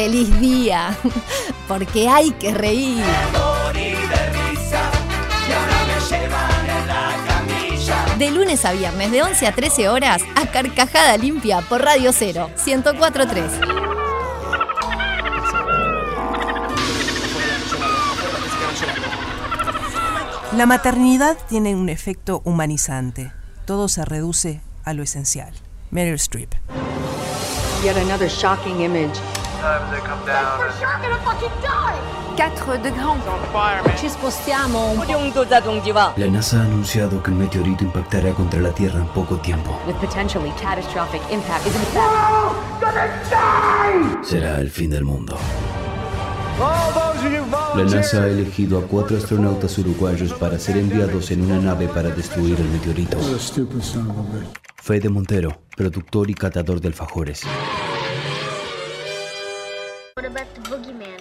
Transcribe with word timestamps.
feliz 0.00 0.40
día, 0.40 0.96
porque 1.68 2.08
hay 2.08 2.30
que 2.30 2.54
reír. 2.54 3.04
De 8.16 8.30
lunes 8.30 8.64
a 8.64 8.72
viernes, 8.72 9.10
de 9.12 9.22
11 9.22 9.46
a 9.46 9.52
13 9.52 9.88
horas, 9.90 10.22
a 10.36 10.46
Carcajada 10.46 11.18
Limpia 11.18 11.60
por 11.60 11.82
Radio 11.82 12.12
0, 12.14 12.48
1043. 12.64 13.52
La 20.56 20.64
maternidad 20.64 21.36
tiene 21.46 21.74
un 21.74 21.90
efecto 21.90 22.40
humanizante. 22.46 23.32
Todo 23.66 23.88
se 23.88 24.06
reduce 24.06 24.62
a 24.82 24.94
lo 24.94 25.02
esencial. 25.02 25.52
Meryl 25.90 26.14
Streep. 26.14 26.54
Yet 27.84 27.98
another 27.98 28.30
shocking 28.30 28.80
image. 28.80 29.20
Ci 33.96 34.08
spostiamo 34.08 34.90
un 34.90 34.98
La 36.16 36.26
NASA 36.26 36.56
ha 36.58 36.62
anunciado 36.62 37.22
que 37.22 37.30
un 37.30 37.38
meteorito 37.38 37.84
impactará 37.84 38.32
contra 38.32 38.60
la 38.60 38.70
Tierra 38.70 39.00
en 39.00 39.08
poco 39.08 39.36
tiempo. 39.36 39.78
with 39.86 39.96
potentially 40.00 40.50
catastrophic 40.52 41.20
impact 41.30 41.66
is 41.66 41.74
in 41.74 41.82
fact 41.92 42.10
Será 44.24 44.60
el 44.60 44.70
fin 44.70 44.90
del 44.90 45.04
mundo. 45.04 45.36
La 47.74 47.84
NASA 47.84 48.22
ha 48.22 48.26
elegido 48.26 48.78
a 48.78 48.82
cuatro 48.82 49.16
astronautas 49.16 49.78
uruguayos 49.78 50.32
para 50.34 50.58
ser 50.58 50.76
enviados 50.78 51.30
en 51.30 51.42
una 51.42 51.58
nave 51.58 51.88
para 51.88 52.10
destruir 52.10 52.58
el 52.60 52.68
meteorito. 52.68 53.18
Fede 54.76 55.08
Montero, 55.08 55.62
productor 55.76 56.30
y 56.30 56.34
catador 56.34 56.80
de 56.80 56.88
alfajores. 56.88 57.42
About 60.30 60.46
the 60.54 60.60
boogeyman? 60.70 61.20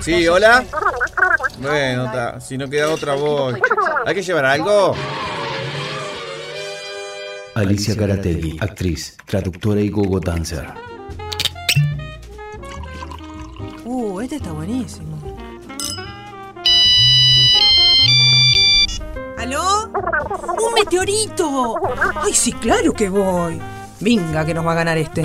Sí, 0.00 0.28
hola. 0.28 0.64
Bueno, 1.58 2.04
ta, 2.12 2.40
si 2.40 2.56
no 2.56 2.70
queda 2.70 2.90
otra 2.90 3.14
voz. 3.16 3.56
¿Hay 4.06 4.14
que 4.14 4.22
llevar 4.22 4.44
algo? 4.44 4.94
Alicia 7.56 7.96
Caratelli, 7.96 8.56
actriz, 8.60 9.16
traductora 9.26 9.80
y 9.80 9.88
gogo 9.88 10.20
dancer. 10.20 10.72
Uh, 13.84 14.20
este 14.20 14.36
está 14.36 14.52
buenísimo. 14.52 15.18
¿Aló? 19.36 19.90
¡Un 19.90 20.74
meteorito! 20.74 21.74
¡Ay, 22.22 22.32
sí, 22.32 22.52
claro 22.52 22.92
que 22.92 23.08
voy! 23.08 23.60
Venga, 23.98 24.46
que 24.46 24.54
nos 24.54 24.64
va 24.64 24.72
a 24.72 24.76
ganar 24.76 24.96
este. 24.96 25.24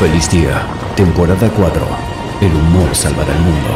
Feliz 0.00 0.30
día, 0.30 0.62
temporada 0.96 1.50
4. 1.54 1.86
El 2.40 2.54
humor 2.54 2.96
salvará 2.96 3.34
el 3.34 3.40
mundo. 3.40 3.68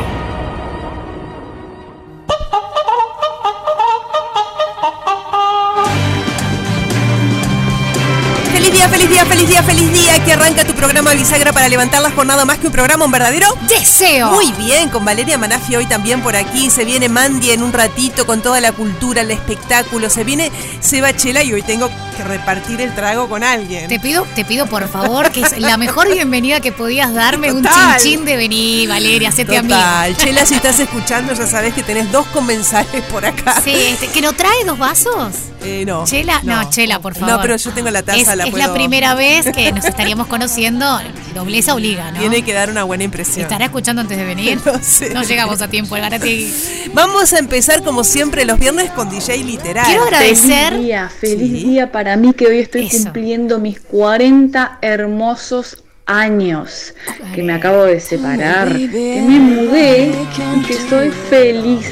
¡Feliz 8.54 8.72
día, 8.72 8.88
feliz 8.88 9.03
día, 9.08 9.24
feliz 9.26 9.48
día, 9.48 9.62
feliz 9.62 9.92
día! 9.92 10.24
Que 10.24 10.32
arranca 10.32 10.64
tu 10.64 10.74
programa 10.74 11.12
Bisagra 11.12 11.52
para 11.52 11.68
levantar 11.68 12.00
la 12.02 12.10
jornada 12.10 12.44
más 12.44 12.58
que 12.58 12.66
un 12.68 12.72
programa, 12.72 13.04
un 13.04 13.10
verdadero 13.10 13.46
¡Deseo! 13.68 14.30
Muy 14.30 14.52
bien, 14.52 14.88
con 14.88 15.04
Valeria 15.04 15.36
Manafi 15.38 15.76
hoy 15.76 15.86
también 15.86 16.22
por 16.22 16.36
aquí. 16.36 16.70
Se 16.70 16.84
viene 16.84 17.08
Mandy 17.08 17.50
en 17.50 17.62
un 17.62 17.72
ratito 17.72 18.26
con 18.26 18.40
toda 18.42 18.60
la 18.60 18.72
cultura, 18.72 19.22
el 19.22 19.30
espectáculo. 19.30 20.08
Se 20.10 20.24
viene 20.24 20.50
Seba 20.80 21.14
Chela 21.14 21.42
y 21.42 21.52
hoy 21.52 21.62
tengo 21.62 21.90
que 22.16 22.24
repartir 22.24 22.80
el 22.80 22.94
trago 22.94 23.28
con 23.28 23.44
alguien. 23.44 23.88
Te 23.88 24.00
pido, 24.00 24.26
te 24.34 24.44
pido 24.44 24.66
por 24.66 24.88
favor, 24.88 25.30
que 25.30 25.42
es 25.42 25.58
la 25.58 25.76
mejor 25.76 26.10
bienvenida 26.12 26.60
que 26.60 26.72
podías 26.72 27.12
darme, 27.12 27.52
un 27.52 27.62
Total. 27.62 28.00
chinchín 28.00 28.24
de 28.24 28.36
venir, 28.36 28.88
Valeria, 28.88 29.28
hacete 29.28 29.56
amiga. 29.58 29.76
Total. 29.78 30.16
Chela, 30.16 30.46
si 30.46 30.54
estás 30.54 30.78
escuchando, 30.80 31.34
ya 31.34 31.46
sabes 31.46 31.74
que 31.74 31.82
tenés 31.82 32.10
dos 32.10 32.26
comensales 32.28 33.02
por 33.10 33.24
acá. 33.26 33.60
Sí, 33.62 33.74
este, 33.74 34.08
¿que 34.08 34.20
no 34.22 34.32
trae 34.32 34.64
dos 34.64 34.78
vasos? 34.78 35.34
Eh, 35.62 35.84
no. 35.86 36.04
Chela, 36.04 36.40
no, 36.42 36.68
Chela, 36.70 36.98
por 37.00 37.14
favor. 37.14 37.36
No, 37.36 37.40
pero 37.40 37.56
yo 37.56 37.70
tengo 37.72 37.90
la 37.90 38.02
taza, 38.02 38.18
Es, 38.18 38.26
la 38.36 38.44
es 38.44 38.50
puedo- 38.50 38.66
la 38.66 38.72
primera 38.74 38.93
vez 39.16 39.46
que 39.54 39.72
nos 39.72 39.84
estaríamos 39.84 40.26
conociendo. 40.28 41.00
Dobleza 41.34 41.74
obliga, 41.74 42.12
¿no? 42.12 42.20
Tiene 42.20 42.42
que 42.42 42.52
dar 42.52 42.70
una 42.70 42.84
buena 42.84 43.02
impresión. 43.04 43.42
¿Estará 43.42 43.64
escuchando 43.64 44.02
antes 44.02 44.16
de 44.16 44.24
venir? 44.24 44.60
No 44.64 44.78
sé. 44.82 45.10
No 45.12 45.22
llegamos 45.24 45.60
a 45.62 45.68
tiempo, 45.68 45.96
el 45.96 46.02
Garati. 46.02 46.52
Vamos 46.94 47.32
a 47.32 47.38
empezar 47.38 47.82
como 47.82 48.04
siempre 48.04 48.44
los 48.44 48.58
viernes 48.58 48.90
con 48.92 49.10
DJ 49.10 49.38
Literal. 49.44 49.84
Quiero 49.84 50.04
agradecer. 50.04 50.72
Feliz 50.74 50.84
día, 50.86 51.08
feliz 51.20 51.60
Sí. 51.62 51.68
día 51.68 51.90
para 51.92 52.16
mí 52.16 52.32
que 52.32 52.46
hoy 52.46 52.58
estoy 52.60 52.86
Eso. 52.86 53.04
cumpliendo 53.04 53.58
mis 53.58 53.80
40 53.80 54.78
hermosos 54.80 55.82
años, 56.06 56.92
que 57.34 57.42
me 57.42 57.54
acabo 57.54 57.82
de 57.84 57.98
separar, 57.98 58.68
que 58.76 59.22
me 59.26 59.40
mudé 59.40 60.12
y 60.56 60.62
que 60.66 60.74
soy 60.88 61.10
feliz. 61.30 61.86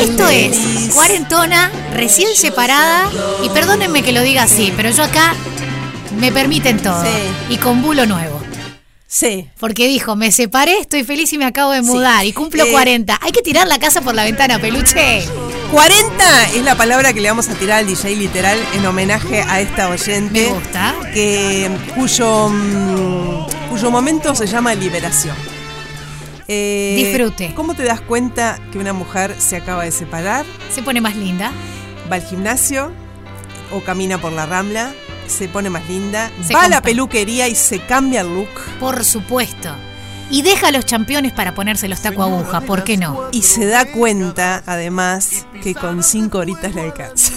Esto 0.00 0.28
es 0.28 0.90
cuarentona, 0.94 1.70
recién 1.92 2.28
separada, 2.36 3.10
y 3.42 3.48
perdónenme 3.50 4.02
que 4.02 4.12
lo 4.12 4.22
diga 4.22 4.44
así, 4.44 4.72
pero 4.76 4.90
yo 4.90 5.02
acá 5.02 5.34
me 6.18 6.32
permiten 6.32 6.78
todo. 6.80 7.02
Sí. 7.02 7.10
Y 7.54 7.56
con 7.58 7.82
bulo 7.82 8.06
nuevo. 8.06 8.40
Sí. 9.06 9.48
Porque 9.60 9.88
dijo, 9.88 10.16
me 10.16 10.32
separé, 10.32 10.78
estoy 10.78 11.04
feliz 11.04 11.32
y 11.34 11.38
me 11.38 11.44
acabo 11.44 11.72
de 11.72 11.82
mudar. 11.82 12.24
Y 12.24 12.32
cumplo 12.32 12.64
Eh, 12.64 12.70
40. 12.72 13.18
Hay 13.20 13.30
que 13.32 13.42
tirar 13.42 13.68
la 13.68 13.78
casa 13.78 14.00
por 14.00 14.14
la 14.14 14.24
ventana, 14.24 14.58
peluche. 14.58 15.22
40 15.70 16.48
es 16.54 16.62
la 16.64 16.76
palabra 16.76 17.12
que 17.12 17.20
le 17.20 17.28
vamos 17.28 17.48
a 17.48 17.54
tirar 17.54 17.80
al 17.80 17.86
DJ 17.86 18.16
Literal 18.16 18.58
en 18.74 18.86
homenaje 18.86 19.42
a 19.42 19.60
esta 19.60 19.88
oyente. 19.88 20.46
Me 20.48 20.52
gusta. 20.54 20.94
Que, 21.12 21.70
cuyo, 21.94 22.48
mm, 22.48 23.46
cuyo 23.70 23.90
momento 23.90 24.34
se 24.34 24.46
llama 24.46 24.74
liberación. 24.74 25.36
Eh, 26.48 26.94
Disfrute. 26.96 27.52
¿Cómo 27.54 27.74
te 27.74 27.84
das 27.84 28.00
cuenta 28.00 28.58
que 28.72 28.78
una 28.78 28.92
mujer 28.92 29.34
se 29.38 29.56
acaba 29.56 29.84
de 29.84 29.92
separar? 29.92 30.44
Se 30.74 30.82
pone 30.82 31.00
más 31.00 31.16
linda. 31.16 31.52
Va 32.10 32.16
al 32.16 32.22
gimnasio 32.22 32.92
o 33.70 33.80
camina 33.80 34.18
por 34.18 34.32
la 34.32 34.44
rambla, 34.46 34.92
se 35.32 35.48
pone 35.48 35.70
más 35.70 35.88
linda, 35.88 36.30
Se 36.46 36.54
va 36.54 36.64
a 36.64 36.68
la 36.68 36.82
peluquería 36.82 37.48
y 37.48 37.54
se 37.54 37.80
cambia 37.80 38.20
el 38.20 38.34
look. 38.34 38.48
Por 38.78 39.04
supuesto. 39.04 39.74
Y 40.30 40.42
deja 40.42 40.68
a 40.68 40.70
los 40.70 40.86
championes 40.86 41.32
para 41.32 41.54
ponerse 41.54 41.88
los 41.88 42.00
taco 42.00 42.22
aguja, 42.22 42.62
¿por 42.62 42.84
qué 42.84 42.96
no? 42.96 43.28
Y 43.32 43.42
se 43.42 43.66
da 43.66 43.84
cuenta, 43.84 44.62
además, 44.66 45.46
que 45.62 45.74
con 45.74 46.02
cinco 46.02 46.38
horitas 46.38 46.74
le 46.74 46.82
alcanza. 46.82 47.32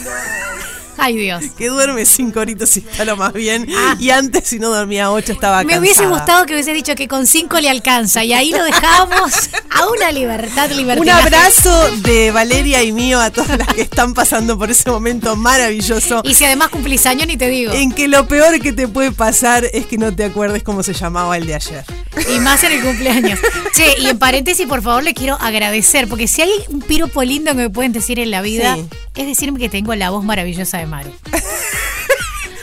Ay 0.97 1.15
Dios. 1.17 1.43
Que 1.57 1.67
duerme 1.67 2.05
cinco 2.05 2.39
horitas 2.39 2.75
y 2.77 2.79
está 2.79 3.05
lo 3.05 3.17
más 3.17 3.33
bien. 3.33 3.67
Ah. 3.75 3.95
Y 3.99 4.09
antes, 4.11 4.47
si 4.47 4.59
no 4.59 4.69
dormía 4.69 5.11
ocho, 5.11 5.33
estaba 5.33 5.57
Me 5.57 5.73
cansada. 5.73 5.79
hubiese 5.81 6.05
gustado 6.07 6.45
que 6.45 6.53
hubiese 6.53 6.73
dicho 6.73 6.95
que 6.95 7.07
con 7.07 7.27
cinco 7.27 7.59
le 7.59 7.69
alcanza 7.69 8.23
y 8.23 8.33
ahí 8.33 8.51
lo 8.51 8.63
dejamos 8.63 9.49
a 9.69 9.87
una 9.87 10.11
libertad, 10.11 10.69
Un 10.71 10.77
libertad. 10.77 11.19
abrazo 11.21 11.91
de 11.97 12.31
Valeria 12.31 12.83
y 12.83 12.91
mío 12.91 13.19
a 13.19 13.29
todas 13.31 13.57
las 13.57 13.67
que 13.69 13.81
están 13.81 14.13
pasando 14.13 14.57
por 14.57 14.71
ese 14.71 14.89
momento 14.89 15.35
maravilloso. 15.35 16.21
Y 16.23 16.33
si 16.33 16.45
además 16.45 16.69
cumplís 16.69 17.05
años, 17.05 17.27
ni 17.27 17.37
te 17.37 17.47
digo. 17.49 17.73
En 17.73 17.91
que 17.91 18.07
lo 18.07 18.27
peor 18.27 18.59
que 18.61 18.73
te 18.73 18.87
puede 18.87 19.11
pasar 19.11 19.65
es 19.73 19.85
que 19.85 19.97
no 19.97 20.15
te 20.15 20.23
acuerdes 20.25 20.63
cómo 20.63 20.83
se 20.83 20.93
llamaba 20.93 21.35
el 21.37 21.45
de 21.45 21.55
ayer. 21.55 21.85
Y 22.35 22.39
más 22.39 22.63
en 22.63 22.71
el 22.73 22.81
cumpleaños. 22.81 23.39
Che, 23.73 23.95
y 23.99 24.07
en 24.07 24.17
paréntesis, 24.17 24.65
por 24.67 24.81
favor, 24.81 25.03
le 25.03 25.13
quiero 25.13 25.35
agradecer, 25.35 26.07
porque 26.07 26.27
si 26.27 26.41
hay 26.41 26.49
un 26.69 26.81
piropo 26.81 27.23
lindo 27.23 27.51
que 27.51 27.57
me 27.57 27.69
pueden 27.69 27.91
decir 27.91 28.19
en 28.19 28.31
la 28.31 28.41
vida, 28.41 28.75
Sí. 28.75 28.85
es 29.15 29.27
decirme 29.27 29.59
que 29.59 29.69
tengo 29.69 29.93
la 29.95 30.09
voz 30.09 30.23
maravillosa 30.23 30.77
de 30.77 30.85
Maru. 30.85 31.11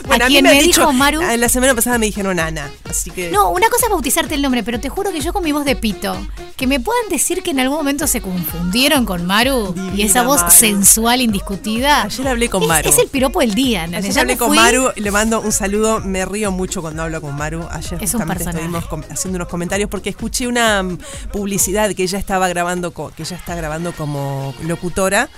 Bueno, 0.05 0.23
a 0.23 0.27
a 0.27 0.29
mí 0.29 0.33
quien 0.35 0.43
me 0.43 0.51
me 0.51 0.59
han 0.59 0.63
dicho, 0.65 0.81
dijo 0.81 0.93
Maru. 0.93 1.21
ah, 1.23 1.37
La 1.37 1.49
semana 1.49 1.73
pasada 1.75 1.97
me 1.97 2.05
dijeron 2.05 2.39
Ana, 2.39 2.69
así 2.89 3.09
que. 3.11 3.31
No, 3.31 3.49
una 3.51 3.69
cosa 3.69 3.85
es 3.85 3.91
bautizarte 3.91 4.35
el 4.35 4.41
nombre, 4.41 4.63
pero 4.63 4.79
te 4.79 4.89
juro 4.89 5.11
que 5.11 5.21
yo 5.21 5.33
con 5.33 5.43
mi 5.43 5.51
voz 5.51 5.65
de 5.65 5.75
pito, 5.75 6.15
que 6.55 6.67
me 6.67 6.79
puedan 6.79 7.07
decir 7.09 7.41
que 7.43 7.51
en 7.51 7.59
algún 7.59 7.77
momento 7.77 8.05
se 8.07 8.21
confundieron 8.21 9.05
con 9.05 9.25
Maru 9.25 9.73
y 9.95 10.01
esa 10.03 10.23
voz 10.23 10.41
Maru. 10.41 10.51
sensual, 10.53 11.21
indiscutida. 11.21 12.03
Ayer 12.03 12.27
hablé 12.27 12.49
con 12.49 12.63
es, 12.63 12.67
Maru. 12.69 12.89
es 12.89 12.97
el 12.99 13.07
piropo 13.07 13.39
del 13.39 13.53
día, 13.55 13.85
¿entendés? 13.85 14.05
Ayer 14.11 14.15
Ya 14.15 14.21
hablé 14.21 14.37
con 14.37 14.49
fui- 14.49 14.57
Maru, 14.57 14.89
le 14.95 15.11
mando 15.11 15.41
un 15.41 15.51
saludo, 15.51 15.99
me 15.99 16.25
río 16.25 16.51
mucho 16.51 16.81
cuando 16.81 17.03
hablo 17.03 17.21
con 17.21 17.35
Maru. 17.35 17.65
Ayer 17.71 17.95
Es 18.03 18.11
justamente 18.11 18.43
estuvimos 18.43 18.83
haciendo 19.09 19.37
unos 19.37 19.47
comentarios 19.47 19.89
porque 19.89 20.09
escuché 20.09 20.47
una 20.47 20.83
mm, 20.83 20.97
publicidad 21.31 21.93
que 21.95 22.03
ella 22.03 22.17
estaba 22.19 22.47
grabando, 22.47 22.93
que 22.93 23.23
ella 23.23 23.35
está 23.37 23.55
grabando 23.55 23.91
como 23.93 24.53
locutora. 24.63 25.29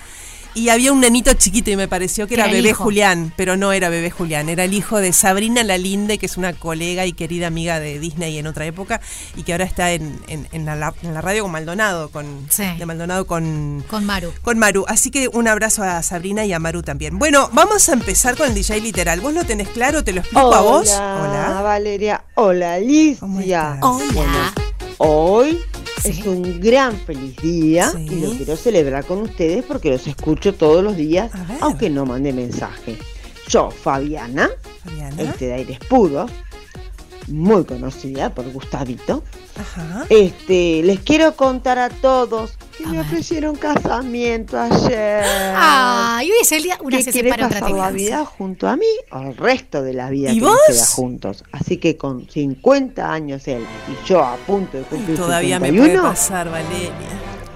Y 0.56 0.69
había 0.69 0.94
un 0.94 1.02
nenito 1.02 1.34
chiquito 1.34 1.69
y 1.69 1.75
me 1.75 1.88
pareció 1.90 2.28
que 2.28 2.36
Era 2.36 2.48
bebé 2.48 2.69
hijo. 2.69 2.84
Julián, 2.86 3.34
pero 3.36 3.57
no 3.57 3.74
era 3.74 3.90
bebé 3.90 4.10
Julián, 4.10 4.48
era 4.48 4.63
el 4.63 4.74
hijo 4.74 5.00
de 5.00 5.12
Sabrina 5.12 5.63
Lalinde, 5.63 6.18
que 6.18 6.25
es 6.28 6.38
una 6.38 6.54
colega 6.54 7.06
y 7.06 7.12
querida 7.12 7.48
amiga 7.48 7.80
de 7.81 8.00
Disney 8.00 8.38
en 8.38 8.48
otra 8.48 8.66
época 8.66 9.02
y 9.36 9.44
que 9.44 9.52
ahora 9.52 9.66
está 9.66 9.92
en, 9.92 10.18
en- 10.28 10.48
en 10.54 10.66
la, 10.66 10.94
en 11.04 11.13
la 11.13 11.19
radio 11.22 11.44
con 11.44 11.52
Maldonado, 11.52 12.10
con, 12.10 12.48
Sí. 12.50 12.63
de 12.80 12.86
Maldonado 12.86 13.28
con, 13.28 13.84
Con 13.90 14.06
Maru. 14.06 14.31
con 14.42 14.57
Maru. 14.57 14.86
Así 14.88 15.12
que 15.12 15.28
un 15.28 15.48
abrazo 15.50 15.84
a 15.84 16.02
Sabrina 16.04 16.46
y 16.46 16.54
a 16.54 16.60
Maru 16.60 16.84
también. 16.84 17.19
Bueno, 17.19 17.50
vamos 17.51 17.90
a 17.90 17.94
empezar 17.94 18.38
con 18.38 18.48
el 18.48 18.56
DJ 18.56 18.80
literal. 18.80 19.19
¿Vos 19.19 19.34
lo 19.34 19.44
tenés 19.44 19.68
claro? 19.68 20.06
¿Te 20.06 20.13
lo 20.13 20.22
explico 20.22 20.56
a 20.56 20.62
vos? 20.62 20.90
Hola, 20.94 21.60
Valeria. 21.63 22.24
Hola, 22.36 22.80
Licia. 22.80 23.19
¿Cómo 23.19 24.00
estás? 24.00 24.13
Hola. 24.16 24.54
Hoy 25.00 25.60
Sí. 26.06 26.19
es 26.22 26.25
un 26.28 26.60
gran 26.60 26.96
feliz 26.98 27.36
día 27.38 27.92
Sí. 27.92 28.07
y 28.10 28.19
lo 28.22 28.31
quiero 28.31 28.56
celebrar 28.56 29.06
con 29.06 29.19
ustedes 29.22 29.63
porque 29.66 29.90
los 29.92 30.06
escucho 30.07 30.54
todos 30.54 30.84
los 30.84 30.96
días, 30.96 31.31
aunque 31.62 31.90
no 31.90 32.06
mande 32.06 32.31
mensaje. 32.34 32.98
Yo, 33.48 33.69
Fabiana, 33.72 34.50
Fabiana. 34.84 35.22
este 35.22 35.48
de 35.48 35.54
Aires 35.54 35.80
Puros, 35.90 36.31
muy 37.28 37.63
conocida 37.66 38.34
por 38.34 38.52
Gustavito, 38.52 39.24
Ajá. 39.60 40.06
este, 40.10 40.81
les 40.84 41.00
quiero 41.00 41.36
contar 41.36 41.80
a 41.80 41.90
todos 41.90 42.58
que 42.77 42.83
A 42.83 42.88
me 42.88 42.98
ver. 42.98 43.06
ofrecieron 43.06 43.56
casamiento 43.56 44.60
ayer. 44.60 45.24
Ay, 45.56 46.31
hoy 46.31 46.38
es 46.42 46.51
el 46.51 46.63
día. 46.63 46.77
Una 46.81 46.98
que 46.98 47.04
se 47.04 47.12
separa, 47.12 47.50
pasar 47.50 47.72
la 47.72 47.92
vida 47.92 48.25
junto 48.25 48.68
a 48.68 48.75
mí 48.75 48.86
o 49.12 49.19
el 49.19 49.38
resto 49.38 49.81
de 49.81 49.94
la 49.94 50.10
vida 50.10 50.31
¿Y 50.31 50.39
que 50.39 50.45
vos? 50.45 50.57
queda 50.68 50.86
juntos. 50.88 51.44
Así 51.51 51.77
que 51.77 51.98
con 51.98 52.27
50 52.30 53.12
años 53.12 53.48
él 53.48 53.66
y 53.88 54.07
yo 54.07 54.24
a 54.24 54.36
punto 54.38 54.77
de 54.77 54.83
cumplir 54.83 55.18
Todavía 55.18 55.60
me 55.60 55.69
51, 55.69 56.00
puede 56.01 56.10
pasar, 56.13 56.50
Valeria. 56.50 56.92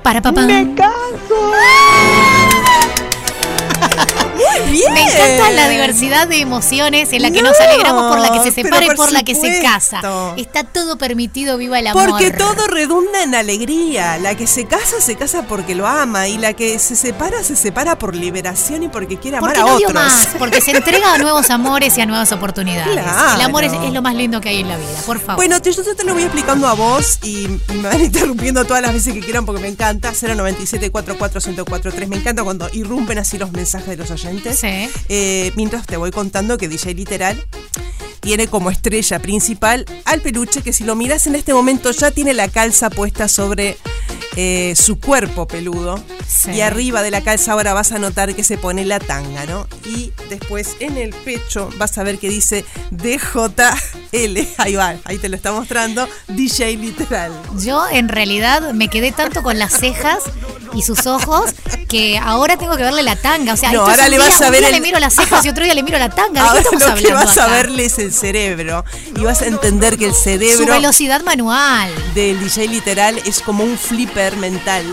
Para 0.04 0.21
papá. 0.21 0.42
¡Me 0.45 0.74
caso! 0.75 1.51
Muy 4.40 4.72
bien. 4.72 4.94
Me 4.94 5.02
encanta 5.04 5.52
la 5.52 5.70
diversidad 5.70 6.28
de 6.28 6.40
emociones 6.40 7.12
en 7.14 7.22
la 7.22 7.32
que 7.32 7.42
nos 7.42 7.58
No, 7.60 7.66
alegramos 7.66 8.08
por 8.16 8.20
la 8.20 8.32
que 8.32 8.44
se 8.44 8.52
separa 8.52 8.84
y 8.86 8.88
por 8.88 8.96
por 8.98 9.12
la 9.12 9.24
que 9.24 9.36
se 9.36 9.62
casa. 9.62 10.02
Está 10.38 10.64
todo 10.64 10.98
permitido, 10.98 11.58
viva 11.58 11.80
el 11.80 11.88
amor. 11.88 12.10
Porque 12.10 12.32
todo 12.32 12.68
redunda 12.68 13.24
en 13.24 13.36
alegría. 13.36 14.18
La 14.18 14.36
que 14.36 14.48
se 14.48 14.66
casa, 14.66 15.02
se 15.02 15.16
casa 15.16 15.44
porque 15.44 15.76
lo 15.76 15.88
ama. 15.88 16.28
Y 16.28 16.38
la 16.38 16.54
que 16.54 16.80
se 16.80 16.96
separa, 16.96 17.44
se 17.44 17.56
separa 17.56 17.98
por 17.98 18.16
liberación 18.16 18.84
y 18.84 18.90
porque 18.90 19.18
quiere 19.18 19.38
amar 19.38 19.56
Porque 19.56 19.62
a 19.62 19.72
no 19.72 19.76
otros. 19.78 19.94
más, 19.94 20.28
porque 20.38 20.62
se 20.62 20.72
entrega 20.72 21.14
a 21.14 21.18
nuevos 21.18 21.50
amores 21.50 21.98
y 21.98 22.02
a 22.02 22.06
nuevas 22.06 22.32
oportunidades. 22.32 22.92
Claro. 22.94 23.36
El 23.36 23.42
amor 23.42 23.64
es, 23.64 23.74
es 23.74 23.94
lo 23.94 24.02
más 24.02 24.16
lindo 24.16 24.42
que 24.42 24.50
hay 24.50 24.60
en 24.60 24.68
la 24.70 24.78
vida, 24.78 25.02
por 25.06 25.20
favor. 25.20 25.36
Bueno, 25.38 25.62
te- 25.62 25.72
yo 25.72 25.84
te 25.96 26.04
lo 26.04 26.14
voy 26.14 26.24
explicando 26.24 26.68
a 26.68 26.74
vos 26.74 27.20
y, 27.24 27.46
y 27.46 27.74
me 27.76 27.88
van 27.90 28.02
interrumpiendo 28.04 28.66
todas 28.66 28.82
las 28.82 28.94
veces 28.94 29.14
que 29.14 29.20
quieran 29.22 29.46
porque 29.46 29.62
me 29.62 29.68
encanta. 29.70 30.12
097 30.14 30.92
44 30.92 31.42
1043 31.48 32.10
Me 32.10 32.18
encanta 32.18 32.44
cuando 32.44 32.70
irrumpen 32.74 33.18
así 33.20 33.38
los 33.38 33.52
mensajes 33.52 33.88
de 33.90 33.98
los 33.98 34.12
oyentes. 34.12 34.29
Sí. 34.54 34.90
Eh, 35.10 35.52
mientras 35.56 35.86
te 35.86 35.98
voy 35.98 36.12
contando 36.12 36.58
que 36.58 36.68
DJ 36.68 36.94
Literal 36.94 37.42
tiene 38.20 38.48
como 38.48 38.70
estrella 38.70 39.20
principal 39.20 39.86
al 40.06 40.22
peluche 40.22 40.62
que 40.62 40.74
si 40.74 40.84
lo 40.84 40.96
miras 40.96 41.28
en 41.28 41.36
este 41.36 41.54
momento 41.54 41.92
ya 41.92 42.12
tiene 42.12 42.34
la 42.34 42.48
calza 42.48 42.90
puesta 42.90 43.28
sobre 43.28 43.78
eh, 44.42 44.74
su 44.78 45.00
cuerpo 45.02 45.46
peludo. 45.50 46.02
Sí. 46.26 46.52
Y 46.52 46.62
arriba 46.62 47.02
de 47.02 47.12
la 47.12 47.22
calza 47.22 47.52
ahora 47.52 47.74
vas 47.74 47.92
a 47.92 48.00
notar 48.00 48.34
que 48.36 48.44
se 48.46 48.58
pone 48.58 48.86
la 48.86 49.00
tanga, 49.00 49.46
¿no? 49.46 49.68
Y 49.86 50.14
después 50.30 50.78
en 50.80 50.96
el 50.98 51.10
pecho 51.14 51.70
vas 51.78 51.98
a 51.98 52.04
ver 52.04 52.20
que 52.20 52.30
dice 52.30 52.64
DJL. 52.92 54.38
Ahí 54.58 54.76
va, 54.76 54.96
ahí 55.06 55.18
te 55.18 55.30
lo 55.30 55.36
está 55.36 55.52
mostrando. 55.52 56.08
DJ 56.30 56.78
Literal. 56.78 57.32
Yo 57.60 57.84
en 57.92 58.08
realidad 58.10 58.74
me 58.74 58.88
quedé 58.90 59.12
tanto 59.12 59.44
con 59.44 59.60
las 59.60 59.74
cejas 59.74 60.20
y 60.74 60.84
sus 60.84 61.06
ojos 61.08 61.52
que 61.88 62.18
ahora 62.20 62.56
tengo 62.58 62.76
que 62.78 62.84
verle 62.84 63.02
la 63.04 63.16
tanga. 63.16 63.54
O 63.54 63.58
sea, 63.58 63.72
No, 63.72 63.82
ahora 63.82 64.06
un 64.06 64.12
le 64.12 64.18
día- 64.18 64.26
vas 64.28 64.42
a 64.42 64.46
un 64.46 64.52
ver 64.52 64.60
día 64.62 64.70
el- 64.70 64.76
le 64.76 64.82
miro 64.82 65.00
las 65.00 65.16
cejas 65.16 65.44
y 65.46 65.50
otro 65.50 65.64
día 65.64 65.74
le 65.74 65.84
miro 65.84 65.98
la 66.00 66.10
tanga. 66.10 66.30
¿De 66.30 66.34
qué 66.34 66.48
Ahora 66.48 66.60
estamos 66.62 67.02
lo 67.02 67.08
que 67.08 67.14
vas 67.14 67.38
a 67.38 67.48
verle 67.48 67.86
es 67.86 67.98
el 68.00 68.14
cerebro 68.14 68.84
y 69.16 69.22
vas 69.22 69.42
a 69.42 69.48
entender 69.48 69.98
que 69.98 70.06
el 70.06 70.14
Su 70.14 70.22
cerebro 70.22 70.74
velocidad 70.74 71.22
manual. 71.24 71.92
del 72.14 72.40
DJ 72.40 72.68
literal 72.68 73.20
es 73.26 73.42
como 73.42 73.64
un 73.64 73.78
flipper 73.78 74.29
mental 74.38 74.84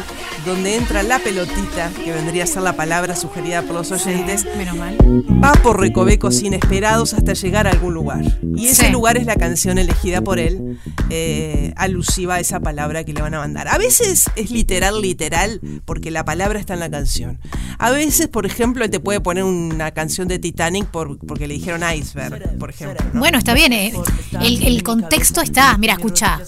donde 0.45 0.77
entra 0.77 1.03
la 1.03 1.19
pelotita, 1.19 1.91
que 2.05 2.13
vendría 2.13 2.45
a 2.45 2.47
ser 2.47 2.63
la 2.63 2.75
palabra 2.77 3.17
sugerida 3.17 3.63
por 3.63 3.75
los 3.75 3.91
oyentes, 3.91 4.47
Menos 4.57 4.77
mal. 4.77 4.97
va 5.43 5.53
por 5.55 5.81
recovecos 5.81 6.41
inesperados 6.43 7.15
hasta 7.15 7.33
llegar 7.33 7.67
a 7.67 7.71
algún 7.71 7.95
lugar. 7.95 8.23
Y 8.55 8.69
ese 8.69 8.87
Sí. 8.87 8.93
lugar 8.93 9.17
es 9.17 9.27
la 9.27 9.35
canción 9.35 9.77
elegida 9.79 10.21
por 10.21 10.39
él, 10.39 10.79
eh, 11.11 11.73
alusiva 11.77 12.37
a 12.37 12.41
esa 12.41 12.61
palabra 12.61 13.03
que 13.03 13.13
le 13.13 13.23
van 13.23 13.35
a 13.35 13.39
mandar. 13.41 13.67
A 13.67 13.77
veces 13.79 14.31
es 14.37 14.51
literal, 14.53 15.01
literal, 15.01 15.61
porque 15.85 16.11
la 16.13 16.25
palabra 16.25 16.61
está 16.61 16.75
en 16.75 16.81
la 16.81 16.91
canción. 16.91 17.41
A 17.79 17.91
veces, 17.91 18.29
por 18.29 18.47
ejemplo, 18.47 18.85
él 18.85 18.91
te 18.91 19.01
puede 19.01 19.21
poner 19.21 19.43
una 19.43 19.91
canción 19.91 20.29
de 20.29 20.39
Titanic 20.39 20.87
por, 20.87 21.19
porque 21.19 21.49
le 21.49 21.55
dijeron 21.55 21.83
iceberg, 21.93 22.57
por 22.59 22.71
ejemplo. 22.71 23.05
¿no? 23.13 23.19
Bueno, 23.19 23.39
está 23.39 23.53
bien. 23.53 23.73
eh. 23.73 23.93
El, 24.41 24.63
el 24.63 24.83
contexto 24.85 25.41
está. 25.41 25.77
Mira, 25.77 25.95
escucha. 25.95 26.39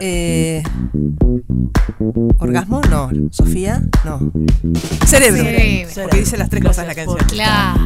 Eh, 0.00 0.62
Thank 0.92 1.22
you. 1.22 1.81
¿Orgasmo? 2.38 2.80
No. 2.82 3.10
¿Sofía? 3.30 3.82
No. 4.04 4.18
Cerebro. 5.06 5.42
Cerebro. 5.42 5.92
Porque 6.02 6.18
dice 6.20 6.36
las 6.36 6.50
tres 6.50 6.64
cosas 6.64 6.86
la 6.86 6.94
canción. 6.94 7.18
Claro. 7.28 7.80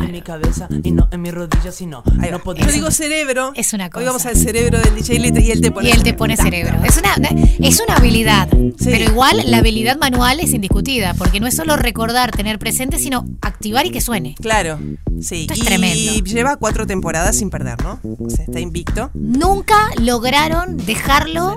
Ahí 2.21 2.31
va. 2.31 2.41
Yo 2.57 2.73
digo 2.73 2.91
cerebro. 2.91 3.53
Es 3.55 3.73
una 3.73 3.91
cosa. 3.91 4.01
Hoy 4.01 4.07
vamos 4.07 4.27
al 4.27 4.37
cerebro 4.37 4.79
del 4.81 4.95
DJ 4.95 5.17
y 5.41 5.51
él 5.51 5.61
te 5.61 5.71
pone 5.71 5.89
Y 5.89 5.93
él 5.93 6.03
te 6.03 6.15
pone 6.15 6.37
cerebro. 6.37 6.79
Es 6.85 6.97
una, 6.99 7.15
es 7.61 7.81
una 7.81 7.97
habilidad. 7.97 8.49
Pero 8.85 9.05
igual 9.05 9.43
la 9.47 9.59
habilidad 9.59 9.99
manual 9.99 10.41
es 10.41 10.53
indiscutida. 10.53 11.15
Porque 11.15 11.41
no 11.41 11.47
es 11.47 11.57
solo 11.57 11.77
recordar, 11.77 12.31
tener 12.31 12.59
presente, 12.59 12.99
sino 12.99 13.25
activar 13.41 13.87
y 13.87 13.91
que 13.91 14.01
suene. 14.01 14.35
Claro. 14.41 14.79
Sí. 15.21 15.43
Esto 15.43 15.55
es 15.55 15.61
y 15.61 15.63
tremendo. 15.63 16.25
lleva 16.25 16.57
cuatro 16.57 16.87
temporadas 16.87 17.37
sin 17.37 17.51
perder, 17.51 17.83
¿no? 17.83 18.01
O 18.03 18.31
sea, 18.31 18.45
está 18.45 18.61
invicto. 18.61 19.11
Nunca 19.15 19.91
lograron 20.01 20.77
dejarlo 20.77 21.57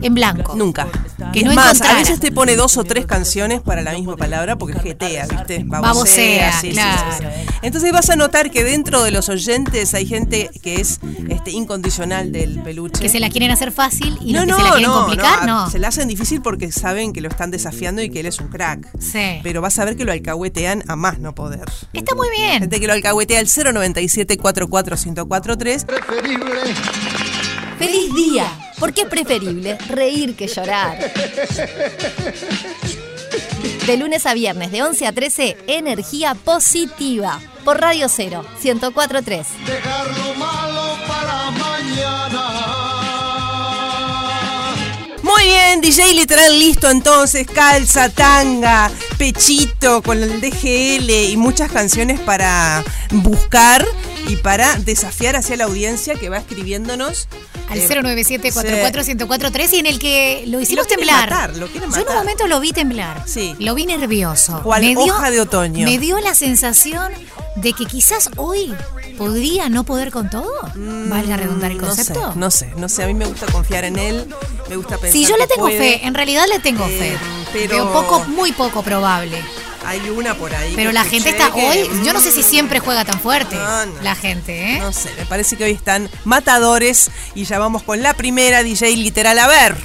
en 0.00 0.14
blanco. 0.14 0.54
Nunca. 0.54 0.86
Que 1.32 1.40
Es 1.40 1.44
no 1.44 1.52
más, 1.56 1.80
a 1.80 1.94
veces 1.94 2.20
te 2.20 2.30
pone 2.30 2.54
dos 2.54 2.76
o 2.76 2.84
tres 2.84 3.06
canciones 3.06 3.60
para 3.60 3.82
la 3.82 3.92
misma 3.92 4.16
palabra 4.16 4.56
porque 4.56 4.78
jetea, 4.78 5.26
¿viste? 5.26 5.64
Babosea, 5.64 6.52
sí, 6.52 6.68
sí, 6.68 6.72
claro. 6.74 7.12
sí, 7.18 7.24
sí. 7.24 7.56
Entonces 7.62 7.90
vas 7.92 8.10
a 8.10 8.16
notar 8.16 8.50
que 8.50 8.62
dentro 8.62 9.02
de 9.02 9.10
los 9.10 9.28
oyentes 9.28 9.94
hay 9.94 10.06
gente 10.06 10.50
que 10.62 10.80
es 10.80 11.00
este, 11.28 11.50
incondicional 11.50 12.30
del 12.30 12.62
peluche. 12.62 13.00
Que 13.00 13.08
se 13.08 13.18
la 13.18 13.30
quieren 13.30 13.50
hacer 13.50 13.72
fácil 13.72 14.18
y 14.20 14.32
no, 14.32 14.40
los 14.44 14.48
no, 14.48 14.56
que 14.56 14.62
se 14.62 14.68
la 14.68 14.74
quieren 14.74 14.90
no, 14.90 15.00
complicar, 15.00 15.46
no, 15.46 15.64
no. 15.64 15.70
Se 15.70 15.78
la 15.78 15.88
hacen 15.88 16.08
difícil 16.08 16.42
porque 16.42 16.70
saben 16.70 17.12
que 17.12 17.20
lo 17.20 17.28
están 17.28 17.50
desafiando 17.50 18.02
y 18.02 18.10
que 18.10 18.20
él 18.20 18.26
es 18.26 18.38
un 18.38 18.48
crack. 18.48 18.88
Sí. 19.00 19.40
Pero 19.42 19.60
vas 19.60 19.78
a 19.78 19.84
ver 19.84 19.96
que 19.96 20.04
lo 20.04 20.12
alcahuetean 20.12 20.84
a 20.88 20.96
más 20.96 21.18
no 21.18 21.34
poder. 21.34 21.64
Está 21.92 22.14
muy 22.14 22.28
bien. 22.30 22.60
Gente 22.60 22.78
que 22.78 22.86
lo 22.86 22.92
alcahuetea 22.92 23.40
al 23.40 23.46
097 23.48 24.36
44 24.36 24.96
1043 24.96 25.86
¡Feliz 27.78 28.14
día! 28.14 28.50
Porque 28.78 29.02
es 29.02 29.08
preferible 29.08 29.76
reír 29.88 30.34
que 30.34 30.48
llorar. 30.48 30.98
De 33.86 33.96
lunes 33.96 34.26
a 34.26 34.34
viernes, 34.34 34.72
de 34.72 34.82
11 34.82 35.06
a 35.06 35.12
13, 35.12 35.56
energía 35.66 36.34
positiva. 36.34 37.40
Por 37.64 37.80
Radio 37.80 38.08
0, 38.08 38.44
1043. 38.62 39.46
Muy 45.22 45.42
bien, 45.44 45.80
DJ 45.80 46.14
literal 46.14 46.58
listo 46.58 46.90
entonces, 46.90 47.46
calza, 47.46 48.08
tanga, 48.08 48.90
pechito 49.18 50.02
con 50.02 50.22
el 50.22 50.40
DGL 50.40 51.10
y 51.30 51.36
muchas 51.36 51.70
canciones 51.72 52.20
para 52.20 52.84
buscar 53.10 53.86
y 54.28 54.36
para 54.36 54.76
desafiar 54.76 55.36
hacia 55.36 55.56
la 55.56 55.64
audiencia 55.64 56.14
que 56.14 56.28
va 56.28 56.38
escribiéndonos. 56.38 57.28
Al 57.68 57.78
Eh, 57.80 57.88
097 57.88 58.52
44 58.52 59.02
1043 59.04 59.72
y 59.72 59.78
en 59.80 59.86
el 59.86 59.98
que 59.98 60.44
lo 60.46 60.60
hicimos 60.60 60.86
temblar. 60.86 61.30
matar, 61.30 61.56
lo 61.56 61.66
quiere 61.68 61.86
Yo 61.90 62.00
en 62.00 62.08
un 62.08 62.14
momento 62.14 62.46
lo 62.46 62.60
vi 62.60 62.72
temblar. 62.72 63.22
Sí. 63.26 63.54
Lo 63.58 63.74
vi 63.74 63.86
nervioso. 63.86 64.62
Cual 64.62 64.94
hoja 64.96 65.30
de 65.30 65.40
otoño. 65.40 65.84
Me 65.84 65.98
dio 65.98 66.18
la 66.20 66.34
sensación 66.34 67.12
de 67.56 67.72
que 67.72 67.86
quizás 67.86 68.30
hoy 68.36 68.72
podría 69.18 69.68
no 69.68 69.82
poder 69.84 70.10
con 70.12 70.28
todo. 70.30 70.52
Valga 70.74 71.36
redundar 71.38 71.70
el 71.72 71.78
Mm, 71.78 71.80
no 71.80 71.90
sé, 71.94 72.04
concepto. 72.04 72.32
No 72.36 72.50
sé, 72.50 72.72
no 72.76 72.88
sé, 72.88 73.02
a 73.02 73.06
mí 73.06 73.14
me 73.14 73.24
gusta 73.24 73.46
confiar 73.46 73.84
en 73.84 73.98
él, 73.98 74.26
me 74.68 74.76
gusta 74.76 74.98
pensar 74.98 75.12
Sí, 75.12 75.24
yo 75.24 75.36
le 75.36 75.46
tengo 75.46 75.62
puede. 75.62 75.78
fe, 75.78 76.06
en 76.06 76.14
realidad 76.14 76.44
le 76.52 76.58
tengo 76.60 76.84
Eh, 76.86 76.98
fe. 76.98 77.18
pero- 77.52 77.68
Pero 77.70 77.92
poco, 77.92 78.24
muy 78.26 78.52
poco 78.52 78.82
probable. 78.82 79.05
Hay 79.06 80.00
una 80.10 80.34
por 80.34 80.52
ahí. 80.54 80.72
Pero 80.74 80.90
la 80.90 81.04
gente 81.04 81.28
está 81.30 81.52
que- 81.52 81.64
hoy, 81.64 81.88
yo 82.04 82.12
no 82.12 82.20
sé 82.20 82.32
si 82.32 82.42
siempre 82.42 82.80
juega 82.80 83.04
tan 83.04 83.20
fuerte 83.20 83.54
No, 83.54 83.86
no. 83.86 84.02
la 84.02 84.14
gente, 84.16 84.72
¿eh? 84.74 84.78
No 84.80 84.92
sé, 84.92 85.10
me 85.16 85.24
parece 85.26 85.56
que 85.56 85.64
hoy 85.64 85.70
están 85.70 86.10
matadores 86.24 87.10
y 87.36 87.44
ya 87.44 87.58
vamos 87.60 87.82
con 87.84 88.02
la 88.02 88.14
primera 88.14 88.62
DJ 88.64 88.96
literal. 88.96 89.38
A 89.38 89.46
ver. 89.46 89.76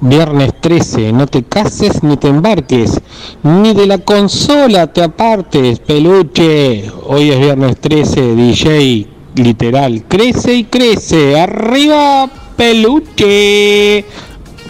Viernes 0.00 0.52
13, 0.60 1.12
no 1.12 1.26
te 1.26 1.42
cases 1.44 2.02
ni 2.02 2.16
te 2.18 2.28
embarques, 2.28 3.00
ni 3.42 3.72
de 3.72 3.86
la 3.86 3.98
consola 3.98 4.92
te 4.92 5.02
apartes, 5.02 5.78
peluche. 5.80 6.90
Hoy 7.06 7.30
es 7.30 7.38
viernes 7.40 7.80
13, 7.80 8.34
DJ, 8.34 9.06
literal, 9.36 10.04
crece 10.06 10.52
y 10.54 10.64
crece. 10.64 11.40
Arriba, 11.40 12.28
peluche. 12.56 14.04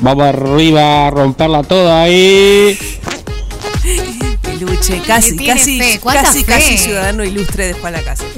Vamos 0.00 0.24
arriba 0.24 1.06
a 1.06 1.10
romperla 1.10 1.62
toda 1.62 2.02
ahí. 2.02 2.78
Peluche, 4.42 5.00
casi, 5.06 5.36
casi, 5.36 5.78
fe, 5.78 6.00
¿cuánta 6.00 6.22
casi, 6.22 6.44
fe? 6.44 6.52
casi 6.52 6.78
ciudadano 6.78 7.24
ilustre 7.24 7.68
de 7.68 7.72
Juan 7.74 7.92
la 7.92 8.02
casa. 8.02 8.24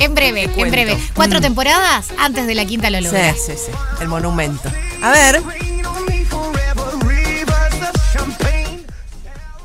En 0.00 0.14
breve, 0.14 0.48
en 0.56 0.70
breve. 0.70 0.96
Cuatro 1.12 1.40
temporadas 1.40 2.10
antes 2.18 2.46
de 2.46 2.54
la 2.54 2.64
quinta 2.64 2.88
lo 2.88 3.00
Sí, 3.00 3.16
sí, 3.36 3.52
sí. 3.56 3.72
El 4.00 4.06
monumento. 4.06 4.70
A 5.02 5.10
ver. 5.10 5.42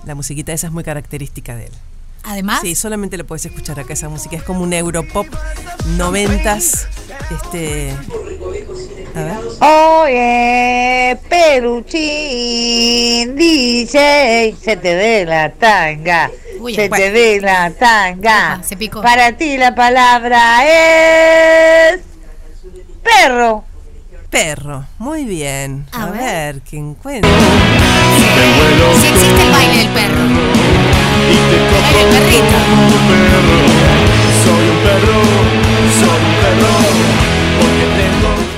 La 0.04 0.16
musiquita 0.16 0.54
esa 0.54 0.68
es 0.68 0.74
muy 0.74 0.84
característica 0.84 1.56
de 1.56 1.66
él. 1.66 1.72
Además, 2.24 2.62
Sí, 2.62 2.76
solamente 2.76 3.18
lo 3.18 3.26
puedes 3.26 3.46
escuchar 3.46 3.80
acá 3.80 3.94
esa 3.94 4.10
música. 4.10 4.36
Es 4.38 4.44
como 4.44 4.62
un 4.64 4.74
europop 4.74 5.28
noventas. 5.98 6.88
Este. 7.32 7.94
A 9.16 9.22
ver. 9.22 9.38
Oye, 9.60 11.20
peluchín, 11.30 13.36
DJ, 13.36 14.56
se 14.60 14.78
te 14.78 14.96
ve 14.96 15.26
la 15.26 15.52
tanga, 15.52 16.32
Uy, 16.60 16.74
se 16.74 16.90
bueno. 16.90 17.04
te 17.06 17.12
ve 17.12 17.40
la 17.42 17.70
tanga. 17.72 18.62
Se 18.64 18.76
picó. 18.78 19.02
Para 19.02 19.34
ti 19.34 19.58
la 19.58 19.76
palabra 19.76 20.64
es 21.94 22.00
perro. 23.04 23.64
Perro. 24.30 24.86
Muy 24.98 25.26
bien. 25.26 25.86
A 25.92 26.04
A, 26.04 26.06
ver. 26.10 26.56
ver, 26.56 26.62
que 26.64 26.78
encuentro. 26.78 27.30
sí 29.00 29.08
existe 29.08 29.44
el 29.44 29.52
baile 29.52 29.78
del 29.78 29.90
perro. 29.90 30.24
Del 31.28 32.08
perrito. 32.10 33.64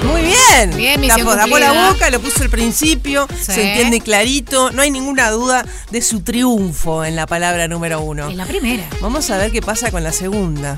Muy 0.08 0.22
bien. 0.22 0.78
Bien, 0.78 1.00
misión 1.02 1.20
tapó, 1.20 1.32
tapó 1.32 1.50
cumplida. 1.50 1.74
la 1.74 1.92
boca, 1.92 2.10
lo 2.10 2.20
puso 2.20 2.44
al 2.44 2.50
principio, 2.50 3.28
Sí. 3.40 3.54
se 3.54 3.68
entiende 3.70 4.00
clarito. 4.02 4.72
No 4.72 4.82
hay 4.82 4.92
ninguna 4.92 5.30
duda 5.32 5.66
de 5.92 6.02
su 6.02 6.22
triunfo 6.22 7.04
en 7.06 7.16
la 7.16 7.28
palabra 7.28 7.68
número 7.68 8.02
uno. 8.02 8.30
En 8.30 8.38
la 8.38 8.46
primera. 8.46 8.84
Vamos 9.02 9.30
a 9.30 9.38
ver 9.38 9.52
qué 9.52 9.62
pasa 9.62 9.92
con 9.92 10.04
la 10.04 10.12
segunda. 10.12 10.78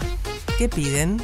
¿Qué 0.58 0.70
piden? 0.70 1.22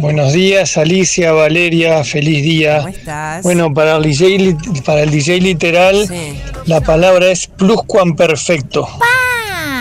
Buenos 0.00 0.32
días, 0.32 0.76
Alicia, 0.76 1.32
Valeria, 1.32 2.04
feliz 2.04 2.40
día. 2.44 2.76
¿Cómo 2.78 2.88
estás? 2.88 3.42
Bueno, 3.42 3.74
para 3.74 3.96
el 3.96 4.04
DJ, 4.04 4.38
lit- 4.38 4.82
para 4.84 5.02
el 5.02 5.10
DJ 5.10 5.40
literal, 5.40 6.06
Sí. 6.06 6.40
la 6.66 6.80
palabra 6.80 7.26
es 7.26 7.48
pluscuamperfecto. 7.48 8.88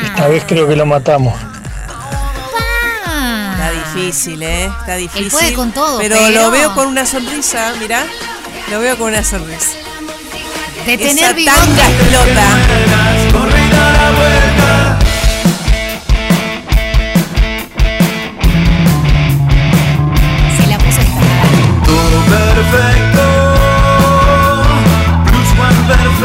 Esta 0.05 0.27
vez 0.27 0.43
creo 0.47 0.67
que 0.67 0.75
lo 0.75 0.87
matamos. 0.87 1.35
Está 3.51 3.71
difícil, 3.93 4.41
¿eh? 4.41 4.65
Está 4.65 4.95
difícil. 4.95 5.29
puede 5.29 5.53
con 5.53 5.71
todo, 5.71 5.99
pero, 5.99 6.15
pero- 6.17 6.29
lo 6.45 6.49
veo 6.51 6.73
con 6.73 6.87
una 6.87 7.05
sonrisa, 7.05 7.73
mirá. 7.79 8.03
Lo 8.71 8.79
veo 8.79 8.97
con 8.97 9.09
una 9.09 9.23
sonrisa. 9.23 9.69
De 10.87 10.93
Esa 10.95 11.03
tener 11.03 11.35
bigote. 11.35 11.57
tanga 11.59 11.89
explota. 11.89 12.43
Esta. 22.75 23.27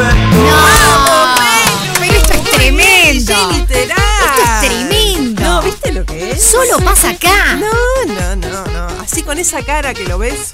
No, 0.02 1.34
pero 2.00 2.14
esto 2.14 2.32
es 2.34 2.42
tremendo. 2.50 3.50
Literal. 3.52 3.98
Esto 4.26 4.42
es 4.44 4.60
tremendo. 4.68 5.42
No, 5.42 5.62
¿viste 5.62 5.92
lo 5.92 6.04
que 6.04 6.30
es? 6.32 6.42
Solo 6.42 6.78
pasa 6.84 7.10
acá. 7.10 7.54
No, 7.56 8.14
no, 8.14 8.36
no, 8.36 8.66
no. 8.66 8.86
Así 9.02 9.22
con 9.22 9.38
esa 9.38 9.62
cara 9.62 9.94
que 9.94 10.04
lo 10.04 10.18
ves, 10.18 10.50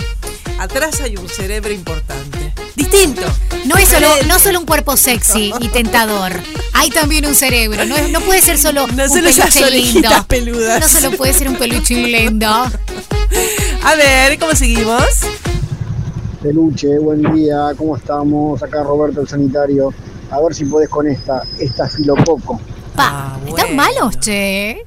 atrás 0.58 1.00
hay 1.00 1.16
un 1.16 1.28
cerebro 1.28 1.72
importante. 1.72 2.52
Distinto. 2.74 3.22
No 3.64 3.76
es 3.76 3.88
solo, 3.88 4.08
no 4.26 4.38
solo 4.38 4.60
un 4.60 4.66
cuerpo 4.66 4.96
sexy 4.96 5.52
y 5.60 5.68
tentador. 5.68 6.32
Hay 6.74 6.90
también 6.90 7.26
un 7.26 7.34
cerebro. 7.34 7.84
No, 7.86 7.96
es- 7.96 8.10
no 8.10 8.20
puede 8.20 8.40
ser 8.42 8.58
solo 8.58 8.86
No 8.86 9.04
un 9.04 9.08
solo 9.10 9.22
peluche 9.30 9.70
lindo. 9.70 10.10
peludas. 10.28 10.80
No 10.80 10.88
solo 10.88 11.16
puede 11.16 11.32
ser 11.34 11.48
un 11.48 11.56
peluche 11.56 11.94
lindo. 11.94 12.48
A 13.84 13.94
ver, 13.94 14.38
¿cómo 14.38 14.54
seguimos? 14.54 15.02
Peluche, 16.52 16.98
buen 16.98 17.20
día, 17.34 17.72
¿cómo 17.76 17.94
estamos? 17.94 18.62
Acá 18.62 18.82
Roberto 18.82 19.20
el 19.20 19.28
Sanitario. 19.28 19.92
A 20.30 20.40
ver 20.40 20.54
si 20.54 20.64
podés 20.64 20.88
con 20.88 21.06
esta, 21.06 21.42
esta 21.58 21.86
filococo. 21.90 22.58
Pa, 22.96 23.34
Ah, 23.34 23.38
¿Están 23.46 23.76
bueno. 23.76 23.82
malos, 23.82 24.18
che? 24.18 24.82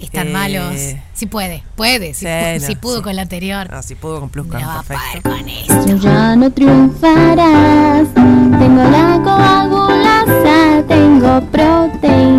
Están 0.00 0.28
Eh, 0.28 0.32
malos. 0.32 0.74
Sí 1.12 1.26
puede, 1.26 1.62
puede. 1.76 2.14
Si, 2.14 2.20
Sí, 2.20 2.26
pu- 2.26 2.60
no, 2.60 2.66
si 2.66 2.76
pudo 2.76 2.96
sí. 2.96 3.02
con 3.02 3.14
la 3.14 3.22
anterior. 3.22 3.70
No, 3.70 3.82
si 3.82 3.94
pudo 3.94 4.20
con 4.20 4.30
Plus 4.30 4.46
No 4.46 4.58
va 4.58 4.78
a 4.80 4.82
perfecto. 4.82 5.28
con 5.30 5.46
esto. 5.46 5.96
Ya 5.98 6.34
no 6.34 6.50
triunfarás. 6.50 8.08
Tengo 8.14 8.84
la 8.84 9.20
coagulasa, 9.22 10.82
tengo 10.88 11.40
proteína 11.52 12.33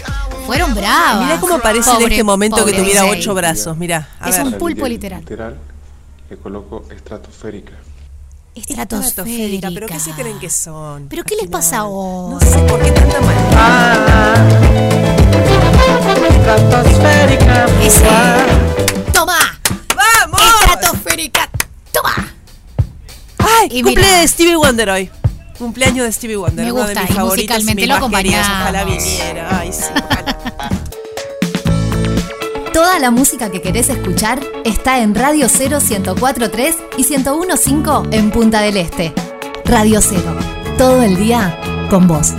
fueron 0.45 0.73
bravas. 0.75 1.23
Mirá 1.23 1.39
cómo 1.39 1.59
parece 1.59 1.91
en 1.91 2.01
este 2.11 2.23
momento 2.23 2.65
que 2.65 2.73
tuviera 2.73 3.03
DJ. 3.03 3.19
ocho 3.19 3.33
brazos. 3.33 3.77
Mirá. 3.77 4.09
a 4.19 4.29
Es 4.29 4.37
ver. 4.37 4.45
un 4.47 4.53
pulpo 4.53 4.87
literal. 4.87 5.19
Literal, 5.21 5.57
le 6.29 6.37
coloco 6.37 6.85
estratosférica. 6.93 7.73
Estratosférica. 8.55 9.69
¿Pero 9.73 9.87
qué 9.87 9.99
se 9.99 10.11
creen 10.11 10.39
que 10.39 10.49
son? 10.49 11.07
¿Pero 11.09 11.23
qué 11.23 11.35
les 11.35 11.47
pasa 11.49 11.85
hoy? 11.85 12.33
No 12.35 12.39
sé 12.39 12.59
por 12.63 12.81
qué 12.81 12.91
tanta 12.91 13.19
maldad. 13.21 14.37
Estratosférica. 16.29 17.65
Ese. 17.81 18.05
¡Toma! 19.11 19.37
¡Vamos! 19.95 20.41
Estratosférica. 20.65 21.49
¡Toma! 21.91 22.33
¡Ay! 23.39 23.67
Y 23.71 23.81
cumple 23.81 24.03
mira. 24.05 24.19
de 24.19 24.27
Stevie 24.27 24.55
Wonder 24.55 24.89
hoy. 24.89 25.09
Cumpleaños 25.57 26.05
de 26.05 26.11
Stevie 26.11 26.35
Wonder. 26.37 26.65
Me 26.65 26.71
uno 26.71 26.81
de 26.81 26.87
gusta, 26.87 27.01
mis 27.01 27.11
y 27.11 27.13
favoritos 27.13 27.55
musicalmente 27.55 27.87
lo 27.87 27.95
acompañamos. 27.95 28.47
Ojalá 28.47 28.83
viniera. 28.85 29.59
Ay, 29.59 29.71
sí, 29.71 29.83
ojalá. 29.89 30.39
Toda 32.73 32.97
la 32.97 33.11
música 33.11 33.51
que 33.51 33.61
querés 33.61 33.89
escuchar 33.89 34.41
está 34.65 34.99
en 34.99 35.13
Radio 35.13 35.47
0 35.47 35.79
1043 35.79 36.75
y 36.97 37.03
1015 37.03 38.17
en 38.17 38.31
Punta 38.31 38.61
del 38.61 38.77
Este. 38.77 39.13
Radio 39.65 40.01
0. 40.01 40.21
Todo 40.77 41.03
el 41.03 41.17
día 41.17 41.59
con 41.89 42.07
vos. 42.07 42.33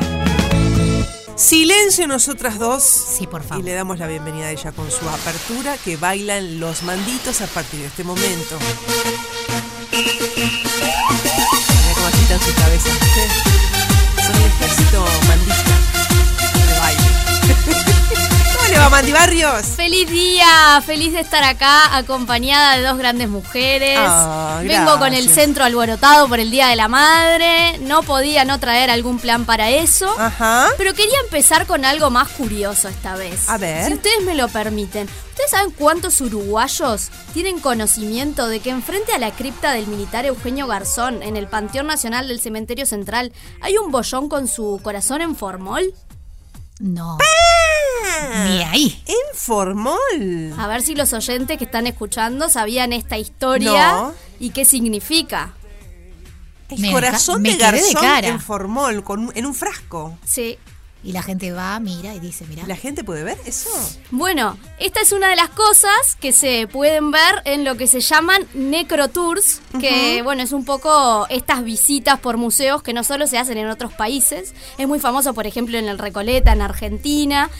Silencio 1.37 2.09
nosotras 2.09 2.59
dos. 2.59 2.83
Sí, 2.83 3.26
por 3.26 3.42
favor. 3.42 3.62
Y 3.62 3.66
le 3.66 3.75
damos 3.75 3.99
la 3.99 4.06
bienvenida 4.06 4.47
a 4.47 4.50
ella 4.50 4.73
con 4.73 4.90
su 4.90 5.09
apertura 5.09 5.76
que 5.85 5.97
bailan 5.97 6.59
los 6.59 6.83
manditos 6.83 7.40
a 7.40 7.47
partir 7.47 7.80
de 7.80 7.87
este 7.87 8.02
momento. 8.02 8.59
Agitan 12.35 12.41
su 12.41 12.62
cabeza. 12.62 12.88
Son 14.26 14.35
el 14.35 14.47
ejército 14.47 15.05
mandista. 15.29 15.93
¿Cómo 18.75 18.83
le 18.83 18.90
va, 18.90 18.90
Mandy 18.90 19.12
Barrios? 19.12 19.66
Feliz 19.76 20.11
día, 20.11 20.83
feliz 20.85 21.12
de 21.12 21.21
estar 21.21 21.45
acá 21.45 21.97
acompañada 21.97 22.76
de 22.76 22.83
dos 22.83 22.99
grandes 22.99 23.28
mujeres. 23.28 23.97
Ah, 24.00 24.61
Vengo 24.64 24.99
con 24.99 25.14
el 25.14 25.28
centro 25.28 25.62
alborotado 25.62 26.28
por 26.28 26.40
el 26.40 26.50
Día 26.50 26.66
de 26.66 26.75
la 26.75 26.88
Madre. 26.88 27.78
No 27.83 28.02
podía 28.02 28.45
no 28.45 28.59
traer 28.59 28.90
algún 28.90 29.21
plan 29.21 29.45
para 29.45 29.71
eso. 29.71 30.12
Ajá. 30.19 30.71
Pero 30.76 30.93
quería 30.93 31.21
empezar 31.23 31.66
con 31.66 31.85
algo 31.85 32.11
más 32.11 32.28
curioso 32.31 32.88
esta 32.88 33.14
vez. 33.14 33.49
A 33.49 33.59
ver. 33.59 33.87
Si 33.87 33.95
ustedes 33.95 34.25
me 34.25 34.35
lo 34.35 34.49
permiten. 34.49 35.09
¿Ustedes 35.35 35.50
saben 35.50 35.73
cuántos 35.73 36.21
uruguayos 36.21 37.11
tienen 37.33 37.59
conocimiento 37.59 38.47
de 38.47 38.61
que 38.61 38.71
enfrente 38.71 39.12
a 39.12 39.19
la 39.19 39.33
cripta 39.33 39.73
del 39.73 39.88
militar 39.88 40.25
Eugenio 40.26 40.69
Garzón, 40.69 41.25
en 41.25 41.37
el 41.37 41.49
Panteón 41.49 41.88
Nacional 41.88 42.28
del 42.28 42.40
Cementerio 42.40 42.87
Central, 42.87 43.33
hay 43.61 43.76
un 43.76 43.90
bollón 43.90 44.28
con 44.28 44.47
su 44.47 44.78
corazón 44.83 45.23
en 45.23 45.35
formol? 45.35 45.93
No. 46.85 47.17
Ah, 47.19 48.45
Ni 48.47 48.62
ahí. 48.62 49.03
En 49.07 49.37
formol. 49.38 50.55
A 50.59 50.67
ver 50.67 50.83
si 50.83 50.95
los 50.95 51.14
oyentes 51.14 51.57
que 51.57 51.64
están 51.64 51.87
escuchando 51.87 52.50
sabían 52.50 52.93
esta 52.93 53.17
historia 53.17 53.93
No. 53.93 54.14
y 54.38 54.50
qué 54.50 54.67
significa. 54.67 55.55
El 56.69 56.81
Me 56.81 56.93
corazón 56.93 57.43
de 57.43 57.57
quedé 57.57 57.59
de 57.59 57.62
garzón 57.79 58.03
cara. 58.03 58.29
en 58.29 58.38
formol, 58.41 59.03
con, 59.03 59.33
en 59.35 59.47
un 59.47 59.55
frasco. 59.55 60.19
Sí. 60.26 60.59
Y 61.04 61.12
la 61.12 61.23
gente 61.23 61.52
va, 61.52 61.78
mira 61.80 62.14
y 62.14 62.18
dice, 62.18 62.46
mira. 62.49 62.64
¿La 62.66 62.76
gente 62.76 63.04
puede 63.04 63.25
ver 63.25 63.38
eso? 63.44 63.68
Bueno, 64.11 64.56
esta 64.78 65.02
es 65.02 65.12
una 65.12 65.28
de 65.28 65.37
las 65.37 65.50
cosas 65.50 66.16
que 66.18 66.32
se 66.32 66.66
pueden 66.66 67.11
ver 67.11 67.42
en 67.44 67.62
lo 67.62 67.76
que 67.76 67.87
se 67.87 68.00
llaman 68.00 68.46
necrotours, 68.54 69.61
que 69.78 70.23
bueno, 70.23 70.42
es 70.42 70.52
un 70.52 70.64
poco 70.64 71.26
estas 71.28 71.62
visitas 71.62 72.18
por 72.20 72.38
museos 72.38 72.82
que 72.82 72.94
no 72.94 73.04
solo 73.04 73.26
se 73.26 73.37
hacen 73.37 73.58
en 73.58 73.68
otros 73.68 73.92
países, 73.92 74.54
es 74.78 74.88
muy 74.88 74.99
famoso 74.99 75.34
por 75.34 75.46
ejemplo 75.46 75.76
en 75.76 75.88
el 75.88 75.99
Recoleta, 75.99 76.52
en 76.52 76.62
Argentina, 76.62 77.50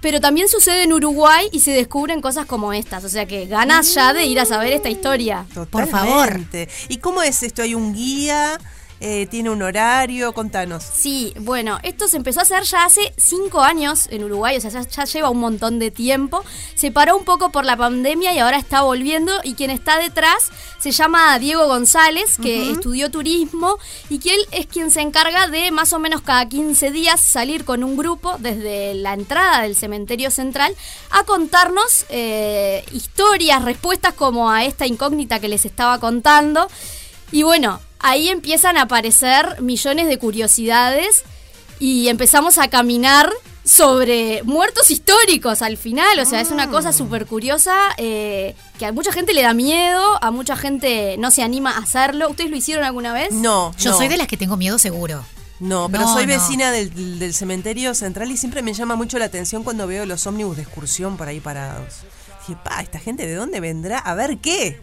pero 0.00 0.20
también 0.20 0.48
sucede 0.48 0.84
en 0.84 0.92
Uruguay 0.92 1.48
y 1.50 1.60
se 1.60 1.72
descubren 1.72 2.20
cosas 2.20 2.46
como 2.46 2.72
estas, 2.72 3.02
o 3.04 3.08
sea 3.08 3.26
que 3.26 3.46
ganas 3.46 3.92
ya 3.94 4.12
de 4.12 4.26
ir 4.26 4.38
a 4.38 4.44
saber 4.44 4.72
esta 4.72 4.88
historia. 4.88 5.46
Por 5.52 5.88
favor. 5.88 6.26
Totalmente. 6.26 6.68
¿Y 6.88 6.98
cómo 6.98 7.22
es 7.22 7.42
esto? 7.42 7.62
¿Hay 7.62 7.74
un 7.74 7.92
guía? 7.92 8.58
Eh, 9.00 9.26
¿Tiene 9.26 9.50
un 9.50 9.62
horario? 9.62 10.32
Contanos. 10.32 10.82
Sí, 10.82 11.34
bueno, 11.40 11.78
esto 11.82 12.08
se 12.08 12.16
empezó 12.16 12.40
a 12.40 12.42
hacer 12.44 12.62
ya 12.62 12.84
hace 12.84 13.12
cinco 13.16 13.60
años 13.60 14.08
en 14.10 14.24
Uruguay, 14.24 14.56
o 14.56 14.60
sea, 14.60 14.70
ya, 14.70 14.82
ya 14.82 15.04
lleva 15.04 15.30
un 15.30 15.40
montón 15.40 15.78
de 15.78 15.90
tiempo. 15.90 16.42
Se 16.74 16.90
paró 16.90 17.16
un 17.16 17.24
poco 17.24 17.50
por 17.50 17.64
la 17.64 17.76
pandemia 17.76 18.32
y 18.32 18.38
ahora 18.38 18.58
está 18.58 18.82
volviendo. 18.82 19.32
Y 19.42 19.54
quien 19.54 19.70
está 19.70 19.98
detrás 19.98 20.50
se 20.78 20.90
llama 20.90 21.38
Diego 21.38 21.66
González, 21.66 22.38
que 22.38 22.70
estudió 22.70 23.10
turismo 23.10 23.78
y 24.08 24.18
que 24.18 24.34
él 24.34 24.40
es 24.52 24.66
quien 24.66 24.90
se 24.90 25.00
encarga 25.00 25.48
de 25.48 25.70
más 25.70 25.92
o 25.92 25.98
menos 25.98 26.20
cada 26.22 26.48
15 26.48 26.90
días 26.90 27.20
salir 27.20 27.64
con 27.64 27.84
un 27.84 27.96
grupo 27.96 28.36
desde 28.38 28.94
la 28.94 29.14
entrada 29.14 29.62
del 29.62 29.76
cementerio 29.76 30.30
central 30.30 30.74
a 31.10 31.24
contarnos 31.24 32.06
eh, 32.08 32.84
historias, 32.92 33.64
respuestas 33.64 34.14
como 34.14 34.50
a 34.50 34.64
esta 34.64 34.86
incógnita 34.86 35.40
que 35.40 35.48
les 35.48 35.64
estaba 35.64 35.98
contando. 35.98 36.68
Y 37.32 37.42
bueno, 37.42 37.80
ahí 38.04 38.28
empiezan 38.28 38.76
a 38.76 38.82
aparecer 38.82 39.60
millones 39.60 40.06
de 40.08 40.18
curiosidades 40.18 41.24
y 41.80 42.08
empezamos 42.08 42.58
a 42.58 42.68
caminar 42.68 43.30
sobre 43.64 44.42
muertos 44.42 44.90
históricos 44.90 45.62
al 45.62 45.76
final. 45.78 46.18
O 46.20 46.24
sea, 46.26 46.40
es 46.42 46.50
una 46.50 46.68
cosa 46.68 46.92
súper 46.92 47.24
curiosa 47.26 47.74
eh, 47.96 48.54
que 48.78 48.84
a 48.86 48.92
mucha 48.92 49.10
gente 49.10 49.32
le 49.32 49.42
da 49.42 49.54
miedo, 49.54 50.22
a 50.22 50.30
mucha 50.30 50.54
gente 50.54 51.16
no 51.18 51.30
se 51.30 51.42
anima 51.42 51.70
a 51.72 51.78
hacerlo. 51.78 52.28
¿Ustedes 52.28 52.50
lo 52.50 52.56
hicieron 52.56 52.84
alguna 52.84 53.12
vez? 53.14 53.32
No. 53.32 53.74
Yo 53.78 53.90
no. 53.92 53.96
soy 53.96 54.08
de 54.08 54.18
las 54.18 54.26
que 54.28 54.36
tengo 54.36 54.56
miedo 54.56 54.78
seguro. 54.78 55.24
No, 55.60 55.88
pero 55.88 56.04
No, 56.04 56.12
soy 56.12 56.26
no. 56.26 56.34
vecina 56.34 56.70
del, 56.72 57.18
del 57.18 57.32
cementerio 57.32 57.94
central 57.94 58.30
y 58.30 58.36
siempre 58.36 58.60
me 58.60 58.74
llama 58.74 58.96
mucho 58.96 59.18
la 59.18 59.24
atención 59.26 59.64
cuando 59.64 59.86
veo 59.86 60.04
los 60.04 60.26
ómnibus 60.26 60.56
de 60.56 60.62
excursión 60.64 61.16
por 61.16 61.28
ahí 61.28 61.40
parados. 61.40 62.00
Dije, 62.46 62.60
pa, 62.62 62.82
¿esta 62.82 62.98
gente 62.98 63.26
de 63.26 63.34
dónde 63.34 63.60
vendrá? 63.60 63.98
A 63.98 64.14
ver 64.14 64.38
qué. 64.38 64.78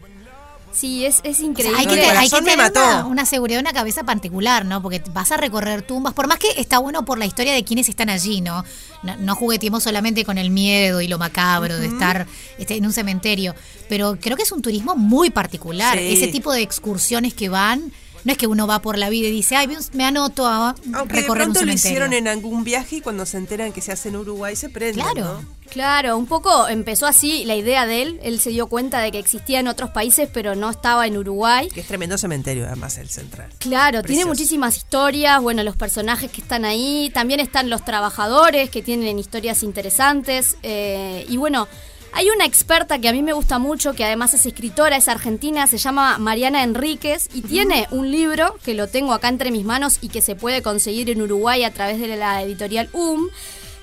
Sí, 0.71 1.05
es, 1.05 1.19
es 1.23 1.36
O 1.36 1.39
sea, 1.39 1.45
increíble. 1.47 1.77
hay 1.77 1.86
que, 1.86 2.01
hay 2.01 2.29
que 2.29 2.36
me 2.41 2.51
tener 2.51 2.57
mató. 2.57 2.79
una, 2.81 3.05
una 3.05 3.25
seguridad, 3.25 3.60
una 3.60 3.73
cabeza 3.73 4.03
particular, 4.03 4.65
¿no? 4.65 4.81
Porque 4.81 5.01
vas 5.13 5.31
a 5.31 5.38
recorrer 5.38 5.81
tumbas, 5.81 6.13
por 6.13 6.27
más 6.27 6.39
que 6.39 6.47
está 6.57 6.79
bueno 6.79 7.03
por 7.05 7.17
la 7.19 7.25
historia 7.25 7.53
de 7.53 7.63
quienes 7.63 7.89
están 7.89 8.10
allí, 8.10 8.41
¿no? 8.41 8.63
No, 9.03 9.15
no 9.17 9.36
jugueteemos 9.36 9.84
solamente 9.84 10.23
con 10.25 10.38
el 10.38 10.49
miedo 10.49 11.01
y 11.01 11.07
lo 11.07 11.17
macabro 11.17 11.77
de 11.77 11.88
estar 11.88 12.25
este, 12.57 12.75
en 12.77 12.86
un 12.86 12.93
cementerio, 12.93 13.53
pero 13.89 14.17
creo 14.19 14.38
que 14.38 14.43
es 14.43 14.51
un 14.51 14.62
turismo 14.62 14.95
muy 14.95 15.29
particular. 15.29 15.97
Sí. 15.97 16.13
Ese 16.13 16.27
tipo 16.27 16.53
de 16.53 16.62
excursiones 16.62 17.34
que 17.34 17.49
van, 17.49 17.91
no 18.23 18.31
es 18.31 18.38
que 18.38 18.47
uno 18.47 18.67
va 18.67 18.81
por 18.81 18.97
la 18.97 19.10
vida 19.10 19.27
y 19.27 19.31
dice, 19.31 19.55
ay, 19.55 19.69
me 19.93 20.05
anoto 20.05 20.47
a 20.47 20.75
Aunque 20.93 21.15
de 21.15 21.21
recorrer 21.21 21.47
un 21.47 21.53
pronto 21.53 21.60
lo 21.65 21.71
cementerio. 21.71 21.73
hicieron 21.75 22.13
en 22.13 22.27
algún 22.27 22.63
viaje 22.63 22.97
y 22.97 23.01
cuando 23.01 23.25
se 23.25 23.38
enteran 23.38 23.71
que 23.71 23.81
se 23.81 23.91
hace 23.91 24.10
en 24.10 24.17
Uruguay 24.17 24.55
se 24.55 24.69
prenden. 24.69 25.03
Claro. 25.03 25.41
¿no? 25.41 25.62
Claro, 25.71 26.17
un 26.17 26.25
poco 26.25 26.67
empezó 26.67 27.07
así 27.07 27.45
la 27.45 27.55
idea 27.55 27.86
de 27.86 28.01
él. 28.01 28.19
Él 28.23 28.41
se 28.41 28.49
dio 28.49 28.67
cuenta 28.67 28.99
de 28.99 29.10
que 29.12 29.19
existía 29.19 29.62
en 29.62 29.69
otros 29.69 29.89
países, 29.91 30.29
pero 30.31 30.53
no 30.53 30.69
estaba 30.69 31.07
en 31.07 31.17
Uruguay. 31.17 31.69
Que 31.73 31.79
es 31.79 31.88
tremendo 31.88 32.17
cementerio, 32.17 32.67
además, 32.67 32.97
el 32.97 33.10
central. 33.10 33.51
Claro, 33.60 34.03
tiene 34.03 34.25
muchísimas 34.25 34.75
historias, 34.75 35.41
bueno, 35.41 35.63
los 35.63 35.77
personajes 35.77 36.29
que 36.29 36.41
están 36.41 36.65
ahí, 36.65 37.10
también 37.13 37.39
están 37.39 37.69
los 37.69 37.86
trabajadores 37.86 38.69
que 38.69 38.81
tienen 38.81 39.17
historias 39.17 39.63
interesantes, 39.63 40.57
eh, 40.62 41.25
y 41.29 41.38
bueno, 41.38 41.69
hay 42.13 42.30
una 42.30 42.45
experta 42.45 43.00
que 43.00 43.10
a 43.10 43.13
mí 43.13 43.24
me 43.24 43.34
gusta 43.34 43.60
mucho, 43.60 43.93
que 43.93 44.04
además 44.04 44.34
es 44.34 44.45
escritora, 44.45 44.97
es 44.97 45.08
argentina, 45.08 45.67
se 45.67 45.78
llama 45.78 46.17
Mariana 46.17 46.63
Enríquez, 46.63 47.30
y 47.34 47.41
tiene 47.41 47.88
un 47.91 48.12
libro 48.12 48.56
que 48.63 48.74
lo 48.74 48.88
tengo 48.88 49.13
acá 49.13 49.30
entre 49.30 49.52
mis 49.52 49.65
manos 49.65 50.00
y 50.02 50.10
que 50.10 50.21
se 50.21 50.36
puede 50.36 50.62
conseguir 50.62 51.10
en 51.10 51.21
Uruguay 51.21 51.63
a 51.63 51.74
través 51.74 52.00
de 52.00 52.15
la 52.15 52.41
editorial 52.41 52.89
UM, 52.93 53.30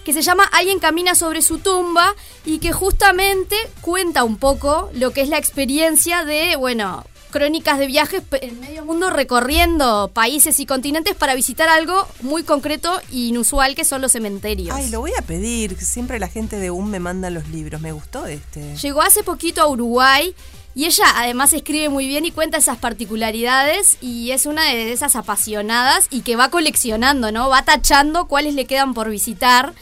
que 0.04 0.12
se 0.12 0.22
llama 0.22 0.44
Alguien 0.44 0.78
camina 0.78 1.14
sobre 1.14 1.42
su 1.42 1.58
tumba 1.58 2.14
y 2.44 2.60
que 2.60 2.72
justamente 2.72 3.56
cuenta 3.80 4.24
un 4.24 4.38
poco 4.38 4.90
lo 4.94 5.10
que 5.10 5.20
es 5.20 5.28
la 5.28 5.38
experiencia 5.38 6.24
de, 6.24 6.56
bueno, 6.56 7.04
crónicas 7.28 7.78
de 7.78 7.86
viajes 7.86 8.22
en 8.40 8.60
medio 8.60 8.84
mundo 8.84 9.10
recorriendo 9.10 10.10
países 10.12 10.58
y 10.60 10.66
continentes 10.66 11.14
para 11.14 11.34
visitar 11.34 11.68
algo 11.68 12.06
muy 12.22 12.42
concreto 12.42 13.00
e 13.12 13.16
inusual 13.16 13.74
que 13.74 13.84
son 13.84 14.00
los 14.00 14.12
cementerios. 14.12 14.74
Ay, 14.74 14.90
lo 14.90 15.00
voy 15.00 15.12
a 15.18 15.22
pedir. 15.22 15.78
Siempre 15.78 16.18
la 16.18 16.28
gente 16.28 16.56
de 16.56 16.70
UM 16.70 16.88
me 16.88 17.00
manda 17.00 17.30
los 17.30 17.48
libros. 17.48 17.80
Me 17.80 17.92
gustó 17.92 18.26
este. 18.26 18.76
Llegó 18.76 19.02
hace 19.02 19.22
poquito 19.22 19.62
a 19.62 19.68
Uruguay 19.68 20.34
y 20.74 20.86
ella 20.86 21.04
además 21.16 21.52
escribe 21.52 21.88
muy 21.88 22.06
bien 22.06 22.24
y 22.24 22.30
cuenta 22.30 22.56
esas 22.56 22.78
particularidades 22.78 23.98
y 24.00 24.30
es 24.30 24.46
una 24.46 24.64
de 24.64 24.92
esas 24.92 25.16
apasionadas 25.16 26.06
y 26.10 26.20
que 26.20 26.36
va 26.36 26.50
coleccionando, 26.50 27.32
¿no? 27.32 27.48
Va 27.48 27.64
tachando 27.64 28.28
cuáles 28.28 28.54
le 28.54 28.64
quedan 28.66 28.94
por 28.94 29.10
visitar. 29.10 29.74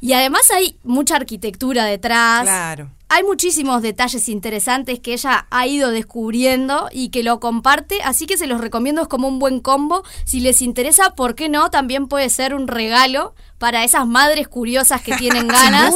Y 0.00 0.14
además 0.14 0.50
hay 0.50 0.76
mucha 0.82 1.16
arquitectura 1.16 1.84
detrás. 1.84 2.42
Claro. 2.42 2.90
Hay 3.14 3.24
muchísimos 3.24 3.82
detalles 3.82 4.26
interesantes 4.30 4.98
que 4.98 5.12
ella 5.12 5.46
ha 5.50 5.66
ido 5.66 5.90
descubriendo 5.90 6.88
y 6.90 7.10
que 7.10 7.22
lo 7.22 7.40
comparte, 7.40 8.00
así 8.02 8.24
que 8.24 8.38
se 8.38 8.46
los 8.46 8.58
recomiendo, 8.58 9.02
es 9.02 9.08
como 9.08 9.28
un 9.28 9.38
buen 9.38 9.60
combo. 9.60 10.02
Si 10.24 10.40
les 10.40 10.62
interesa, 10.62 11.10
¿por 11.14 11.34
qué 11.34 11.50
no? 11.50 11.70
También 11.70 12.08
puede 12.08 12.30
ser 12.30 12.54
un 12.54 12.68
regalo 12.68 13.34
para 13.58 13.84
esas 13.84 14.06
madres 14.06 14.48
curiosas 14.48 15.02
que 15.02 15.14
tienen 15.16 15.46
ganas 15.48 15.94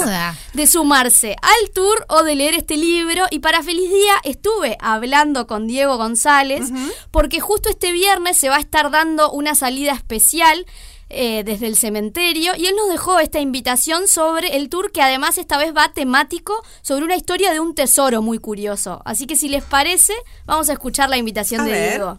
de 0.52 0.66
sumarse 0.66 1.36
al 1.40 1.70
tour 1.72 2.04
o 2.10 2.22
de 2.22 2.34
leer 2.34 2.52
este 2.52 2.76
libro. 2.76 3.24
Y 3.30 3.38
para 3.38 3.62
Feliz 3.62 3.90
Día 3.90 4.16
estuve 4.22 4.76
hablando 4.78 5.46
con 5.46 5.66
Diego 5.66 5.96
González, 5.96 6.70
porque 7.10 7.40
justo 7.40 7.70
este 7.70 7.92
viernes 7.92 8.36
se 8.36 8.50
va 8.50 8.56
a 8.56 8.60
estar 8.60 8.90
dando 8.90 9.30
una 9.30 9.54
salida 9.54 9.92
especial 9.92 10.66
eh, 11.08 11.44
desde 11.44 11.66
el 11.66 11.76
cementerio 11.76 12.52
y 12.56 12.66
él 12.66 12.74
nos 12.76 12.88
dejó 12.88 13.20
esta 13.20 13.38
invitación 13.38 14.08
sobre 14.08 14.56
el 14.56 14.68
tour 14.68 14.90
que 14.90 15.02
además 15.02 15.38
esta 15.38 15.56
vez 15.56 15.72
va 15.74 15.92
temático 15.92 16.54
sobre 16.82 17.04
una 17.04 17.14
historia 17.14 17.52
de 17.52 17.60
un 17.60 17.74
tesoro 17.74 18.22
muy 18.22 18.38
curioso. 18.38 19.02
Así 19.04 19.26
que 19.26 19.36
si 19.36 19.48
les 19.48 19.62
parece, 19.62 20.14
vamos 20.46 20.68
a 20.68 20.72
escuchar 20.72 21.08
la 21.08 21.16
invitación 21.16 21.60
A 21.60 21.64
de 21.64 21.70
ver. 21.70 21.90
Diego. 21.90 22.18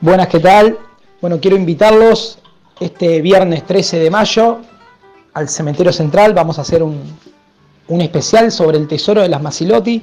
Buenas, 0.00 0.28
¿qué 0.28 0.38
tal? 0.38 0.78
Bueno, 1.20 1.40
quiero 1.40 1.56
invitarlos 1.56 2.38
este 2.78 3.20
viernes 3.22 3.66
13 3.66 3.98
de 3.98 4.10
mayo 4.10 4.58
al 5.34 5.48
Cementerio 5.48 5.92
Central. 5.92 6.32
Vamos 6.32 6.58
a 6.58 6.62
hacer 6.62 6.82
un, 6.82 7.02
un 7.88 8.00
especial 8.00 8.52
sobre 8.52 8.78
el 8.78 8.86
tesoro 8.86 9.22
de 9.22 9.28
las 9.28 9.42
Masilotti 9.42 10.02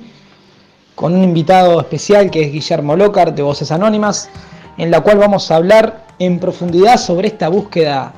con 0.95 1.15
un 1.15 1.23
invitado 1.23 1.79
especial 1.79 2.29
que 2.29 2.43
es 2.43 2.51
Guillermo 2.51 2.95
Lócar 2.95 3.33
de 3.33 3.41
Voces 3.41 3.71
Anónimas, 3.71 4.29
en 4.77 4.91
la 4.91 5.01
cual 5.01 5.17
vamos 5.17 5.49
a 5.51 5.55
hablar 5.55 6.05
en 6.19 6.39
profundidad 6.39 6.97
sobre 6.97 7.27
esta 7.27 7.49
búsqueda 7.49 8.13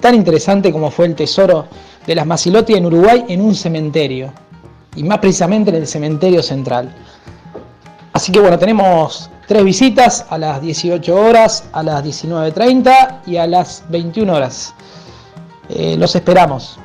tan 0.00 0.14
interesante 0.14 0.72
como 0.72 0.90
fue 0.90 1.06
el 1.06 1.14
tesoro 1.14 1.66
de 2.06 2.14
las 2.14 2.26
Masilotti 2.26 2.74
en 2.74 2.86
Uruguay 2.86 3.24
en 3.28 3.40
un 3.40 3.54
cementerio, 3.54 4.32
y 4.96 5.04
más 5.04 5.18
precisamente 5.18 5.70
en 5.70 5.76
el 5.76 5.86
Cementerio 5.86 6.42
Central. 6.42 6.92
Así 8.12 8.32
que 8.32 8.40
bueno, 8.40 8.58
tenemos 8.58 9.30
tres 9.46 9.64
visitas 9.64 10.26
a 10.30 10.38
las 10.38 10.60
18 10.60 11.14
horas, 11.14 11.64
a 11.72 11.82
las 11.82 12.04
19.30 12.04 13.20
y 13.26 13.36
a 13.36 13.46
las 13.46 13.84
21 13.88 14.32
horas. 14.32 14.74
Eh, 15.68 15.96
los 15.96 16.14
esperamos. 16.16 16.78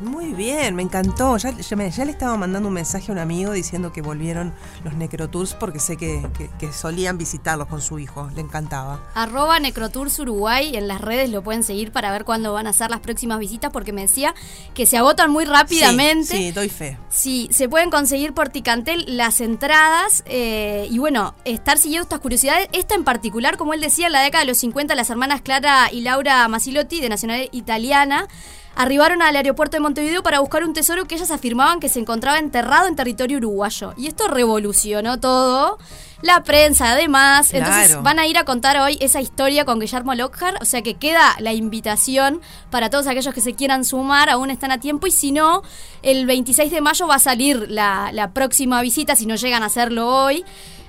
Muy 0.00 0.34
bien, 0.34 0.74
me 0.74 0.82
encantó. 0.82 1.38
Ya, 1.38 1.52
ya 1.52 1.74
me- 1.76 1.90
ya 1.90 2.04
le 2.04 2.10
estaba 2.12 2.36
mandando 2.36 2.68
un 2.68 2.74
mensaje 2.74 3.10
a 3.10 3.12
un 3.12 3.18
amigo 3.18 3.52
diciendo 3.52 3.92
que 3.94 4.02
volvieron 4.02 4.52
los 4.84 4.92
Necrotours 4.94 5.54
porque 5.54 5.78
sé 5.80 5.96
que, 5.96 6.26
que- 6.36 6.50
que 6.58 6.70
solían 6.70 7.16
visitarlos 7.16 7.66
con 7.68 7.80
su 7.80 7.98
hijo. 7.98 8.28
Le 8.34 8.42
encantaba. 8.42 9.00
Arroba 9.14 9.58
Necrotours 9.58 10.18
Uruguay 10.18 10.76
en 10.76 10.86
las 10.86 11.00
redes 11.00 11.30
lo 11.30 11.42
pueden 11.42 11.62
seguir 11.64 11.92
para 11.92 12.10
ver 12.12 12.24
cuándo 12.26 12.52
van 12.52 12.66
a 12.66 12.74
ser 12.74 12.90
las 12.90 13.00
próximas 13.00 13.38
visitas 13.38 13.70
porque 13.72 13.94
me 13.94 14.02
decía 14.02 14.34
que 14.74 14.84
se 14.84 14.98
agotan 14.98 15.30
muy 15.30 15.46
rápidamente. 15.46 16.36
Sí, 16.36 16.44
sí, 16.48 16.52
doy 16.52 16.68
fe. 16.68 16.98
Sí, 17.08 17.48
se 17.50 17.66
pueden 17.68 17.90
conseguir 17.90 18.34
por 18.34 18.50
Ticantel 18.50 19.16
las 19.16 19.40
entradas 19.40 20.22
eh, 20.26 20.88
y 20.90 20.98
bueno, 20.98 21.34
estar 21.46 21.78
siguiendo 21.78 22.02
estas 22.02 22.20
curiosidades. 22.20 22.68
Esta 22.72 22.94
en 22.96 23.04
particular, 23.04 23.56
como 23.56 23.72
él 23.72 23.80
decía, 23.80 24.08
en 24.08 24.12
la 24.12 24.20
década 24.20 24.44
de 24.44 24.48
los 24.50 24.58
50 24.58 24.94
las 24.94 25.08
hermanas 25.08 25.40
Clara 25.40 25.90
y 25.90 26.02
Laura 26.02 26.46
Masilotti 26.48 27.00
de 27.00 27.08
nacionalidad 27.08 27.48
italiana 27.52 28.28
arribaron 28.76 29.22
al 29.22 29.34
aeropuerto 29.34 29.76
de 29.76 29.80
Montevideo 29.80 30.22
para 30.22 30.40
buscar 30.40 30.62
un 30.62 30.74
tesoro 30.74 31.06
que 31.06 31.16
ellas 31.16 31.30
afirmaban 31.30 31.80
que 31.80 31.88
se 31.88 31.98
encontraba 31.98 32.38
enterrado 32.38 32.86
en 32.86 32.94
territorio 32.94 33.38
uruguayo. 33.38 33.94
Y 33.96 34.06
esto 34.06 34.28
revolucionó 34.28 35.18
todo. 35.18 35.78
La 36.22 36.42
prensa, 36.44 36.92
además. 36.92 37.52
Entonces 37.52 38.00
van 38.02 38.18
a 38.18 38.26
ir 38.26 38.38
a 38.38 38.44
contar 38.44 38.78
hoy 38.78 38.96
esa 39.00 39.20
historia 39.20 39.64
con 39.64 39.80
Guillermo 39.80 40.14
Lockhart. 40.14 40.60
O 40.62 40.64
sea 40.64 40.82
que 40.82 40.94
queda 40.94 41.36
la 41.40 41.52
invitación 41.52 42.40
para 42.70 42.88
todos 42.88 43.06
aquellos 43.06 43.34
que 43.34 43.40
se 43.40 43.54
quieran 43.54 43.84
sumar. 43.84 44.30
Aún 44.30 44.50
están 44.50 44.70
a 44.70 44.78
tiempo. 44.78 45.06
Y 45.06 45.10
si 45.10 45.32
no, 45.32 45.62
el 46.02 46.24
26 46.26 46.70
de 46.70 46.80
mayo 46.80 47.06
va 47.06 47.16
a 47.16 47.18
salir 47.18 47.66
la, 47.70 48.10
la 48.12 48.32
próxima 48.32 48.80
visita, 48.80 49.14
si 49.14 49.26
no 49.26 49.36
llegan 49.36 49.62
a 49.62 49.66
hacerlo 49.66 50.08
hoy. 50.08 50.44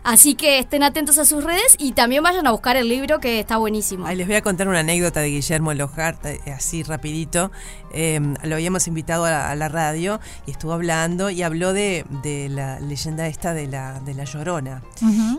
Así 0.08 0.36
que 0.36 0.60
estén 0.60 0.84
atentos 0.84 1.18
a 1.18 1.26
sus 1.26 1.44
redes 1.44 1.76
y 1.78 1.92
también 1.92 2.24
vayan 2.24 2.48
a 2.48 2.52
buscar 2.52 2.78
el 2.78 2.88
libro 2.88 3.20
que 3.20 3.42
está 3.42 3.58
buenísimo. 3.58 4.08
Ay, 4.08 4.16
les 4.16 4.26
voy 4.26 4.38
a 4.38 4.42
contar 4.42 4.70
una 4.70 4.80
anécdota 4.80 5.20
de 5.20 5.28
Guillermo 5.28 5.74
Lojart, 5.74 6.26
eh, 6.26 6.40
así 6.56 6.82
rapidito. 6.82 7.52
Eh, 7.92 8.22
lo 8.44 8.56
habíamos 8.56 8.88
invitado 8.88 9.26
a 9.26 9.32
la, 9.32 9.52
a 9.52 9.56
la 9.56 9.68
radio 9.68 10.22
y 10.46 10.52
estuvo 10.52 10.72
hablando 10.72 11.30
y 11.30 11.42
habló 11.44 11.74
de, 11.74 12.06
de 12.24 12.48
la 12.48 12.80
leyenda 12.80 13.28
esta 13.28 13.54
de 13.54 13.68
la, 13.68 14.00
de 14.00 14.14
la 14.14 14.24
Llorona. 14.24 14.82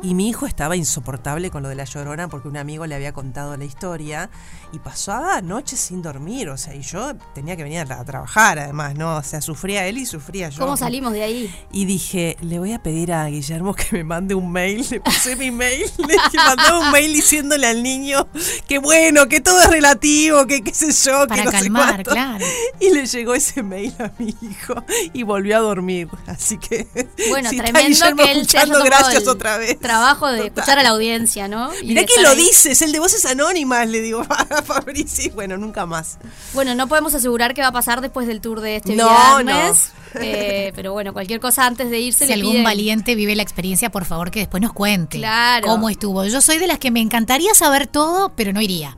Y 0.02 0.14
mi 0.14 0.28
hijo 0.28 0.46
estaba 0.46 0.76
insoportable 0.76 1.50
con 1.50 1.62
lo 1.62 1.70
de 1.70 1.74
la 1.74 1.84
Llorona 1.84 2.28
porque 2.28 2.48
un 2.48 2.58
amigo 2.58 2.86
le 2.86 2.94
había 2.94 3.14
contado 3.14 3.56
la 3.56 3.64
historia 3.64 4.28
y 4.72 4.80
pasaba 4.80 5.40
noches 5.40 5.80
sin 5.80 6.02
dormir, 6.02 6.50
o 6.50 6.58
sea, 6.58 6.74
y 6.74 6.82
yo 6.82 7.14
tenía 7.34 7.56
que 7.56 7.62
venir 7.62 7.80
a, 7.90 8.00
a 8.00 8.04
trabajar 8.04 8.58
además, 8.58 8.94
¿no? 8.96 9.16
O 9.16 9.22
sea, 9.22 9.40
sufría 9.40 9.86
él 9.86 9.96
y 9.96 10.04
sufría 10.04 10.50
yo. 10.50 10.60
¿Cómo 10.60 10.76
salimos 10.76 11.14
de 11.14 11.22
ahí? 11.22 11.54
Y 11.72 11.86
dije, 11.86 12.36
le 12.42 12.58
voy 12.58 12.74
a 12.74 12.82
pedir 12.82 13.14
a 13.14 13.26
Guillermo 13.28 13.74
que 13.74 13.84
me 13.92 14.04
mande 14.04 14.34
un 14.34 14.57
mail. 14.58 14.86
Le 14.90 15.00
puse 15.00 15.36
mi 15.36 15.50
mail, 15.50 15.84
le 15.98 16.16
mandé 16.36 16.72
un 16.72 16.90
mail 16.90 17.12
diciéndole 17.12 17.66
al 17.66 17.82
niño 17.82 18.28
que 18.66 18.78
bueno, 18.78 19.28
que 19.28 19.40
todo 19.40 19.60
es 19.60 19.68
relativo, 19.70 20.46
que 20.46 20.62
qué 20.62 20.74
sé 20.74 20.92
yo, 20.92 21.22
que 21.22 21.28
Para 21.28 21.44
no 21.44 21.50
sé 21.50 21.56
calmar, 21.58 22.02
claro. 22.02 22.44
Y 22.80 22.90
le 22.90 23.06
llegó 23.06 23.34
ese 23.34 23.62
mail 23.62 23.94
a 23.98 24.10
mi 24.18 24.34
hijo 24.42 24.74
y 25.12 25.22
volvió 25.22 25.56
a 25.56 25.60
dormir. 25.60 26.08
Así 26.26 26.58
que. 26.58 26.86
Bueno, 27.28 27.50
si 27.50 27.56
está 27.56 27.70
tremendo 27.70 27.88
Guillermo 27.88 28.22
que 28.24 28.32
él 28.32 28.48
se 28.48 28.58
haya 28.58 28.78
gracias 28.84 29.22
el 29.22 29.28
otra 29.28 29.58
vez. 29.58 29.78
trabajo 29.78 30.28
de 30.28 30.46
escuchar 30.46 30.78
a 30.78 30.82
la 30.82 30.90
audiencia, 30.90 31.48
¿no? 31.48 31.70
Y 31.82 31.88
Mirá 31.88 32.04
que 32.04 32.20
lo 32.22 32.30
ahí. 32.30 32.36
dices, 32.36 32.80
el 32.82 32.92
de 32.92 32.98
voces 33.00 33.24
anónimas, 33.26 33.88
le 33.88 34.00
digo 34.00 34.22
a 34.28 34.62
Fabrici. 34.62 35.30
Bueno, 35.30 35.56
nunca 35.56 35.86
más. 35.86 36.18
Bueno, 36.52 36.74
no 36.74 36.88
podemos 36.88 37.14
asegurar 37.14 37.54
qué 37.54 37.60
va 37.62 37.68
a 37.68 37.72
pasar 37.72 38.00
después 38.00 38.26
del 38.26 38.40
tour 38.40 38.60
de 38.60 38.76
este 38.76 38.94
No, 38.96 39.08
viernes. 39.42 39.90
Eh, 40.14 40.72
pero 40.74 40.92
bueno, 40.92 41.12
cualquier 41.12 41.40
cosa 41.40 41.66
antes 41.66 41.90
de 41.90 41.98
irse 42.00 42.24
Si 42.26 42.28
le 42.28 42.34
algún 42.34 42.56
piden- 42.56 42.64
valiente 42.64 43.14
vive 43.14 43.36
la 43.36 43.42
experiencia, 43.42 43.90
por 43.90 44.04
favor, 44.04 44.30
que 44.30 44.40
después 44.40 44.62
nos 44.62 44.72
cuente 44.72 45.18
Claro. 45.18 45.66
cómo 45.66 45.88
estuvo. 45.90 46.24
Yo 46.24 46.40
soy 46.40 46.58
de 46.58 46.66
las 46.66 46.78
que 46.78 46.90
me 46.90 47.00
encantaría 47.00 47.54
saber 47.54 47.86
todo, 47.86 48.32
pero 48.36 48.52
no 48.52 48.60
iría. 48.60 48.96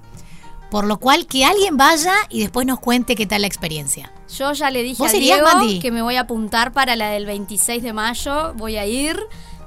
Por 0.71 0.87
lo 0.87 0.99
cual, 1.01 1.27
que 1.27 1.45
alguien 1.45 1.77
vaya 1.77 2.15
y 2.29 2.41
después 2.41 2.65
nos 2.67 2.79
cuente 2.79 3.17
qué 3.17 3.27
tal 3.27 3.41
la 3.41 3.49
experiencia. 3.49 4.13
Yo 4.39 4.53
ya 4.53 4.71
le 4.71 4.85
dije 4.85 5.03
¿Vos 5.03 5.13
a 5.13 5.17
irías, 5.17 5.39
Diego 5.41 5.53
Mandy? 5.59 5.81
que 5.81 5.91
me 5.91 6.01
voy 6.01 6.15
a 6.15 6.21
apuntar 6.21 6.73
para 6.73 6.95
la 6.95 7.11
del 7.11 7.27
26 7.27 7.83
de 7.83 7.93
mayo. 7.93 8.55
Voy 8.55 8.77
a 8.77 8.87
ir, 8.87 9.19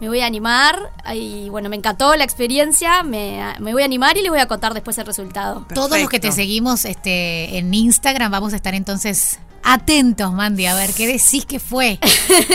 me 0.03 0.09
voy 0.09 0.19
a 0.19 0.25
animar. 0.25 0.91
Y 1.15 1.47
bueno, 1.47 1.69
me 1.69 1.77
encantó 1.77 2.13
la 2.17 2.25
experiencia. 2.25 3.03
Me, 3.03 3.41
me 3.59 3.71
voy 3.71 3.83
a 3.83 3.85
animar 3.85 4.17
y 4.17 4.21
les 4.21 4.29
voy 4.29 4.41
a 4.41 4.47
contar 4.47 4.73
después 4.73 4.97
el 4.97 5.05
resultado. 5.05 5.65
Todos 5.73 5.97
los 5.97 6.09
que 6.09 6.19
te 6.19 6.33
seguimos 6.33 6.83
este, 6.83 7.57
en 7.57 7.73
Instagram 7.73 8.29
vamos 8.29 8.51
a 8.51 8.57
estar 8.57 8.75
entonces 8.75 9.39
atentos, 9.63 10.33
Mandy, 10.33 10.65
a 10.65 10.75
ver 10.75 10.93
qué 10.93 11.07
decís 11.07 11.45
que 11.45 11.57
fue 11.57 11.97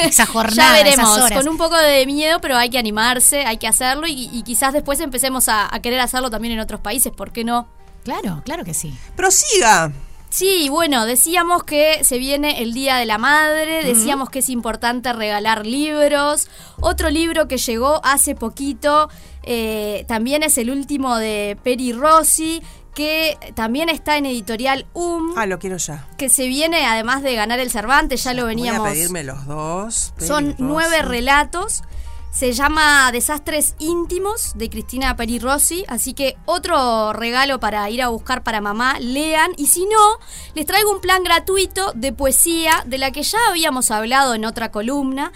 esa 0.05 0.27
jornada, 0.35 0.77
ya 0.77 0.85
veremos, 0.85 1.11
esas 1.11 1.25
horas. 1.25 1.39
con 1.39 1.49
un 1.49 1.57
poco 1.57 1.75
de 1.79 2.05
miedo, 2.05 2.39
pero 2.43 2.55
hay 2.55 2.69
que 2.69 2.77
animarse, 2.77 3.47
hay 3.47 3.57
que 3.57 3.67
hacerlo 3.67 4.07
y, 4.07 4.29
y 4.31 4.43
quizás 4.43 4.75
después 4.75 5.01
empecemos 5.01 5.49
a, 5.49 5.75
a 5.75 5.81
querer 5.81 6.01
hacerlo 6.01 6.29
también 6.29 6.53
en 6.53 6.61
otros 6.61 6.81
países, 6.81 7.11
¿por 7.11 7.33
qué 7.33 7.45
no? 7.45 7.67
Claro, 8.05 8.43
claro 8.45 8.63
que 8.63 8.75
sí. 8.75 8.95
Prosiga. 9.17 9.91
Sí, 10.31 10.69
bueno, 10.69 11.07
decíamos 11.07 11.65
que 11.65 12.05
se 12.05 12.19
viene 12.19 12.63
el 12.63 12.75
Día 12.75 12.97
de 12.97 13.07
la 13.07 13.17
Madre, 13.19 13.83
decíamos 13.83 14.29
que 14.29 14.41
es 14.41 14.49
importante 14.51 15.13
regalar 15.13 15.67
libros. 15.67 16.49
Otro 16.81 17.09
libro 17.11 17.49
que 17.49 17.57
llegó 17.57 18.01
hace 18.05 18.35
poquito 18.35 19.09
eh, 19.43 20.05
también 20.07 20.43
es 20.43 20.59
el 20.59 20.71
último 20.71 21.17
de 21.17 21.57
Peri 21.63 21.93
Rossi, 21.93 22.63
que 22.95 23.39
también 23.55 23.89
está 23.89 24.17
en 24.19 24.27
editorial 24.27 24.87
UM, 24.93 25.33
Ah, 25.39 25.47
lo 25.47 25.59
quiero 25.59 25.77
ya. 25.79 26.07
que 26.19 26.29
se 26.29 26.47
viene 26.47 26.85
además 26.85 27.23
de 27.23 27.35
ganar 27.35 27.59
el 27.61 27.71
Cervantes, 27.71 28.23
ya 28.25 28.35
lo 28.35 28.45
veníamos... 28.45 28.81
Voy 28.81 28.91
a 28.91 28.93
pedirme 28.93 29.25
los 29.25 29.47
dos. 29.47 30.13
Son 30.19 30.55
nueve 30.59 31.01
relatos. 31.03 31.83
Se 32.31 32.53
llama 32.53 33.11
Desastres 33.11 33.75
íntimos 33.79 34.53
de 34.55 34.69
Cristina 34.71 35.17
Peri 35.17 35.39
Rossi. 35.39 35.85
Así 35.89 36.13
que 36.13 36.37
otro 36.45 37.13
regalo 37.13 37.59
para 37.59 37.89
ir 37.91 38.03
a 38.03 38.09
buscar 38.09 38.45
para 38.45 38.61
mamá. 38.61 38.99
Lean. 39.01 39.53
Y 39.57 39.67
si 39.67 39.87
no, 39.87 40.19
les 40.55 40.67
traigo 40.67 40.93
un 40.93 41.01
plan 41.01 41.25
gratuito 41.25 41.93
de 41.95 42.13
poesía 42.13 42.85
de 42.87 42.99
la 42.99 43.11
que 43.11 43.23
ya 43.23 43.39
habíamos 43.49 43.91
hablado 43.91 44.35
en 44.35 44.45
otra 44.45 44.71
columna. 44.71 45.33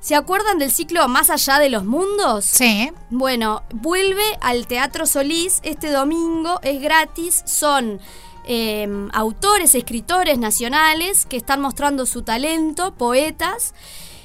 ¿Se 0.00 0.14
acuerdan 0.14 0.58
del 0.58 0.72
ciclo 0.72 1.06
Más 1.08 1.28
allá 1.28 1.58
de 1.58 1.68
los 1.68 1.84
mundos? 1.84 2.46
Sí. 2.46 2.90
Bueno, 3.10 3.62
vuelve 3.70 4.38
al 4.40 4.66
Teatro 4.66 5.04
Solís 5.04 5.60
este 5.62 5.90
domingo, 5.90 6.58
es 6.62 6.80
gratis, 6.80 7.42
son 7.44 8.00
eh, 8.46 8.88
autores, 9.12 9.74
escritores 9.74 10.38
nacionales 10.38 11.26
que 11.26 11.36
están 11.36 11.60
mostrando 11.60 12.06
su 12.06 12.22
talento, 12.22 12.94
poetas, 12.94 13.74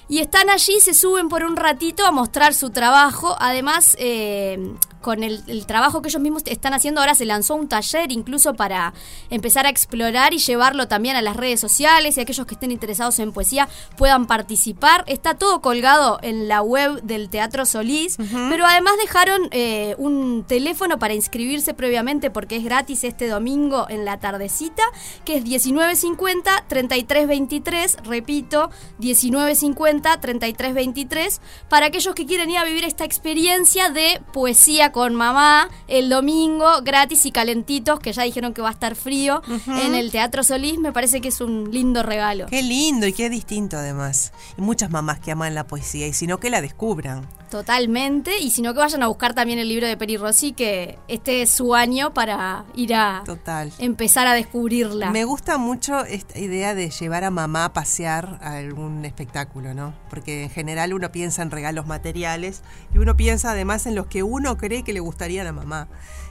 y 0.08 0.20
están 0.20 0.50
allí, 0.50 0.80
se 0.80 0.94
suben 0.94 1.30
por 1.30 1.44
un 1.44 1.56
ratito 1.56 2.06
a 2.06 2.12
mostrar 2.12 2.54
su 2.54 2.70
trabajo, 2.70 3.36
además 3.40 3.96
eh, 4.00 4.74
con 5.06 5.24
el, 5.24 5.44
el 5.46 5.68
trabajo 5.68 6.02
que 6.02 6.10
ellos 6.10 6.20
mismos 6.20 6.42
están 6.48 6.74
haciendo, 6.74 7.00
ahora 7.00 7.14
se 7.14 7.26
lanzó 7.26 7.54
un 7.54 7.68
taller 7.68 8.12
incluso 8.12 8.56
para 8.56 8.92
empezar 9.30 9.68
a 9.68 9.70
explorar 9.70 10.34
y 10.34 10.40
llevarlo 10.40 10.88
también 10.88 11.16
a 11.16 11.22
las 11.22 11.36
redes 11.36 11.60
sociales 11.60 12.18
y 12.18 12.22
aquellos 12.22 12.48
que 12.48 12.56
estén 12.56 12.72
interesados 12.72 13.20
en 13.20 13.32
poesía 13.32 13.70
puedan 13.98 14.26
participar. 14.26 15.04
Está 15.06 15.36
todo 15.36 15.62
colgado 15.62 16.18
en 16.24 16.48
la 16.48 16.64
web 16.64 17.04
del 17.04 17.30
Teatro 17.30 17.68
Solís, 17.68 18.18
pero 18.50 18.66
además 18.66 18.96
dejaron 19.00 19.48
eh, 19.52 19.94
un 20.00 20.44
teléfono 20.48 20.98
para 20.98 21.14
inscribirse 21.14 21.76
previamente 21.76 22.32
porque 22.32 22.56
es 22.56 22.64
gratis 22.64 23.04
este 23.04 23.28
domingo 23.28 23.86
en 23.90 24.06
la 24.06 24.20
tardecita, 24.20 24.82
que 25.24 25.38
es 25.38 25.44
1950 25.44 26.66
3323, 26.68 27.98
repito, 28.06 28.72
1950 28.98 30.20
3323, 30.20 31.42
para 31.70 31.86
aquellos 31.86 32.16
que 32.16 32.26
quieren 32.26 32.50
ir 32.50 32.58
a 32.58 32.64
vivir 32.64 32.86
esta 32.86 33.06
experiencia 33.06 33.92
de 33.92 34.20
poesía 34.34 34.92
con 34.96 35.14
mamá 35.14 35.68
el 35.90 36.08
domingo, 36.08 36.82
gratis 36.82 37.26
y 37.26 37.32
calentitos, 37.32 38.00
que 38.00 38.14
ya 38.14 38.24
dijeron 38.24 38.54
que 38.54 38.62
va 38.62 38.70
a 38.70 38.72
estar 38.72 38.96
frío 38.96 39.42
en 39.68 39.94
el 39.94 40.10
Teatro 40.10 40.42
Solís, 40.42 40.80
me 40.80 40.94
parece 40.94 41.20
que 41.20 41.28
es 41.28 41.42
un 41.42 41.70
lindo 41.70 42.02
regalo. 42.02 42.46
Qué 42.46 42.64
lindo 42.64 43.06
y 43.06 43.12
qué 43.12 43.30
distinto 43.30 43.76
además. 43.76 44.32
Y 44.58 44.62
muchas 44.62 44.90
mamás 44.92 45.20
que 45.20 45.34
aman 45.34 45.54
la 45.54 45.68
poesía 45.68 46.08
y 46.08 46.14
si 46.14 46.28
no 46.28 46.40
que 46.40 46.50
la 46.50 46.62
descubran. 46.62 47.28
Totalmente, 47.56 48.38
y 48.40 48.52
si 48.52 48.62
no 48.62 48.74
que 48.74 48.80
vayan 48.80 49.02
a 49.02 49.08
buscar 49.08 49.34
también 49.34 49.60
el 49.60 49.70
libro 49.70 49.88
de 49.88 49.96
Peri 49.96 50.18
Rossi, 50.18 50.52
que 50.52 51.00
este 51.08 51.42
es 51.42 51.52
su 51.52 51.74
año 51.74 52.14
para 52.14 52.66
ir 52.76 52.94
a 52.94 53.24
Total. 53.26 53.72
empezar 53.80 54.28
a 54.28 54.34
descubrirla. 54.34 55.10
Me 55.12 55.24
gusta 55.24 55.58
mucho 55.58 56.04
esta 56.04 56.38
idea 56.38 56.76
de 56.76 56.90
llevar 56.90 57.24
a 57.24 57.32
mamá 57.32 57.64
a 57.64 57.72
pasear 57.72 58.40
a 58.42 58.58
algún 58.58 59.06
espectáculo, 59.06 59.74
¿no? 59.74 59.94
Porque 60.10 60.44
en 60.44 60.50
general 60.50 60.94
uno 60.94 61.14
piensa 61.14 61.44
en 61.44 61.50
regalos 61.50 61.88
materiales 61.88 62.62
y 62.94 62.98
uno 62.98 63.16
piensa 63.16 63.52
además 63.52 63.86
en 63.86 63.96
los 63.96 64.08
que 64.08 64.22
uno 64.22 64.58
cree 64.58 64.84
que 64.84 64.92
le 64.92 65.00
gustarían 65.00 65.48
a 65.48 65.54
mamá. 65.54 65.88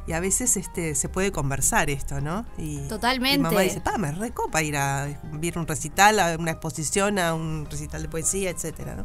Y 0.06 0.12
a 0.12 0.20
veces 0.20 0.58
este 0.58 0.94
se 0.94 1.08
puede 1.08 1.32
conversar 1.32 1.88
esto, 1.88 2.20
¿no? 2.20 2.44
Y, 2.58 2.86
Totalmente. 2.86 3.36
Y 3.36 3.38
mamá 3.38 3.62
dice, 3.62 3.80
pa, 3.80 3.96
me 3.96 4.12
recopa 4.12 4.62
ir 4.62 4.76
a 4.76 5.08
ver 5.32 5.56
un 5.56 5.66
recital, 5.66 6.20
a 6.20 6.36
una 6.38 6.50
exposición, 6.50 7.18
a 7.18 7.32
un 7.32 7.66
recital 7.70 8.02
de 8.02 8.08
poesía, 8.10 8.50
etcétera, 8.50 8.94
¿no? 8.94 9.04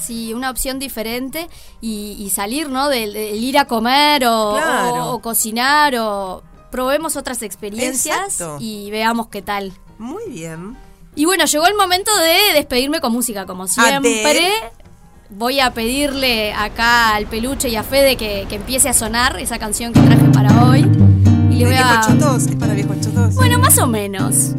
Sí, 0.00 0.34
una 0.34 0.50
opción 0.50 0.78
diferente 0.78 1.48
y, 1.80 2.16
y 2.18 2.30
salir, 2.30 2.68
¿no? 2.68 2.88
Del, 2.88 3.12
del 3.12 3.42
ir 3.42 3.58
a 3.58 3.64
comer 3.66 4.24
o, 4.26 4.54
Claro. 4.54 5.06
o- 5.10 5.14
o 5.14 5.18
cocinar 5.20 5.94
o 5.98 6.42
probemos 6.70 7.16
otras 7.16 7.42
experiencias 7.42 8.18
Exacto. 8.34 8.58
y 8.60 8.90
veamos 8.90 9.28
qué 9.28 9.42
tal. 9.42 9.72
Muy 9.98 10.22
bien. 10.28 10.76
Y 11.14 11.24
bueno, 11.24 11.46
llegó 11.46 11.66
el 11.66 11.74
momento 11.74 12.10
de 12.18 12.52
despedirme 12.54 13.00
con 13.00 13.12
música, 13.12 13.46
como 13.46 13.66
siempre. 13.66 14.52
Voy 15.30 15.58
a 15.58 15.72
pedirle 15.72 16.52
acá 16.52 17.14
al 17.16 17.26
peluche 17.26 17.68
y 17.68 17.76
a 17.76 17.82
Fede 17.82 18.16
que, 18.16 18.46
que 18.48 18.56
empiece 18.56 18.88
a 18.88 18.92
sonar 18.92 19.40
esa 19.40 19.58
canción 19.58 19.92
que 19.92 20.00
traje 20.00 20.24
para 20.26 20.64
hoy. 20.66 20.80
Y 21.50 21.54
le 21.54 21.64
¿De 21.64 21.64
voy 21.64 21.74
a. 21.82 22.00
chotos? 22.06 22.46
¿Es 22.46 22.54
para 22.56 22.74
viejos 22.74 23.00
chotos? 23.00 23.34
Bueno, 23.34 23.58
más 23.58 23.76
o 23.78 23.86
menos. 23.88 24.52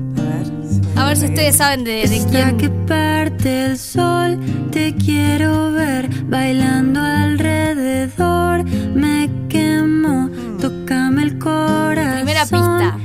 A 0.98 1.06
ver 1.06 1.18
si 1.18 1.26
ustedes 1.26 1.56
saben 1.56 1.84
de, 1.84 2.08
de 2.08 2.26
quién. 2.30 2.58
que 2.58 2.70
parte 2.70 3.66
el 3.66 3.78
sol, 3.78 4.40
te 4.72 4.96
quiero 4.96 5.72
ver 5.72 6.10
bailando 6.26 7.00
alrededor. 7.02 8.64
Me 8.96 9.30
quemo, 9.48 10.30
tócame 10.60 11.24
el 11.24 11.38
corazón. 11.38 12.16
Primera 12.16 12.42
pista. 12.42 12.98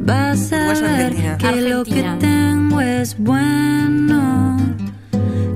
Vas 0.00 0.52
a 0.52 0.56
ver 0.56 1.06
Argentina. 1.06 1.36
que 1.38 1.60
lo 1.62 1.84
que 1.84 2.00
Argentina. 2.04 2.18
tengo 2.18 2.80
es 2.80 3.16
bueno. 3.18 4.56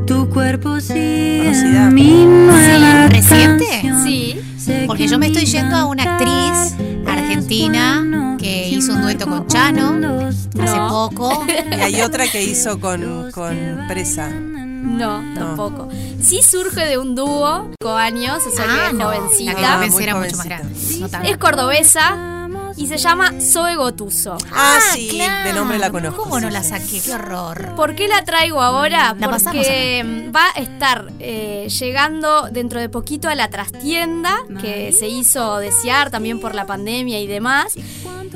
Tu 0.06 0.28
cuerpo 0.30 0.80
sigue 0.80 1.50
en 1.50 1.94
mi 1.94 2.24
nueva 2.24 3.08
Sí, 3.08 3.14
¿reciente? 3.14 3.66
Sí. 4.04 4.40
Porque 4.86 5.04
que 5.04 5.08
yo 5.08 5.18
me 5.18 5.26
estoy 5.28 5.44
yendo 5.46 5.74
a 5.76 5.86
una 5.86 6.02
actriz 6.02 6.74
argentina 7.06 8.36
que 8.38 8.68
hizo 8.68 8.92
un 8.94 9.02
dueto 9.02 9.26
con 9.26 9.46
Chano 9.46 10.28
hace 10.28 10.78
poco. 10.88 11.44
Y 11.70 11.74
hay 11.80 12.00
otra 12.02 12.26
que 12.28 12.42
hizo 12.42 12.80
con, 12.80 13.30
con 13.32 13.56
Presa. 13.88 14.28
No, 14.30 15.22
tampoco. 15.34 15.88
Sí 16.22 16.42
surge 16.42 16.84
de 16.86 16.98
un 16.98 17.14
dúo, 17.14 17.70
con 17.80 17.98
años, 17.98 18.38
o 18.46 18.50
sea 18.50 18.64
que 18.64 18.70
Ah, 18.70 18.86
es 18.88 18.94
no, 18.94 19.04
jovencita. 19.06 19.52
la 19.52 19.58
que 19.60 19.74
yo 19.74 19.80
pensé 19.80 20.02
era 20.02 20.14
mucho 20.16 20.36
más 20.36 20.46
grande. 20.46 20.74
No. 21.00 21.22
Es 21.22 21.36
cordobesa 21.38 22.39
y 22.80 22.86
se 22.86 22.96
llama 22.96 23.34
Zoe 23.38 23.76
Gotuso. 23.76 24.38
Ah, 24.50 24.78
sí, 24.94 25.20
de 25.44 25.52
nombre 25.52 25.78
la 25.78 25.90
conozco. 25.90 26.22
¿Cómo 26.22 26.40
no 26.40 26.48
la 26.48 26.62
saqué? 26.62 26.98
Qué 27.04 27.12
horror. 27.12 27.74
¿Por 27.76 27.94
qué 27.94 28.08
la 28.08 28.24
traigo 28.24 28.62
ahora? 28.62 29.14
La 29.18 29.28
pasamos 29.28 29.66
Porque 29.66 30.30
va 30.34 30.46
a 30.56 30.60
estar 30.60 31.12
eh, 31.18 31.68
llegando 31.68 32.48
dentro 32.50 32.80
de 32.80 32.88
poquito 32.88 33.28
a 33.28 33.34
la 33.34 33.50
trastienda, 33.50 34.34
que 34.62 34.92
se 34.92 35.08
hizo 35.08 35.58
desear 35.58 36.10
también 36.10 36.40
por 36.40 36.54
la 36.54 36.64
pandemia 36.64 37.20
y 37.20 37.26
demás. 37.26 37.74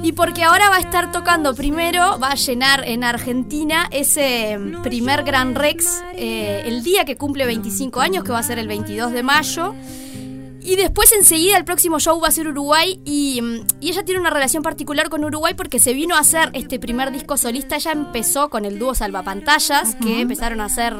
Y 0.03 0.13
porque 0.13 0.45
ahora 0.45 0.69
va 0.69 0.77
a 0.77 0.81
estar 0.81 1.11
tocando 1.11 1.55
primero, 1.55 2.19
va 2.19 2.33
a 2.33 2.35
llenar 2.35 2.87
en 2.87 3.03
Argentina 3.03 3.89
ese 3.91 4.59
mm, 4.59 4.83
primer 4.83 5.23
Gran 5.23 5.55
Rex 5.55 6.03
eh, 6.15 6.65
el 6.67 6.83
día 6.83 7.07
que 7.07 7.17
cumple 7.17 7.47
25 7.47 7.99
años, 8.03 8.25
que 8.25 8.33
va 8.33 8.41
a 8.41 8.43
ser 8.43 8.59
el 8.59 8.69
22 8.69 9.13
de 9.13 9.23
mayo. 9.23 9.75
Y 10.65 10.77
después 10.77 11.13
enseguida 11.13 11.59
el 11.59 11.65
próximo 11.65 12.01
show 12.01 12.19
va 12.19 12.29
a 12.29 12.31
ser 12.31 12.49
Uruguay 12.49 12.99
y, 13.05 13.41
mm, 13.43 13.67
y 13.81 13.91
ella 13.91 14.03
tiene 14.03 14.21
una 14.21 14.31
relación 14.31 14.63
particular 14.63 15.11
con 15.11 15.23
Uruguay 15.23 15.53
porque 15.55 15.79
se 15.79 15.93
vino 15.93 16.17
a 16.17 16.21
hacer 16.21 16.51
este 16.55 16.79
primer 16.79 17.13
disco 17.13 17.37
solista, 17.37 17.77
ella 17.77 17.93
empezó 17.93 18.49
con 18.49 18.65
el 18.65 18.79
dúo 18.79 18.95
Salvapantallas, 18.95 19.95
que 19.97 20.23
empezaron 20.23 20.63
a 20.63 20.65
hacer 20.65 20.95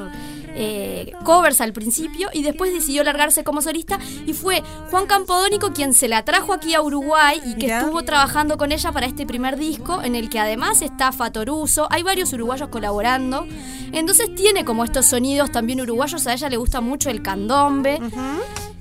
eh, 0.57 1.13
covers 1.25 1.61
al 1.61 1.73
principio 1.73 2.29
y 2.33 2.43
después 2.43 2.73
decidió 2.73 3.03
largarse 3.03 3.43
como 3.43 3.61
solista 3.61 3.99
y 4.25 4.35
fue 4.35 4.63
Juan 4.91 5.07
Campodónico 5.07 5.73
quien 5.73 5.95
se 5.95 6.07
la 6.07 6.25
trajo 6.25 6.53
aquí 6.53 6.75
a 6.75 6.83
Uruguay 6.83 7.41
y 7.45 7.57
que 7.57 7.67
estuvo 7.67 8.05
trabajando 8.05 8.57
con 8.57 8.71
ella 8.71 8.93
para 8.93 9.07
este 9.07 9.27
primer 9.27 9.57
disco 9.57 10.03
en 10.03 10.15
el 10.15 10.29
que 10.29 10.39
además 10.39 10.83
está 10.83 11.11
Fatoruso, 11.11 11.89
hay 11.91 12.05
varios 12.05 12.33
uruguayos 12.33 12.69
colaborando, 12.69 13.47
entonces 13.93 14.33
tiene 14.35 14.65
como 14.65 14.85
estos 14.85 15.07
sonidos 15.07 15.51
también 15.51 15.81
uruguayos, 15.81 16.27
a 16.27 16.35
ella 16.35 16.49
le 16.49 16.57
gusta 16.57 16.81
mucho 16.81 17.11
el 17.11 17.23
candombe. 17.23 17.99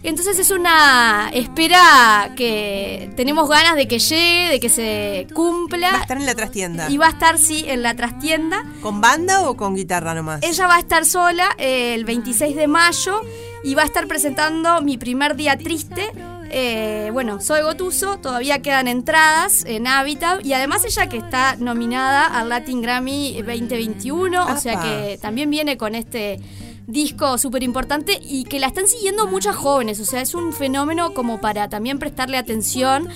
Entonces 0.03 0.37
es 0.37 0.51
una 0.51 1.29
espera 1.33 2.33
que 2.35 3.09
tenemos 3.15 3.47
ganas 3.47 3.77
de 3.77 3.87
que 3.87 3.99
llegue, 3.99 4.49
de 4.49 4.59
que 4.59 4.67
se 4.67 5.27
cumpla. 5.33 5.91
Va 5.91 5.97
a 5.99 6.01
estar 6.01 6.17
en 6.17 6.25
la 6.25 6.35
trastienda. 6.35 6.89
Y 6.89 6.97
va 6.97 7.07
a 7.07 7.09
estar, 7.09 7.37
sí, 7.37 7.63
en 7.67 7.81
la 7.81 7.95
trastienda. 7.95 8.65
¿Con 8.81 8.99
banda 8.99 9.47
o 9.49 9.55
con 9.55 9.75
guitarra 9.75 10.13
nomás? 10.13 10.43
Ella 10.43 10.67
va 10.67 10.75
a 10.75 10.79
estar 10.79 11.05
sola 11.05 11.55
eh, 11.57 11.93
el 11.95 12.03
26 12.03 12.55
de 12.55 12.67
mayo 12.67 13.21
y 13.63 13.75
va 13.75 13.83
a 13.83 13.85
estar 13.85 14.07
presentando 14.07 14.81
mi 14.81 14.97
primer 14.97 15.37
día 15.37 15.57
triste. 15.57 16.11
Eh, 16.49 17.09
bueno, 17.13 17.39
soy 17.39 17.61
Gotuso, 17.61 18.17
todavía 18.17 18.61
quedan 18.61 18.87
entradas 18.87 19.63
en 19.65 19.87
Habitat 19.87 20.45
y 20.45 20.53
además 20.53 20.83
ella 20.85 21.07
que 21.07 21.17
está 21.17 21.55
nominada 21.55 22.27
al 22.27 22.49
Latin 22.49 22.81
Grammy 22.81 23.41
2021, 23.41 24.45
o 24.45 24.57
sea 24.57 24.73
Apa. 24.73 24.83
que 24.83 25.17
también 25.19 25.49
viene 25.49 25.77
con 25.77 25.95
este 25.95 26.39
disco 26.87 27.37
súper 27.37 27.63
importante 27.63 28.19
y 28.21 28.43
que 28.43 28.59
la 28.59 28.67
están 28.67 28.87
siguiendo 28.87 29.27
muchas 29.27 29.55
jóvenes, 29.55 29.99
o 29.99 30.05
sea, 30.05 30.21
es 30.21 30.35
un 30.35 30.51
fenómeno 30.53 31.13
como 31.13 31.39
para 31.39 31.69
también 31.69 31.99
prestarle 31.99 32.37
atención 32.37 33.07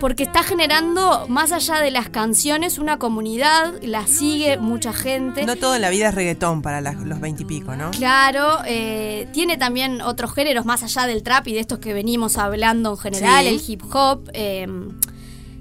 porque 0.00 0.22
está 0.22 0.42
generando, 0.44 1.26
más 1.28 1.50
allá 1.50 1.80
de 1.80 1.90
las 1.90 2.08
canciones, 2.08 2.78
una 2.78 2.98
comunidad, 2.98 3.74
la 3.82 4.06
sigue 4.06 4.56
mucha 4.58 4.92
gente. 4.92 5.44
No 5.44 5.56
todo 5.56 5.74
en 5.74 5.82
la 5.82 5.90
vida 5.90 6.08
es 6.10 6.14
reggaetón 6.14 6.62
para 6.62 6.80
las- 6.80 6.96
los 7.02 7.20
veintipico, 7.20 7.74
¿no? 7.74 7.90
Claro, 7.90 8.58
eh, 8.66 9.26
tiene 9.32 9.56
también 9.56 10.00
otros 10.02 10.32
géneros 10.32 10.64
más 10.66 10.82
allá 10.84 11.06
del 11.06 11.22
trap 11.24 11.48
y 11.48 11.54
de 11.54 11.60
estos 11.60 11.80
que 11.80 11.94
venimos 11.94 12.36
hablando 12.38 12.90
en 12.92 12.98
general, 12.98 13.44
Sí. 13.44 13.48
el 13.54 13.62
hip 13.66 13.82
hop. 13.92 14.30
eh, 14.34 14.66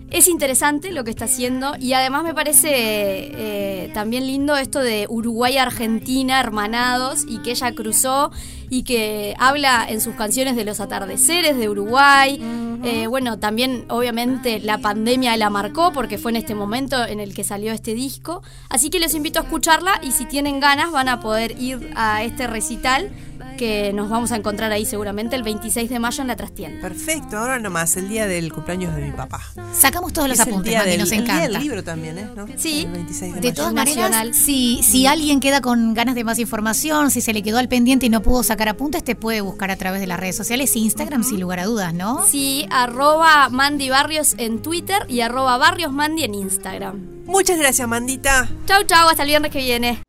es 0.10 0.28
interesante 0.28 0.92
lo 0.92 1.04
que 1.04 1.10
está 1.10 1.26
haciendo 1.26 1.76
y 1.80 1.94
además 1.94 2.24
me 2.24 2.34
parece 2.34 2.70
eh, 2.72 3.92
también 3.94 4.26
lindo 4.26 4.56
esto 4.56 4.80
de 4.80 5.06
Uruguay-Argentina 5.10 6.40
hermanados 6.40 7.26
y 7.28 7.40
que 7.40 7.52
ella 7.52 7.74
cruzó 7.74 8.32
y 8.70 8.84
que 8.84 9.36
habla 9.40 9.86
en 9.88 10.02
sus 10.02 10.16
canciones 10.16 10.56
de 10.56 10.66
los 10.66 10.80
atardeceres 10.80 11.58
de 11.58 11.70
Uruguay. 11.70 12.40
Eh, 12.84 13.08
bueno, 13.08 13.40
también 13.40 13.86
obviamente 13.90 14.60
la 14.60 14.78
pandemia 14.78 15.36
la 15.38 15.50
marcó 15.50 15.92
porque 15.94 16.18
fue 16.18 16.32
en 16.32 16.38
este 16.38 16.54
momento 16.56 17.04
en 17.06 17.20
el 17.20 17.34
que 17.34 17.44
salió 17.44 17.72
este 17.74 17.94
disco. 17.94 18.44
Así 18.70 18.90
que 18.90 19.00
les 19.00 19.16
invito 19.16 19.40
a 19.40 19.44
escucharla 19.44 20.00
y 20.04 20.12
si 20.12 20.26
tienen 20.26 20.60
ganas 20.60 20.92
van 20.92 21.10
a 21.10 21.20
poder 21.20 21.60
ir 21.60 21.92
a 21.96 22.24
este 22.24 22.46
recital 22.48 23.10
que 23.58 23.92
nos 23.94 24.08
vamos 24.10 24.32
a 24.32 24.36
encontrar 24.36 24.72
ahí 24.72 24.86
seguramente 24.86 25.36
el 25.36 25.42
26 25.42 25.90
de 25.90 25.98
mayo 26.00 26.22
en 26.22 26.28
la 26.28 26.36
trastienda. 26.36 26.80
Perfecto, 26.80 27.38
ahora 27.38 27.58
nomás, 27.58 27.98
el 27.98 28.08
día 28.08 28.28
del 28.28 28.54
cumpleaños 28.54 28.96
de 28.96 29.02
mi 29.02 29.12
papá. 29.12 29.42
Sacamos 29.74 30.14
todos 30.14 30.28
los 30.28 30.40
Es 30.40 30.46
el 30.46 30.54
apuntes, 30.54 30.70
día 30.70 30.80
Mandi, 30.80 30.92
del- 30.92 31.00
nos 31.00 31.12
el 31.12 31.24
día 31.24 31.34
encanta. 31.34 31.52
del 31.54 31.62
libro 31.64 31.84
también, 31.84 32.18
¿eh? 32.20 32.28
¿No? 32.36 32.46
Sí. 32.56 32.82
El 32.86 32.92
26 32.92 33.34
de, 33.34 33.40
De 33.42 33.48
mayo. 33.50 33.54
todas 33.56 33.74
Nacional. 33.74 34.12
maneras, 34.12 34.38
si, 34.38 34.84
si 34.84 35.08
alguien 35.08 35.40
queda 35.40 35.62
con 35.62 35.96
ganas 35.96 36.14
de 36.14 36.24
más 36.24 36.38
información, 36.38 37.10
si 37.10 37.22
se 37.22 37.34
le 37.34 37.42
quedó 37.42 37.58
al 37.58 37.68
pendiente 37.68 38.06
y 38.06 38.10
no 38.10 38.22
pudo 38.22 38.44
sacar 38.44 38.57
apuntes, 38.68 39.04
te 39.04 39.16
puede 39.16 39.42
buscar 39.42 39.72
a 39.72 39.76
través 39.76 40.02
de 40.02 40.08
las 40.08 40.20
redes 40.20 40.36
sociales, 40.36 40.76
Instagram, 40.76 41.24
sin 41.24 41.40
lugar 41.40 41.60
a 41.60 41.66
dudas, 41.66 41.94
¿no? 41.94 42.26
Sí, 42.26 42.68
arroba 42.72 43.50
Mandy 43.50 43.90
Barrios 43.90 44.36
en 44.38 44.62
Twitter 44.62 45.06
y 45.08 45.22
arroba 45.22 45.58
Barrios 45.58 45.92
Mandy 45.92 46.24
en 46.24 46.36
Instagram. 46.36 47.26
Muchas 47.26 47.58
gracias, 47.58 47.88
Mandita. 47.88 48.48
Chau, 48.66 48.84
chau, 48.86 49.10
hasta 49.10 49.24
el 49.24 49.30
viernes 49.30 49.52
que 49.52 49.60
viene. 49.60 50.02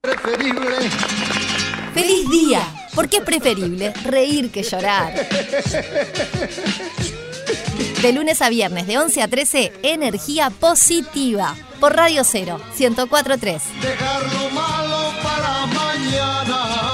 ¡Feliz 1.95 2.31
día! 2.31 2.63
Porque 2.95 3.19
es 3.19 3.23
preferible 3.23 3.93
reír 4.05 4.51
que 4.51 4.63
llorar. 4.63 5.15
De 8.03 8.13
lunes 8.13 8.41
a 8.43 8.49
viernes, 8.49 8.87
de 8.87 8.99
11 8.99 9.23
a 9.23 9.29
13, 9.29 9.73
energía 9.83 10.51
positiva. 10.51 11.57
Por 11.81 11.97
Radio 11.97 12.23
0, 12.25 12.61
1043. 12.79 13.63
Dejar 13.81 14.23
lo 14.33 14.51
malo 14.51 15.13
para 15.23 15.67
mañana. 15.67 16.88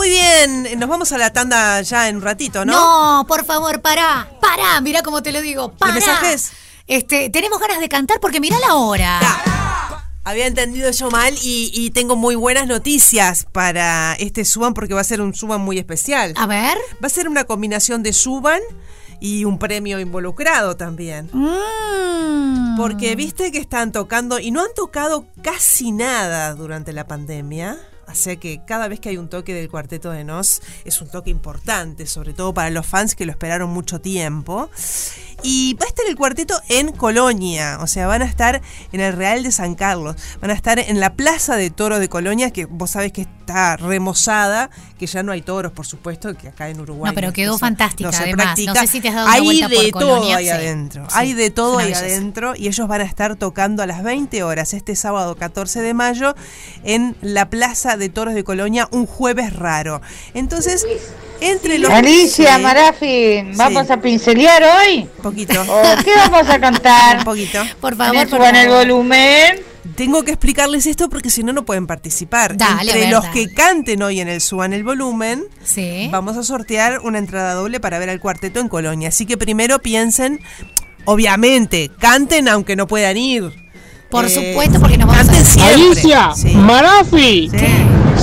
Muy 0.00 0.08
bien, 0.08 0.78
nos 0.78 0.88
vamos 0.88 1.12
a 1.12 1.18
la 1.18 1.30
tanda 1.30 1.82
ya 1.82 2.08
en 2.08 2.16
un 2.16 2.22
ratito, 2.22 2.64
¿no? 2.64 2.72
No, 2.72 3.26
por 3.26 3.44
favor, 3.44 3.82
pará. 3.82 4.30
Pará, 4.40 4.80
mirá 4.80 5.02
cómo 5.02 5.22
te 5.22 5.30
lo 5.30 5.42
digo. 5.42 5.72
Pará. 5.72 5.92
¿Los 5.94 6.06
mensajes? 6.06 6.52
Este, 6.86 7.28
tenemos 7.28 7.60
ganas 7.60 7.80
de 7.80 7.88
cantar 7.90 8.18
porque 8.18 8.40
mirá 8.40 8.58
la 8.60 8.76
hora. 8.76 9.20
Había 10.24 10.46
entendido 10.46 10.90
yo 10.90 11.10
mal 11.10 11.34
y, 11.42 11.70
y 11.74 11.90
tengo 11.90 12.16
muy 12.16 12.34
buenas 12.34 12.66
noticias 12.66 13.46
para 13.52 14.14
este 14.14 14.46
Suban 14.46 14.72
porque 14.72 14.94
va 14.94 15.02
a 15.02 15.04
ser 15.04 15.20
un 15.20 15.34
Suban 15.34 15.60
muy 15.60 15.78
especial. 15.78 16.32
A 16.38 16.46
ver. 16.46 16.78
Va 17.04 17.06
a 17.06 17.10
ser 17.10 17.28
una 17.28 17.44
combinación 17.44 18.02
de 18.02 18.14
Suban 18.14 18.62
y 19.20 19.44
un 19.44 19.58
premio 19.58 20.00
involucrado 20.00 20.78
también. 20.78 21.28
Mm. 21.30 22.78
Porque 22.78 23.16
viste 23.16 23.52
que 23.52 23.58
están 23.58 23.92
tocando 23.92 24.38
y 24.38 24.50
no 24.50 24.62
han 24.62 24.72
tocado 24.74 25.26
casi 25.42 25.92
nada 25.92 26.54
durante 26.54 26.94
la 26.94 27.06
pandemia. 27.06 27.78
Sea 28.14 28.36
que 28.36 28.60
cada 28.66 28.88
vez 28.88 29.00
que 29.00 29.08
hay 29.10 29.16
un 29.16 29.28
toque 29.28 29.54
del 29.54 29.68
Cuarteto 29.68 30.10
de 30.10 30.24
Nos 30.24 30.62
es 30.84 31.00
un 31.00 31.08
toque 31.08 31.30
importante, 31.30 32.06
sobre 32.06 32.32
todo 32.32 32.54
para 32.54 32.70
los 32.70 32.86
fans 32.86 33.14
que 33.14 33.24
lo 33.24 33.32
esperaron 33.32 33.70
mucho 33.70 34.00
tiempo. 34.00 34.70
Y 35.42 35.74
va 35.74 35.86
a 35.86 35.88
estar 35.88 36.04
el 36.08 36.16
cuarteto 36.16 36.60
en 36.68 36.92
Colonia, 36.92 37.78
o 37.80 37.86
sea, 37.86 38.06
van 38.06 38.22
a 38.22 38.24
estar 38.26 38.60
en 38.92 39.00
el 39.00 39.12
Real 39.14 39.42
de 39.42 39.52
San 39.52 39.74
Carlos, 39.74 40.16
van 40.40 40.50
a 40.50 40.54
estar 40.54 40.78
en 40.78 41.00
la 41.00 41.14
Plaza 41.14 41.56
de 41.56 41.70
Toros 41.70 42.00
de 42.00 42.08
Colonia, 42.08 42.50
que 42.50 42.66
vos 42.66 42.90
sabés 42.92 43.12
que 43.12 43.22
está 43.22 43.76
remozada, 43.76 44.70
que 44.98 45.06
ya 45.06 45.22
no 45.22 45.32
hay 45.32 45.42
toros, 45.42 45.72
por 45.72 45.86
supuesto, 45.86 46.36
que 46.36 46.48
acá 46.48 46.68
en 46.68 46.80
Uruguay. 46.80 47.10
No, 47.10 47.14
pero 47.14 47.32
quedó 47.32 47.58
fantástica, 47.58 48.10
no 48.10 48.12
se 48.16 48.22
además. 48.24 48.44
practica. 48.46 48.74
No 48.74 48.80
sé 48.80 48.86
si 48.86 49.00
te 49.00 49.08
has 49.08 49.14
dado 49.14 49.26
una 49.26 49.34
Hay 49.34 49.42
vuelta 49.42 49.68
por 49.68 49.82
de 49.84 49.90
todo 49.92 50.08
Colonia, 50.08 50.36
ahí 50.36 50.44
sí. 50.44 50.50
adentro, 50.50 51.04
Sí, 51.08 51.16
hay 51.18 51.32
de 51.32 51.50
todo 51.50 51.74
una 51.76 51.84
ahí 51.84 51.92
adentro 51.92 52.54
y 52.56 52.68
ellos 52.68 52.86
van 52.86 53.00
a 53.00 53.04
estar 53.04 53.36
tocando 53.36 53.82
a 53.82 53.86
las 53.86 54.02
20 54.02 54.42
horas 54.42 54.74
este 54.74 54.94
sábado 54.94 55.36
14 55.36 55.80
de 55.82 55.94
mayo 55.94 56.34
en 56.84 57.16
la 57.22 57.50
Plaza 57.50 57.96
de 57.96 58.08
Toros 58.08 58.34
de 58.34 58.44
Colonia, 58.44 58.88
un 58.92 59.06
jueves 59.06 59.52
raro. 59.54 60.00
Entonces, 60.34 60.86
entre 61.40 61.78
los... 61.78 61.90
Alicia, 61.90 62.56
Sí. 62.56 62.62
Marafi, 62.62 63.42
¿vamos 63.56 63.90
a 63.90 63.96
pincelear 64.00 64.62
hoy? 64.62 65.08
Un 65.16 65.22
poquito. 65.22 65.60
¿O 65.62 65.82
qué 66.04 66.10
vamos 66.16 66.48
a 66.48 66.58
cantar? 66.60 67.18
Un 67.18 67.24
poquito. 67.24 67.58
Por 67.80 67.96
favor, 67.96 68.28
suban 68.28 68.56
el 68.56 68.68
volumen. 68.68 69.60
Tengo 69.96 70.22
que 70.22 70.30
explicarles 70.32 70.86
esto 70.86 71.08
porque 71.08 71.30
si 71.30 71.42
no, 71.42 71.52
no 71.52 71.64
pueden 71.64 71.86
participar. 71.86 72.56
Dale, 72.56 72.80
Entre 72.82 72.92
a 72.92 72.96
ver, 73.04 73.10
los 73.10 73.22
dale. 73.24 73.34
que 73.48 73.54
canten 73.54 74.02
hoy 74.02 74.20
en 74.20 74.28
el 74.28 74.40
Suban 74.40 74.72
el 74.72 74.84
Volumen, 74.84 75.44
Sí. 75.64 76.08
vamos 76.10 76.36
a 76.36 76.42
sortear 76.42 77.00
una 77.00 77.18
entrada 77.18 77.54
doble 77.54 77.80
para 77.80 77.98
ver 77.98 78.08
al 78.10 78.20
cuarteto 78.20 78.60
en 78.60 78.68
Colonia. 78.68 79.08
Así 79.08 79.26
que 79.26 79.36
primero 79.36 79.78
piensen, 79.80 80.40
obviamente, 81.04 81.90
canten 81.98 82.48
aunque 82.48 82.76
no 82.76 82.86
puedan 82.86 83.16
ir. 83.16 83.50
Por 84.10 84.24
Eh, 84.26 84.28
supuesto, 84.30 84.80
porque 84.80 84.98
nos 84.98 85.06
vamos 85.08 85.22
a 85.22 85.26
canten 85.26 85.44
siempre. 85.46 85.74
Alicia, 85.74 86.30
Sí. 86.34 86.54
Marafi, 86.54 87.50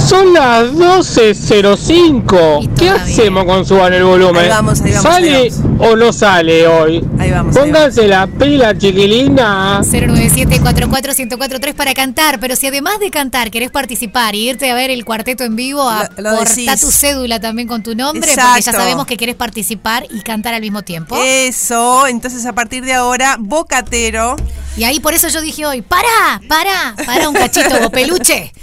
son 0.08 0.34
las 0.34 0.72
12.05. 0.72 2.74
¿Qué 2.78 2.89
hacemos 2.89 3.43
con 3.43 3.65
suban 3.65 3.91
el 3.93 4.06
volumen? 4.06 4.43
Ahí 4.43 4.50
vamos, 4.50 4.80
ahí 4.82 4.93
vamos, 4.93 5.04
¿Sale 5.04 5.36
ahí 5.36 5.50
o 5.80 5.98
no 5.98 6.13
sale 6.13 6.65
hoy? 6.65 7.06
Ahí 7.20 7.30
vamos. 7.32 7.58
Pónganse 7.58 8.08
la 8.08 8.26
pila, 8.28 8.78
chiquilina. 8.78 9.82
097-44-1043 9.82 11.74
para 11.74 11.93
cantar, 11.93 12.39
pero 12.39 12.56
si 12.56 12.67
además 12.67 13.00
de 13.00 13.12
cantar 13.12 13.52
querés 13.52 13.70
participar 13.70 14.34
y 14.36 14.48
irte 14.50 14.72
a 14.72 14.76
ver 14.76 14.91
el 14.91 15.04
cuarteto 15.04 15.43
en 15.43 15.58
vivo, 15.58 15.91
decís. 16.15 16.80
tu 16.80 16.89
cédula 16.89 17.41
también 17.41 17.67
con 17.67 17.84
tu 17.84 17.93
nombre, 17.93 18.32
porque 18.34 18.62
ya 18.62 18.72
sabemos 18.72 19.08
que 19.08 19.17
querés 19.17 19.36
participar 19.36 20.06
y 20.10 20.22
cantar 20.22 20.54
al 20.54 20.62
mismo 20.62 20.84
tiempo. 20.84 21.17
Eso, 21.22 22.08
entonces 22.08 22.46
a 22.46 22.54
partir 22.54 22.86
de 22.86 22.93
ahora, 22.93 23.36
Bocatero. 23.39 24.38
Y 24.78 24.86
ahí 24.86 25.02
por 25.02 25.13
eso 25.13 25.28
yo 25.28 25.41
dije 25.41 25.65
hoy, 25.65 25.82
para, 25.82 26.39
para, 26.48 26.96
para 27.06 27.28
un 27.28 27.36
cachito, 27.36 27.89
peluche. 27.91 28.54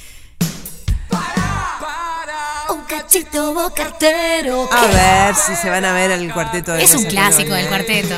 A 4.72 4.87
ver 4.87 5.37
si 5.37 5.55
se 5.55 5.70
van 5.70 5.85
a 5.85 5.92
ver 5.92 6.11
el 6.11 6.33
cuarteto 6.33 6.72
de 6.72 6.83
Es 6.83 6.92
un 6.94 7.05
clásico 7.05 7.55
del 7.55 7.68
cuarteto. 7.68 8.16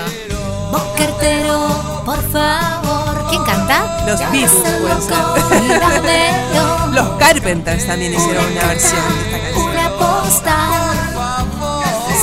Vos 0.72 0.82
cartero, 0.96 2.02
por 2.06 2.32
favor. 2.32 3.26
¿Quién 3.28 3.44
canta? 3.44 4.06
Los 4.06 4.18
Beatles 4.30 4.50
ser. 4.50 4.80
Los 6.92 7.08
Carpenters 7.18 7.86
también 7.86 8.14
hicieron 8.14 8.46
una 8.50 8.64
versión 8.68 9.18
de 9.18 9.24
esta 9.24 9.38
canción. 9.38 9.68
Una 9.68 9.90
postal. 9.90 10.96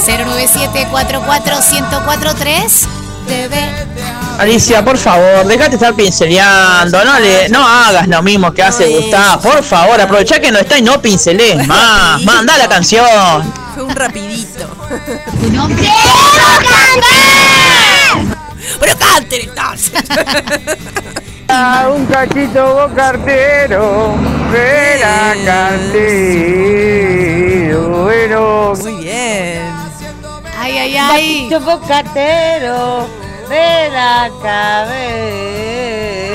097-44-1043. 0.07 2.87
Debe. 3.27 3.61
Alicia, 4.43 4.83
por 4.83 4.97
favor, 4.97 5.47
déjate 5.47 5.75
estar 5.75 5.93
pinceleando, 5.93 7.01
no 7.05 7.17
le, 7.17 7.47
no 7.47 7.65
hagas 7.65 8.09
lo 8.09 8.21
mismo 8.21 8.53
que 8.53 8.61
hace 8.61 8.89
Gustavo, 8.89 9.41
por 9.41 9.63
favor, 9.63 10.01
aprovechá 10.01 10.41
que 10.41 10.51
no 10.51 10.59
está 10.59 10.77
y 10.77 10.81
no 10.81 11.01
pincelés 11.01 11.65
más, 11.69 12.21
manda 12.23 12.57
la 12.57 12.67
canción. 12.67 13.05
Fue 13.73 13.83
un 13.83 13.95
rapidito. 13.95 14.67
Tu 15.39 15.49
nombre. 15.49 15.87
Pero 18.81 18.97
canten 18.97 19.41
entonces. 19.43 19.93
Ah, 21.49 21.89
un 21.93 22.05
cachito 22.07 22.73
vos 22.73 22.91
cartero, 22.95 24.15
vera 24.51 25.35
cartero, 25.45 26.89
bueno. 28.03 28.73
Muy 28.81 28.95
bien. 29.03 29.61
Ay, 30.57 30.77
ay, 30.77 30.97
ay. 30.97 31.49
Yo 31.51 31.59
bocatero 31.59 33.22
de 33.49 33.89
la 33.89 34.29
cabeza. 34.41 34.93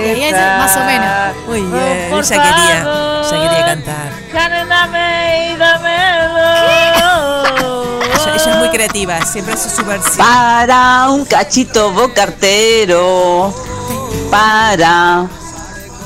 Y 0.01 0.11
ahí 0.11 0.25
es 0.25 0.33
más 0.33 0.77
o 0.77 0.81
menos. 0.85 1.37
Muy 1.47 1.61
bien. 1.62 2.07
Oh, 2.07 2.11
por 2.16 2.25
Ella 2.25 2.42
quería, 2.42 2.83
favor. 2.83 3.35
ella 3.35 3.49
quería 3.51 3.66
cantar. 3.66 4.09
Cáname 4.33 5.53
y 5.53 5.57
dámelo. 5.57 6.49
Ella, 8.03 8.35
ella 8.35 8.51
es 8.53 8.57
muy 8.57 8.68
creativa, 8.71 9.21
siempre 9.25 9.55
hace 9.55 9.71
su 9.71 9.85
versión. 9.85 10.16
Para 10.16 11.09
un 11.11 11.25
cachito 11.25 11.90
vos 11.92 12.09
cartero, 12.14 13.53
para. 14.31 15.27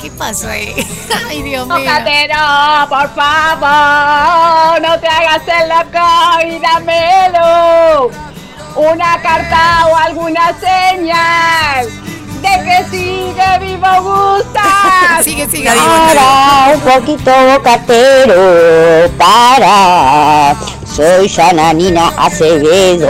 ¿Qué 0.01 0.11
pasó 0.11 0.49
ahí? 0.49 0.75
Ay, 1.29 1.43
Dios 1.43 1.67
mío. 1.67 1.77
Bocatero, 1.79 2.35
por 2.89 3.15
favor, 3.15 4.81
no 4.83 4.99
te 4.99 5.07
hagas 5.07 5.43
el 5.47 5.69
loco 5.69 6.47
y 6.47 6.59
dámelo. 6.59 8.32
Una 8.75 9.21
carta 9.21 9.87
o 9.87 9.97
alguna 9.97 10.55
señal 10.59 11.87
de 12.41 12.65
que 12.65 12.85
sigue 12.91 13.59
vivo 13.61 14.03
gusta. 14.03 15.21
sigue, 15.23 15.47
sigue. 15.47 15.69
Para 15.69 16.75
un 16.75 16.81
poquito 16.81 17.31
bocatero, 17.53 19.11
para. 19.19 20.57
Soy 20.87 21.29
Yananina 21.29 22.09
Acevedo, 22.17 23.09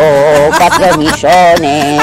cuatro 0.56 0.98
millones. 0.98 2.02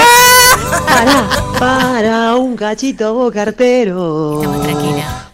Para, 0.87 1.27
para 1.59 2.35
un 2.35 2.55
cachito 2.55 3.13
vos 3.13 3.33
cartero. 3.33 4.41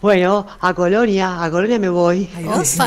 Bueno, 0.02 0.46
a 0.62 0.74
Colonia, 0.74 1.44
a 1.44 1.50
Colonia 1.50 1.80
me 1.80 1.90
voy. 1.90 2.26
Candidatas. 2.28 2.80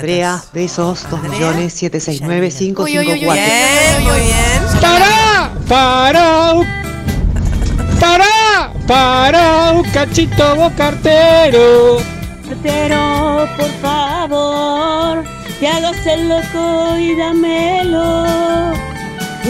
Andrea, 0.00 0.42
besos, 0.52 1.06
2 1.10 1.22
millones 1.22 1.72
769 1.74 2.52
Uy, 2.78 2.98
uy, 2.98 3.06
uy, 3.06 3.12
uy, 3.12 3.18
554. 3.20 3.34
Bien, 3.34 4.04
muy 4.04 4.20
bien. 4.20 4.80
Para, 4.80 5.52
para, 5.68 6.52
un- 6.54 6.66
para, 8.00 8.72
para 8.86 9.72
un 9.72 9.82
cachito 9.90 10.56
vos 10.56 10.72
cartero. 10.76 11.98
Cartero, 12.48 13.48
por 13.56 13.70
favor, 13.82 15.24
te 15.60 15.68
hagas 15.68 16.06
el 16.06 16.28
loco 16.28 16.96
y 16.98 17.16
dámelo. 17.16 18.24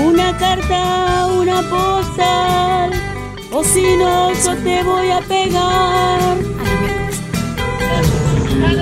Una 0.05 0.37
carta, 0.37 1.27
una 1.27 1.63
postal, 1.71 2.91
o 3.51 3.65
si 3.65 3.97
no, 3.97 4.33
yo 4.35 4.55
te 4.63 4.83
voy 4.83 5.11
a 5.11 5.21
pegar. 5.21 6.37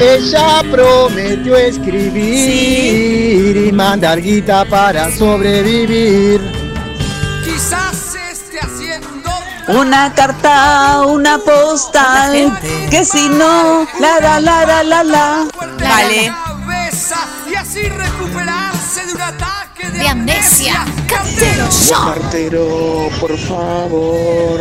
Ella 0.00 0.62
prometió 0.70 1.56
escribir 1.56 3.56
y 3.56 3.72
mandar 3.72 4.20
guita 4.20 4.64
para 4.64 5.10
sobrevivir. 5.10 6.40
Quizás 7.44 8.14
esté 8.30 8.58
haciendo 8.60 9.30
Una 9.68 10.12
carta, 10.14 11.02
una 11.06 11.38
postal, 11.38 12.58
que 12.90 13.04
si 13.04 13.28
no, 13.28 13.86
la 14.00 14.20
la 14.20 14.40
la 14.40 14.66
la 14.66 14.82
la 14.82 15.04
la. 15.04 15.44
Vale. 15.78 16.32
cabeza 16.44 17.16
y 17.50 17.54
así 17.54 17.82
recuperarse 17.88 19.06
de 19.06 19.12
un 19.14 19.20
ataque 19.20 19.90
de, 19.90 19.98
De 19.98 20.08
amnesia. 20.08 20.84
Cartero, 21.08 21.68
cartero, 22.04 23.08
por 23.20 23.38
favor, 23.38 24.60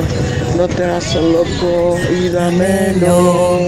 no 0.55 0.67
te 0.67 0.83
hagas 0.83 1.15
loco 1.15 1.97
y 2.09 2.29
dámelo. 2.29 3.59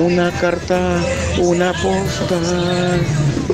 Una 0.00 0.30
carta, 0.30 0.98
una 1.40 1.74
postal, 1.74 3.02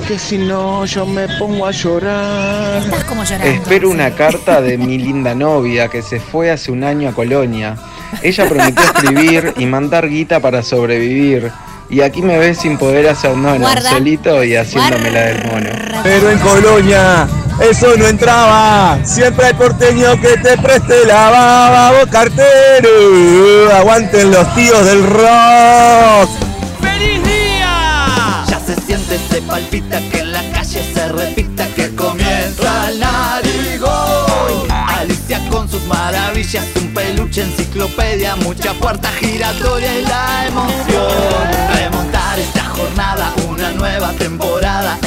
que 0.07 0.17
si 0.17 0.37
no 0.37 0.85
yo 0.85 1.05
me 1.05 1.27
pongo 1.37 1.65
a 1.65 1.71
llorar. 1.71 2.83
Estás 2.83 3.03
como 3.03 3.25
llorando. 3.25 3.47
Espero 3.47 3.89
una 3.89 4.15
carta 4.15 4.61
de 4.61 4.77
mi 4.77 4.97
linda 4.97 5.35
novia 5.35 5.89
que 5.89 6.01
se 6.01 6.21
fue 6.21 6.49
hace 6.49 6.71
un 6.71 6.85
año 6.85 7.09
a 7.09 7.13
Colonia. 7.13 7.75
Ella 8.23 8.47
prometió 8.47 8.81
escribir 8.81 9.55
y 9.57 9.65
mandar 9.65 10.07
guita 10.07 10.39
para 10.39 10.63
sobrevivir. 10.63 11.51
Y 11.89 12.01
aquí 12.01 12.21
me 12.21 12.37
ves 12.37 12.59
sin 12.59 12.77
poder 12.77 13.07
hacer 13.07 13.35
nada, 13.37 13.57
Guarda. 13.57 13.91
solito 13.91 14.43
y 14.43 14.55
haciéndome 14.55 15.09
la 15.09 15.21
del 15.21 15.45
mono. 15.45 15.69
Pero 16.03 16.31
en 16.31 16.39
Colonia 16.39 17.27
eso 17.61 17.95
no 17.97 18.07
entraba. 18.07 18.99
Siempre 19.05 19.47
hay 19.47 19.53
porteño 19.53 20.19
que 20.19 20.37
te 20.37 20.57
preste 20.57 21.05
la 21.05 21.29
baba, 21.29 21.91
vos 21.99 22.09
cartero. 22.11 22.89
Aguanten 23.73 24.31
los 24.31 24.53
tíos 24.53 24.85
del 24.85 25.03
rock. 25.05 26.29
¡Feliz 26.81 27.23
día! 27.23 28.43
Ya 28.49 28.59
se 28.59 28.75
siente, 28.81 29.17
se 29.31 29.41
palpita 29.43 30.01
que 30.11 30.19
en 30.19 30.33
la 30.33 30.41
calle 30.51 30.81
se 30.93 31.07
repita 31.07 31.66
un 36.37 36.93
peluche, 36.93 37.41
enciclopedia, 37.41 38.35
mucha 38.35 38.71
puerta 38.75 39.09
giratoria 39.19 39.99
y 39.99 40.03
la 40.03 40.45
emoción. 40.45 41.07
Remontar 41.73 42.37
esta 42.37 42.63
jornada, 42.63 43.33
una 43.49 43.71
nueva 43.71 44.11
temporada 44.13 44.99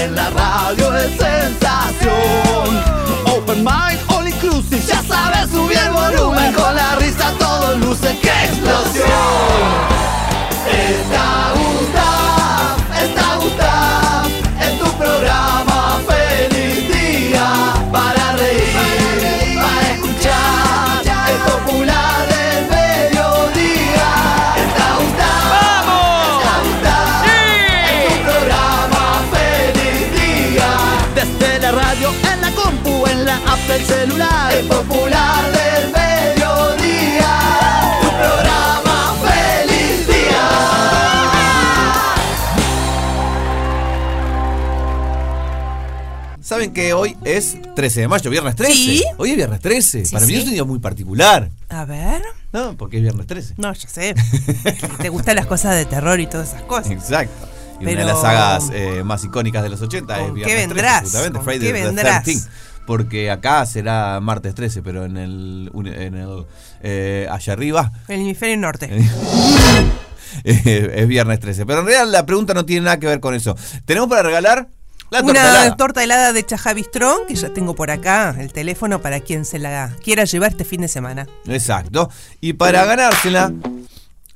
¿Saben 46.60 46.74
que 46.74 46.92
hoy 46.92 47.16
es 47.24 47.56
13 47.74 48.00
de 48.02 48.08
mayo, 48.08 48.30
viernes 48.30 48.54
13? 48.54 48.74
Sí. 48.74 49.02
Hoy 49.16 49.30
es 49.30 49.36
viernes 49.36 49.60
13. 49.60 50.04
Sí, 50.04 50.12
Para 50.12 50.26
mí 50.26 50.34
sí. 50.34 50.38
es 50.40 50.44
un 50.44 50.50
día 50.50 50.64
muy 50.64 50.78
particular. 50.78 51.48
A 51.70 51.86
ver. 51.86 52.20
No, 52.52 52.76
porque 52.76 52.98
es 52.98 53.02
viernes 53.02 53.26
13. 53.26 53.54
No, 53.56 53.72
ya 53.72 53.88
sé. 53.88 54.14
Te 55.00 55.08
gustan 55.08 55.36
las 55.36 55.46
cosas 55.46 55.74
de 55.74 55.86
terror 55.86 56.20
y 56.20 56.26
todas 56.26 56.50
esas 56.50 56.60
cosas. 56.64 56.90
Exacto. 56.90 57.48
Y 57.80 57.84
una 57.84 58.00
de 58.00 58.04
las 58.04 58.20
sagas 58.20 58.70
eh, 58.74 59.02
más 59.02 59.24
icónicas 59.24 59.62
de 59.62 59.70
los 59.70 59.80
80 59.80 60.14
es 60.14 60.22
¿Con 60.22 60.34
viernes 60.34 60.54
qué 60.54 60.60
13, 60.60 60.74
vendrás? 60.74 61.02
justamente, 61.04 61.38
¿Con 61.38 61.44
Friday 61.46 61.66
qué 61.66 61.72
the 61.72 61.86
vendrás? 61.86 62.26
13th. 62.26 62.48
Porque 62.86 63.30
acá 63.30 63.64
será 63.64 64.20
martes 64.20 64.54
13, 64.54 64.82
pero 64.82 65.06
en 65.06 65.16
el, 65.16 65.70
en 65.74 66.14
el 66.14 66.44
eh, 66.82 67.26
allá 67.30 67.54
arriba 67.54 67.90
El 68.06 68.20
hemisferio 68.20 68.58
norte. 68.58 68.90
eh, 70.44 70.92
es 70.94 71.08
viernes 71.08 71.40
13. 71.40 71.64
Pero 71.64 71.80
en 71.80 71.86
realidad 71.86 72.12
la 72.12 72.26
pregunta 72.26 72.52
no 72.52 72.66
tiene 72.66 72.84
nada 72.84 72.98
que 73.00 73.06
ver 73.06 73.20
con 73.20 73.34
eso. 73.34 73.56
Tenemos 73.86 74.10
para 74.10 74.24
regalar 74.24 74.68
la 75.10 75.18
torta 75.22 75.30
Una 75.30 75.40
helada. 75.40 75.76
torta 75.76 76.04
helada 76.04 76.32
de 76.32 76.44
Chajabistrón, 76.46 77.26
que 77.26 77.34
ya 77.34 77.48
tengo 77.52 77.74
por 77.74 77.90
acá 77.90 78.34
el 78.38 78.52
teléfono 78.52 79.00
para 79.00 79.20
quien 79.20 79.44
se 79.44 79.58
la 79.58 79.94
quiera 80.02 80.24
llevar 80.24 80.52
este 80.52 80.64
fin 80.64 80.80
de 80.82 80.88
semana. 80.88 81.26
Exacto. 81.46 82.10
Y 82.40 82.52
para 82.54 82.84
ganársela, 82.84 83.52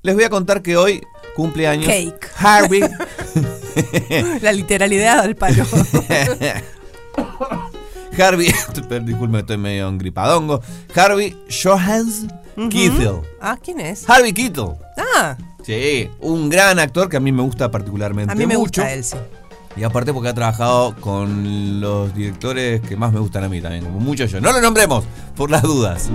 les 0.02 0.14
voy 0.14 0.24
a 0.24 0.30
contar 0.30 0.62
que 0.62 0.76
hoy 0.76 1.00
cumple 1.36 1.66
años 1.68 1.86
Cake. 1.86 2.28
Harvey. 2.36 2.82
La 4.42 4.52
literalidad 4.52 5.20
al 5.20 5.34
palo. 5.36 5.64
Harvey, 8.18 8.46
disculpe, 9.02 9.38
estoy 9.40 9.56
medio 9.58 9.88
engripadongo. 9.88 10.62
Harvey 10.94 11.36
Johans 11.50 12.26
Keitel. 12.70 13.20
Ah, 13.40 13.58
¿quién 13.62 13.80
es? 13.80 14.08
Harvey 14.08 14.32
Keitel. 14.32 14.74
Ah, 14.96 15.36
Sí, 15.64 16.10
un 16.20 16.50
gran 16.50 16.78
actor 16.78 17.08
que 17.08 17.16
a 17.16 17.20
mí 17.20 17.32
me 17.32 17.42
gusta 17.42 17.70
particularmente. 17.70 18.30
a 18.30 18.36
mí 18.36 18.46
me 18.46 18.58
mucho. 18.58 18.82
gusta 18.82 18.92
él, 18.92 19.02
sí. 19.02 19.16
Y 19.76 19.82
aparte 19.82 20.12
porque 20.12 20.28
ha 20.28 20.34
trabajado 20.34 20.94
con 21.00 21.80
los 21.80 22.14
directores 22.14 22.80
que 22.80 22.96
más 22.96 23.12
me 23.12 23.18
gustan 23.18 23.42
a 23.42 23.48
mí 23.48 23.60
también, 23.60 23.84
como 23.84 23.98
muchos 23.98 24.30
yo. 24.30 24.40
No 24.40 24.52
lo 24.52 24.60
nombremos, 24.60 25.04
por 25.36 25.50
las 25.50 25.62
dudas. 25.62 26.08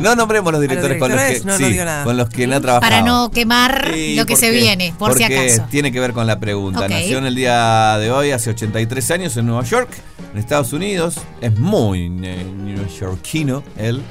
No 0.00 0.14
nombremos 0.14 0.52
los 0.52 0.60
directores, 0.60 0.98
con 0.98 1.10
los 1.10 1.18
que, 1.20 1.40
no, 1.40 1.58
no 1.58 1.66
sí, 1.68 1.76
nada. 1.76 2.04
con 2.04 2.16
los 2.18 2.28
que 2.28 2.44
él 2.44 2.52
ha 2.52 2.60
trabajado. 2.60 2.90
Para 2.90 3.02
no 3.02 3.30
quemar 3.30 3.90
Sí, 3.94 4.16
lo 4.16 4.26
que 4.26 4.36
se 4.36 4.50
viene, 4.50 4.94
por 4.98 5.14
si 5.14 5.20
porque 5.24 5.50
acaso. 5.50 5.66
tiene 5.70 5.92
que 5.92 6.00
ver 6.00 6.12
con 6.12 6.26
la 6.26 6.38
pregunta. 6.40 6.88
Nació 6.88 7.16
en 7.18 7.24
el 7.26 7.34
día 7.34 7.96
de 7.98 8.10
hoy, 8.10 8.32
hace 8.32 8.50
83 8.50 9.10
años, 9.12 9.36
en 9.38 9.46
Nueva 9.46 9.64
York, 9.64 9.88
en 10.32 10.38
Estados 10.38 10.72
Unidos. 10.74 11.16
Es 11.40 11.58
muy 11.58 12.10
neoyorquino 12.10 13.62
él. 13.78 14.02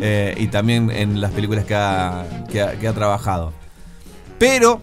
Eh, 0.00 0.34
y 0.38 0.46
también 0.48 0.90
en 0.90 1.20
las 1.20 1.30
películas 1.32 1.64
que 1.66 1.74
ha, 1.74 2.24
que 2.50 2.62
ha- 2.62 2.72
que 2.72 2.88
ha 2.88 2.92
trabajado. 2.94 3.52
Pero 4.38 4.80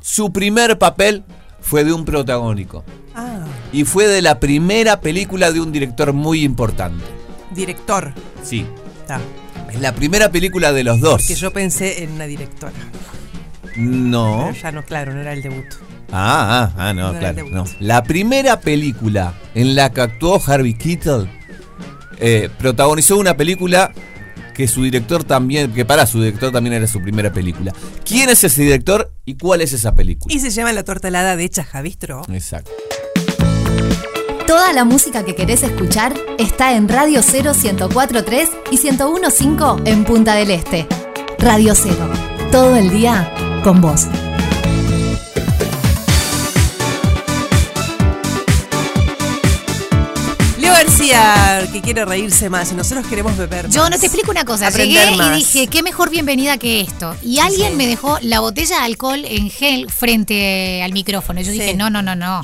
su 0.00 0.32
primer 0.32 0.78
papel 0.78 1.22
fue 1.66 1.82
de 1.84 1.92
un 1.92 2.04
protagónico. 2.04 2.84
Ah, 3.14 3.40
Y 3.72 3.84
fue 3.84 4.06
de 4.06 4.22
la 4.22 4.38
primera 4.38 5.00
película 5.00 5.50
de 5.50 5.60
un 5.60 5.72
director 5.72 6.12
muy 6.12 6.44
importante. 6.44 7.04
director. 7.54 8.12
Sí. 8.44 8.64
Está. 9.00 9.20
Es 9.72 9.80
la 9.80 9.92
primera 9.92 10.30
película 10.30 10.72
de 10.72 10.84
los 10.84 11.00
dos. 11.00 11.26
Que 11.26 11.34
yo 11.34 11.52
pensé 11.52 12.04
en 12.04 12.12
una 12.12 12.26
directora. 12.26 12.72
No. 13.76 14.44
Pero 14.52 14.62
ya 14.62 14.72
no, 14.72 14.82
claro, 14.84 15.12
no 15.12 15.20
era 15.20 15.32
el 15.32 15.42
debut. 15.42 15.64
Ah, 16.12 16.70
ah, 16.76 16.88
ah, 16.88 16.92
no, 16.94 17.12
No 17.12 17.18
claro. 17.18 17.44
No. 17.50 17.64
La 17.80 18.02
primera 18.04 18.60
película 18.60 19.34
en 19.54 19.74
la 19.74 19.90
que 19.92 20.02
actuó 20.02 20.40
Harvey 20.46 20.74
Keitel 20.74 21.28
eh, 22.18 22.48
protagonizó 22.58 23.16
una 23.18 23.36
película 23.36 23.90
que 24.56 24.66
su 24.66 24.82
director 24.82 25.22
también, 25.22 25.70
que 25.72 25.84
para 25.84 26.06
su 26.06 26.18
director 26.22 26.50
también 26.50 26.72
era 26.72 26.86
su 26.86 27.02
primera 27.02 27.30
película. 27.30 27.74
¿Quién 28.04 28.30
es 28.30 28.42
ese 28.42 28.62
director 28.62 29.12
y 29.26 29.36
cuál 29.36 29.60
es 29.60 29.74
esa 29.74 29.94
película? 29.94 30.34
Y 30.34 30.40
se 30.40 30.50
llama 30.50 30.72
La 30.72 30.82
torta 30.82 31.08
helada 31.08 31.36
de 31.36 31.48
Chajabistro. 31.50 32.22
Exacto. 32.32 32.70
Toda 34.46 34.72
la 34.72 34.84
música 34.84 35.24
que 35.24 35.34
querés 35.34 35.62
escuchar 35.62 36.14
está 36.38 36.74
en 36.74 36.88
Radio 36.88 37.20
0 37.22 37.52
1043 37.54 38.48
y 38.70 38.78
1015 38.78 39.90
en 39.90 40.04
Punta 40.04 40.34
del 40.34 40.50
Este. 40.50 40.86
Radio 41.38 41.74
0. 41.74 41.96
Todo 42.50 42.76
el 42.76 42.90
día 42.90 43.30
con 43.62 43.82
vos. 43.82 44.06
Que 51.10 51.80
quiere 51.82 52.04
reírse 52.04 52.50
más 52.50 52.72
y 52.72 52.74
nosotros 52.74 53.06
queremos 53.06 53.36
beber 53.36 53.68
Yo 53.70 53.82
más. 53.82 53.90
no 53.90 53.98
te 53.98 54.06
explico 54.06 54.30
una 54.32 54.44
cosa. 54.44 54.66
Aprender 54.68 55.04
Llegué 55.10 55.16
más. 55.16 55.36
y 55.36 55.44
dije, 55.44 55.66
qué 55.68 55.82
mejor 55.84 56.10
bienvenida 56.10 56.58
que 56.58 56.80
esto. 56.80 57.14
Y 57.22 57.38
alguien 57.38 57.72
Sí. 57.72 57.76
me 57.76 57.86
dejó 57.86 58.18
la 58.22 58.40
botella 58.40 58.78
de 58.78 58.84
alcohol 58.84 59.24
en 59.24 59.48
gel 59.50 59.88
frente 59.90 60.82
al 60.82 60.92
micrófono. 60.92 61.40
Yo 61.40 61.52
dije, 61.52 61.74
no, 61.74 61.90
no, 61.90 62.02
no, 62.02 62.16
no. 62.16 62.42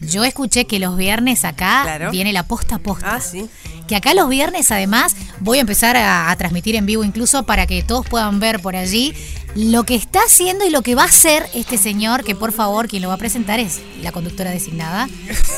Yo 0.00 0.24
escuché 0.24 0.64
que 0.66 0.78
los 0.78 0.96
viernes 0.96 1.44
acá 1.44 1.80
Claro. 1.82 2.10
viene 2.10 2.32
la 2.32 2.44
posta 2.44 2.76
a 2.76 2.78
posta. 2.78 3.16
Ah, 3.16 3.20
sí. 3.20 3.46
Que 3.86 3.96
acá 3.96 4.14
los 4.14 4.28
viernes 4.28 4.70
además 4.70 5.14
voy 5.40 5.58
a 5.58 5.60
empezar 5.62 5.96
a, 5.96 6.30
a 6.30 6.36
transmitir 6.36 6.76
en 6.76 6.86
vivo 6.86 7.04
incluso 7.04 7.42
para 7.44 7.66
que 7.66 7.82
todos 7.82 8.06
puedan 8.06 8.38
ver 8.40 8.60
por 8.60 8.74
allí 8.76 9.12
lo 9.54 9.82
que 9.84 9.94
está 9.94 10.20
haciendo 10.20 10.64
y 10.66 10.70
lo 10.70 10.82
que 10.82 10.94
va 10.94 11.02
a 11.02 11.06
hacer 11.06 11.44
este 11.54 11.78
señor, 11.78 12.22
que 12.22 12.34
por 12.36 12.52
favor 12.52 12.86
quien 12.86 13.02
lo 13.02 13.08
va 13.08 13.14
a 13.14 13.18
presentar 13.18 13.58
es 13.58 13.80
la 14.02 14.12
conductora 14.12 14.50
designada, 14.50 15.08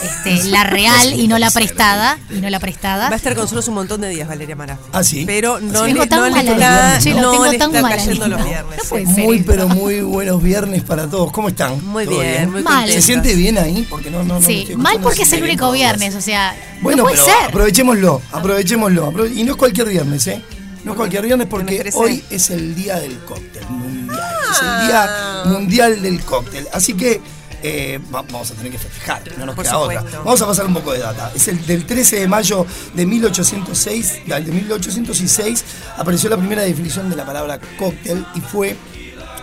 este, 0.04 0.44
la 0.48 0.64
real 0.64 1.18
y 1.18 1.28
no 1.28 1.38
la 1.38 1.50
prestada, 1.50 2.18
y 2.30 2.40
no 2.40 2.48
la 2.48 2.60
prestada. 2.60 3.08
Va 3.08 3.14
a 3.14 3.16
estar 3.16 3.34
con 3.34 3.42
nosotros 3.44 3.68
un 3.68 3.74
montón 3.74 4.00
de 4.00 4.08
días, 4.08 4.26
Valeria 4.28 4.56
Mara. 4.56 4.78
Ah, 4.92 5.02
sí. 5.04 5.24
Pero 5.26 5.60
no 5.60 5.84
le, 5.86 5.92
no 5.92 5.98
le 5.98 6.02
está, 6.04 6.16
no 6.16 7.30
tengo 7.32 7.46
le 7.46 7.58
tan 7.58 7.70
está 7.70 7.82
mala 7.82 7.96
cayendo 7.96 8.28
los 8.28 8.44
viernes. 8.44 8.78
No 8.78 8.88
puede 8.88 9.06
sí. 9.06 9.14
ser 9.14 9.24
Muy, 9.24 9.36
esto. 9.38 9.52
pero 9.52 9.68
muy 9.68 10.00
buenos 10.00 10.42
viernes 10.42 10.82
para 10.82 11.06
todos. 11.08 11.30
¿Cómo 11.32 11.48
están? 11.48 11.84
Muy 11.84 12.04
¿Todo 12.06 12.20
bien, 12.20 12.50
muy 12.50 12.62
Mal. 12.62 12.90
¿Se 12.90 13.02
siente 13.02 13.34
bien 13.34 13.58
ahí? 13.58 13.86
Porque 13.90 14.10
no, 14.10 14.22
no, 14.22 14.40
Sí, 14.40 14.68
mal 14.76 14.98
porque 15.02 15.22
es 15.22 15.32
el 15.34 15.42
único 15.42 15.70
bien 15.72 15.80
viernes, 15.80 16.14
o 16.14 16.20
sea, 16.20 16.54
Bueno, 16.80 16.98
no 16.98 17.02
puede 17.04 17.16
pero 17.16 17.26
ser. 17.26 17.48
aprovechémoslo, 17.48 18.22
aprovechémoslo. 18.32 19.12
aprove- 19.12 19.34
Y 19.36 19.44
no 19.44 19.52
es 19.52 19.56
cualquier 19.58 19.88
viernes, 19.88 20.26
¿eh? 20.26 20.42
No 20.84 20.92
es 20.92 20.96
cualquier 20.96 21.24
viernes 21.24 21.46
porque 21.48 21.90
hoy 21.94 22.24
es 22.30 22.50
el 22.50 22.74
día 22.74 22.98
del 22.98 23.18
cóctel 23.20 23.66
mundial. 23.68 24.18
Es 24.50 24.58
el 24.62 24.86
día 24.86 25.06
Ah. 25.08 25.42
mundial 25.46 26.02
del 26.02 26.20
cóctel. 26.24 26.66
Así 26.72 26.94
que 26.94 27.20
eh, 27.62 28.00
va- 28.14 28.22
vamos 28.22 28.50
a 28.50 28.54
tener 28.54 28.72
que 28.72 28.78
festejar, 28.78 29.22
no 29.36 29.44
nos 29.44 29.54
Por 29.54 29.64
queda 29.66 29.76
otra. 29.78 30.02
Vamos 30.24 30.40
a 30.40 30.46
pasar 30.46 30.64
un 30.64 30.72
poco 30.72 30.94
de 30.94 31.00
data. 31.00 31.30
Es 31.34 31.46
el 31.48 31.66
del 31.66 31.84
13 31.84 32.20
de 32.20 32.26
mayo 32.26 32.64
de 32.94 33.04
1806, 33.04 34.20
de 34.26 34.40
1806 34.40 35.64
apareció 35.98 36.30
la 36.30 36.38
primera 36.38 36.62
definición 36.62 37.10
de 37.10 37.16
la 37.16 37.26
palabra 37.26 37.60
cóctel 37.78 38.24
y 38.34 38.40
fue 38.40 38.76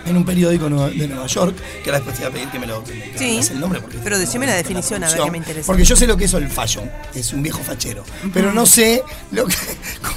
en 0.07 0.15
un 0.15 0.25
periódico 0.25 0.63
de 0.69 1.07
Nueva 1.09 1.27
York, 1.27 1.55
que 1.83 1.89
ahora 1.89 1.97
después 1.99 2.15
te 2.15 2.21
voy 2.23 2.29
a 2.31 2.33
pedir 2.33 2.47
que 2.49 2.59
me 2.59 2.65
lo 2.65 2.81
que 2.83 2.93
me 2.93 3.17
Sí. 3.19 3.39
el 3.51 3.59
nombre. 3.59 3.81
Porque 3.81 3.97
Pero 4.01 4.17
decime 4.17 4.47
la 4.47 4.55
definición, 4.55 5.03
a 5.03 5.09
ver 5.09 5.19
que 5.21 5.31
me 5.31 5.37
interesa. 5.37 5.67
Porque 5.67 5.83
yo 5.83 5.95
sé 5.97 6.07
lo 6.07 6.15
que 6.15 6.25
es 6.25 6.33
el 6.33 6.49
fashion, 6.49 6.89
es 7.13 7.33
un 7.33 7.43
viejo 7.43 7.59
fachero, 7.61 8.03
pero 8.33 8.53
no 8.53 8.65
sé 8.65 9.03
lo 9.31 9.45
que, 9.45 9.55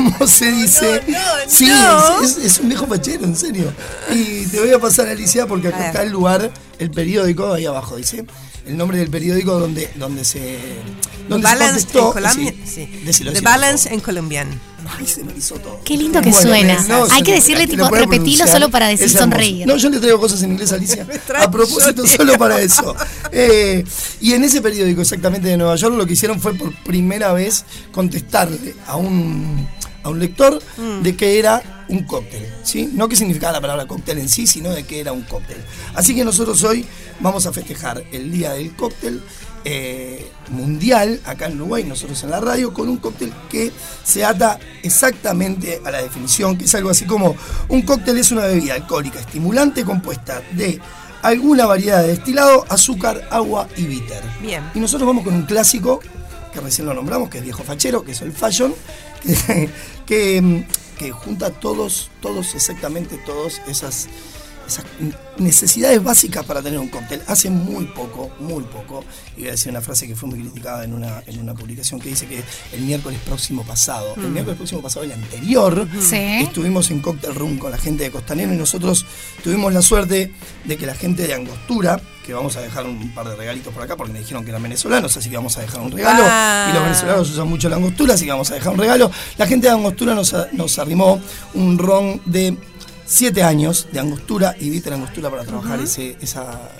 cómo 0.05 0.27
se 0.27 0.51
dice. 0.53 1.03
sí, 1.49 1.67
no. 1.67 2.23
Es, 2.23 2.37
es- 2.37 2.45
es 2.45 2.59
un 2.61 2.69
viejo 2.69 2.87
fachero, 2.87 3.25
en 3.25 3.37
serio. 3.37 3.73
Y 4.13 4.47
te 4.47 4.61
voy 4.61 4.71
a 4.73 4.79
pasar, 4.79 5.09
Alicia, 5.09 5.47
porque 5.47 5.69
acá 5.69 5.87
está 5.89 6.03
el 6.03 6.11
lugar, 6.11 6.51
el 6.79 6.91
periódico, 6.91 7.53
ahí 7.53 7.67
abajo 7.67 7.97
dice. 7.97 8.25
El 8.67 8.77
nombre 8.77 8.99
del 8.99 9.09
periódico 9.09 9.59
donde, 9.59 9.91
donde 9.97 10.25
se. 10.25 10.59
Donde 11.29 11.49
se 11.49 11.55
Balance 11.55 11.87
contestó. 11.93 12.19
en 12.19 12.31
sí, 12.35 12.61
Sí. 12.67 12.87
decilo, 13.05 13.33
The 13.33 13.41
Balance 13.41 13.93
en 13.93 14.01
Colombian. 14.01 14.49
Ay, 14.99 15.07
se 15.07 15.23
me 15.25 15.33
hizo 15.37 15.55
todo. 15.57 15.81
Qué 15.85 15.97
lindo 15.97 16.21
que 16.21 16.31
Bueno, 16.31 16.49
suena. 16.49 16.85
no, 16.89 17.05
Hay 17.05 17.19
se- 17.21 17.23
que 17.25 17.33
decirle, 17.35 17.67
tipo, 17.67 17.89
repetilo 17.89 18.47
solo 18.47 18.69
para 18.71 18.89
decir 18.89 19.09
sonreír. 19.09 19.67
No, 19.67 19.77
yo 19.77 19.89
le 19.89 19.99
traigo 19.99 20.19
cosas 20.21 20.43
en 20.43 20.53
inglés, 20.53 20.73
Alicia. 20.73 21.07
A 21.39 21.51
propósito, 21.51 22.07
solo 22.07 22.37
para 22.39 22.61
eso. 22.61 22.95
Eh, 23.33 23.85
y 24.21 24.33
en 24.35 24.45
ese 24.45 24.61
periódico, 24.61 25.01
exactamente 25.01 25.49
de 25.49 25.57
Nueva 25.57 25.77
York, 25.77 25.95
lo 25.97 26.05
que 26.07 26.13
hicieron 26.15 26.41
fue 26.41 26.55
por 26.55 26.75
primera 26.85 27.33
vez 27.33 27.65
contestarle 27.93 28.75
a 28.87 28.97
un, 28.97 29.67
a 30.03 30.09
un 30.09 30.19
lector 30.19 30.61
Mm. 30.77 31.03
de 31.03 31.17
que 31.17 31.39
era 31.39 31.85
un 31.89 32.05
cóctel. 32.05 32.47
¿sí? 32.63 32.91
No 32.95 33.09
que 33.09 33.17
significaba 33.17 33.53
la 33.55 33.61
palabra 33.61 33.87
cóctel 33.87 34.19
en 34.19 34.29
sí, 34.29 34.47
sino 34.47 34.71
de 34.71 34.85
que 34.85 35.01
era 35.01 35.13
un 35.13 35.23
cóctel. 35.23 35.59
Así 35.95 36.15
que 36.15 36.25
nosotros 36.25 36.63
hoy 36.63 36.87
vamos 37.21 37.47
a 37.47 37.53
festejar 37.53 38.05
el 38.13 38.31
Día 38.31 38.53
del 38.53 38.75
Cóctel 38.77 39.21
eh, 39.65 40.27
Mundial 40.51 41.21
acá 41.27 41.47
en 41.47 41.57
Uruguay, 41.57 41.85
nosotros 41.85 42.23
en 42.23 42.31
la 42.31 42.41
radio, 42.41 42.73
con 42.73 42.89
un 42.89 42.97
cóctel 42.97 43.33
que 43.51 43.71
se 44.05 44.25
ata 44.25 44.59
exactamente 44.83 45.81
a 45.85 45.91
la 45.91 46.01
definición, 46.03 46.57
que 46.57 46.65
es 46.65 46.75
algo 46.75 46.91
así 46.91 47.05
como 47.05 47.37
un 47.69 47.83
cóctel 47.83 48.17
es 48.19 48.31
una 48.33 48.43
bebida 48.47 48.75
alcohólica 48.75 49.21
estimulante 49.21 49.85
compuesta 49.85 50.43
de 50.53 50.81
alguna 51.23 51.67
variedad 51.67 52.03
de 52.03 52.09
destilado, 52.09 52.65
azúcar, 52.69 53.29
agua 53.31 53.69
y 53.77 53.85
bitter. 53.85 54.23
Bien. 54.41 54.63
Y 54.75 54.81
nosotros 54.81 55.07
vamos 55.07 55.25
con 55.25 55.35
un 55.35 55.43
clásico, 55.43 56.01
que 56.55 56.61
recién 56.61 56.87
lo 56.87 56.95
nombramos, 56.95 57.29
que 57.29 57.39
es 57.39 57.45
Viejo 57.45 57.63
Fachero, 57.63 58.03
que 58.03 58.13
es 58.13 58.23
el 58.23 58.33
Fashion, 58.33 58.75
que, 59.47 59.69
que, 60.07 60.43
mm, 60.43 60.65
que 60.99 61.11
junta 61.13 61.51
todos, 61.51 62.11
todos, 62.21 62.55
exactamente 62.55 63.17
todos 63.25 63.61
esas, 63.69 64.09
esas 64.67 64.85
necesidades 65.39 66.03
básicas 66.03 66.45
para 66.45 66.63
tener 66.63 66.79
un 66.79 66.89
cóctel. 66.89 67.23
Hace 67.27 67.49
muy 67.51 67.87
poco, 67.87 68.31
muy 68.41 68.63
poco, 68.65 69.03
y 69.37 69.41
voy 69.41 69.49
a 69.49 69.53
decir 69.53 69.71
una 69.71 69.81
frase 69.81 70.07
que 70.07 70.15
fue 70.15 70.29
muy 70.29 70.41
criticada 70.41 70.85
en 70.85 70.93
una, 70.93 71.23
en 71.27 71.41
una 71.41 71.55
publicación 71.55 71.99
que 72.01 72.11
dice 72.11 72.27
que 72.27 72.43
el 72.73 72.83
miércoles 72.83 73.19
próximo 73.25 73.65
pasado, 73.65 74.15
el 74.17 74.29
Mm. 74.29 74.33
miércoles 74.33 74.57
próximo 74.59 74.83
pasado, 74.83 75.05
el 75.05 75.13
anterior, 75.13 75.89
Sí. 76.01 76.17
estuvimos 76.43 76.91
en 76.91 77.01
Cocktail 77.01 77.35
Room 77.35 77.59
con 77.59 77.71
la 77.71 77.79
gente 77.79 78.05
de 78.05 78.11
Costanero 78.11 78.53
y 78.53 78.57
nosotros 78.57 79.07
tuvimos 79.43 79.73
la 79.73 79.83
suerte 79.83 80.33
de 80.65 80.77
que 80.77 80.87
la 80.87 80.95
gente 80.95 81.27
de 81.27 81.35
Angostura, 81.35 82.01
que 82.31 82.35
vamos 82.35 82.57
a 82.57 82.61
dejar 82.61 82.87
un 82.87 83.11
par 83.11 83.29
de 83.29 83.35
regalitos 83.35 83.75
por 83.75 83.83
acá 83.83 83.97
porque 83.97 84.13
me 84.13 84.21
dijeron 84.21 84.45
que 84.45 84.51
eran 84.51 84.63
venezolanos, 84.63 85.17
así 85.17 85.29
que 85.29 85.37
vamos 85.37 85.59
a 85.59 85.63
dejar 85.63 85.81
un 85.81 85.91
regalo. 85.91 86.23
Ah. 86.25 86.69
Y 86.71 86.75
los 86.75 86.83
venezolanos 86.85 87.29
usan 87.29 87.49
mucho 87.49 87.69
la 87.69 87.75
angostura, 87.75 88.15
así 88.15 88.25
que 88.25 88.31
vamos 88.31 88.49
a 88.53 88.55
dejar 88.55 88.73
un 88.73 88.79
regalo. 88.79 89.11
La 89.37 89.49
gente 89.49 89.67
de 89.67 89.73
Angostura 89.73 90.15
nos, 90.15 90.35
nos 90.53 90.79
arrimó 90.79 91.21
un 91.55 91.77
ron 91.77 92.21
de 92.25 92.57
7 93.05 93.43
años 93.43 93.89
de 93.91 93.99
angostura 93.99 94.55
y 94.61 94.71
bitter 94.71 94.93
angostura 94.93 95.29
para 95.29 95.43
trabajar 95.43 95.81
ese, 95.81 96.17
esa, 96.21 96.71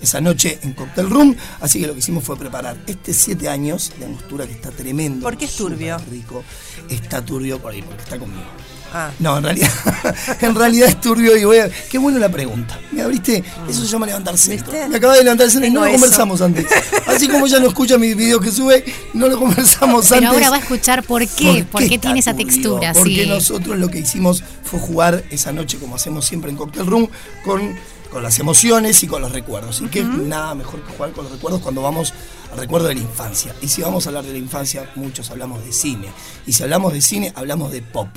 esa 0.00 0.20
noche 0.20 0.60
en 0.62 0.74
Cocktail 0.74 1.10
Room. 1.10 1.36
Así 1.60 1.80
que 1.80 1.88
lo 1.88 1.94
que 1.94 1.98
hicimos 1.98 2.22
fue 2.22 2.36
preparar 2.36 2.76
este 2.86 3.12
7 3.12 3.48
años 3.48 3.92
de 3.98 4.04
angostura 4.04 4.46
que 4.46 4.52
está 4.52 4.70
tremendo. 4.70 5.24
¿Por 5.24 5.36
qué 5.36 5.46
es 5.46 5.56
turbio? 5.56 5.98
rico. 6.08 6.44
Está 6.88 7.24
turbio 7.24 7.58
por 7.60 7.72
ahí, 7.72 7.82
porque 7.82 8.02
está 8.02 8.18
conmigo. 8.20 8.46
Ah. 8.94 9.10
No, 9.18 9.38
en 9.38 9.44
realidad, 9.44 9.70
en 10.40 10.54
realidad 10.54 10.88
es 10.88 11.00
turbio 11.00 11.36
y 11.36 11.44
voy 11.44 11.58
a. 11.58 11.70
Qué 11.90 11.98
bueno 11.98 12.18
la 12.18 12.28
pregunta. 12.28 12.78
Me 12.90 13.02
abriste. 13.02 13.42
Eso 13.68 13.80
se 13.82 13.86
llama 13.88 14.06
levantar 14.06 14.36
centro. 14.36 14.72
Me 14.88 14.96
acaba 14.96 15.14
de 15.14 15.22
levantar 15.24 15.50
centro 15.50 15.68
y 15.68 15.70
no 15.72 15.80
lo 15.80 15.86
eso. 15.86 15.94
conversamos 16.00 16.40
antes. 16.42 16.66
Así 17.06 17.28
como 17.28 17.46
ella 17.46 17.58
no 17.60 17.68
escucha 17.68 17.96
mis 17.98 18.16
videos 18.16 18.42
que 18.42 18.50
sube, 18.50 18.84
no 19.14 19.28
lo 19.28 19.38
conversamos 19.38 20.06
Pero 20.08 20.16
antes. 20.16 20.34
ahora 20.34 20.50
va 20.50 20.56
a 20.56 20.60
escuchar 20.60 21.02
por 21.04 21.26
qué, 21.26 21.64
por 21.70 21.86
qué 21.88 21.98
tiene 21.98 22.20
esa 22.20 22.32
turbio? 22.32 22.46
textura. 22.46 22.92
Porque 22.92 23.22
sí. 23.24 23.28
nosotros 23.28 23.78
lo 23.78 23.88
que 23.88 24.00
hicimos 24.00 24.42
fue 24.62 24.78
jugar 24.80 25.24
esa 25.30 25.52
noche, 25.52 25.78
como 25.78 25.96
hacemos 25.96 26.24
siempre 26.26 26.50
en 26.50 26.56
Cocktail 26.56 26.86
Room, 26.86 27.08
con, 27.44 27.74
con 28.10 28.22
las 28.22 28.38
emociones 28.38 29.02
y 29.02 29.06
con 29.06 29.22
los 29.22 29.32
recuerdos. 29.32 29.80
Y 29.80 29.86
que 29.88 30.02
nada 30.04 30.54
mejor 30.54 30.82
que 30.84 30.92
jugar 30.92 31.12
con 31.12 31.24
los 31.24 31.32
recuerdos 31.32 31.60
cuando 31.62 31.82
vamos 31.82 32.12
al 32.52 32.58
recuerdo 32.58 32.88
de 32.88 32.94
la 32.96 33.00
infancia. 33.00 33.54
Y 33.62 33.68
si 33.68 33.80
vamos 33.80 34.04
a 34.06 34.10
hablar 34.10 34.24
de 34.24 34.32
la 34.32 34.38
infancia, 34.38 34.90
muchos 34.96 35.30
hablamos 35.30 35.64
de 35.64 35.72
cine. 35.72 36.08
Y 36.46 36.52
si 36.52 36.62
hablamos 36.62 36.92
de 36.92 37.00
cine, 37.00 37.32
hablamos 37.34 37.72
de 37.72 37.80
pop. 37.80 38.08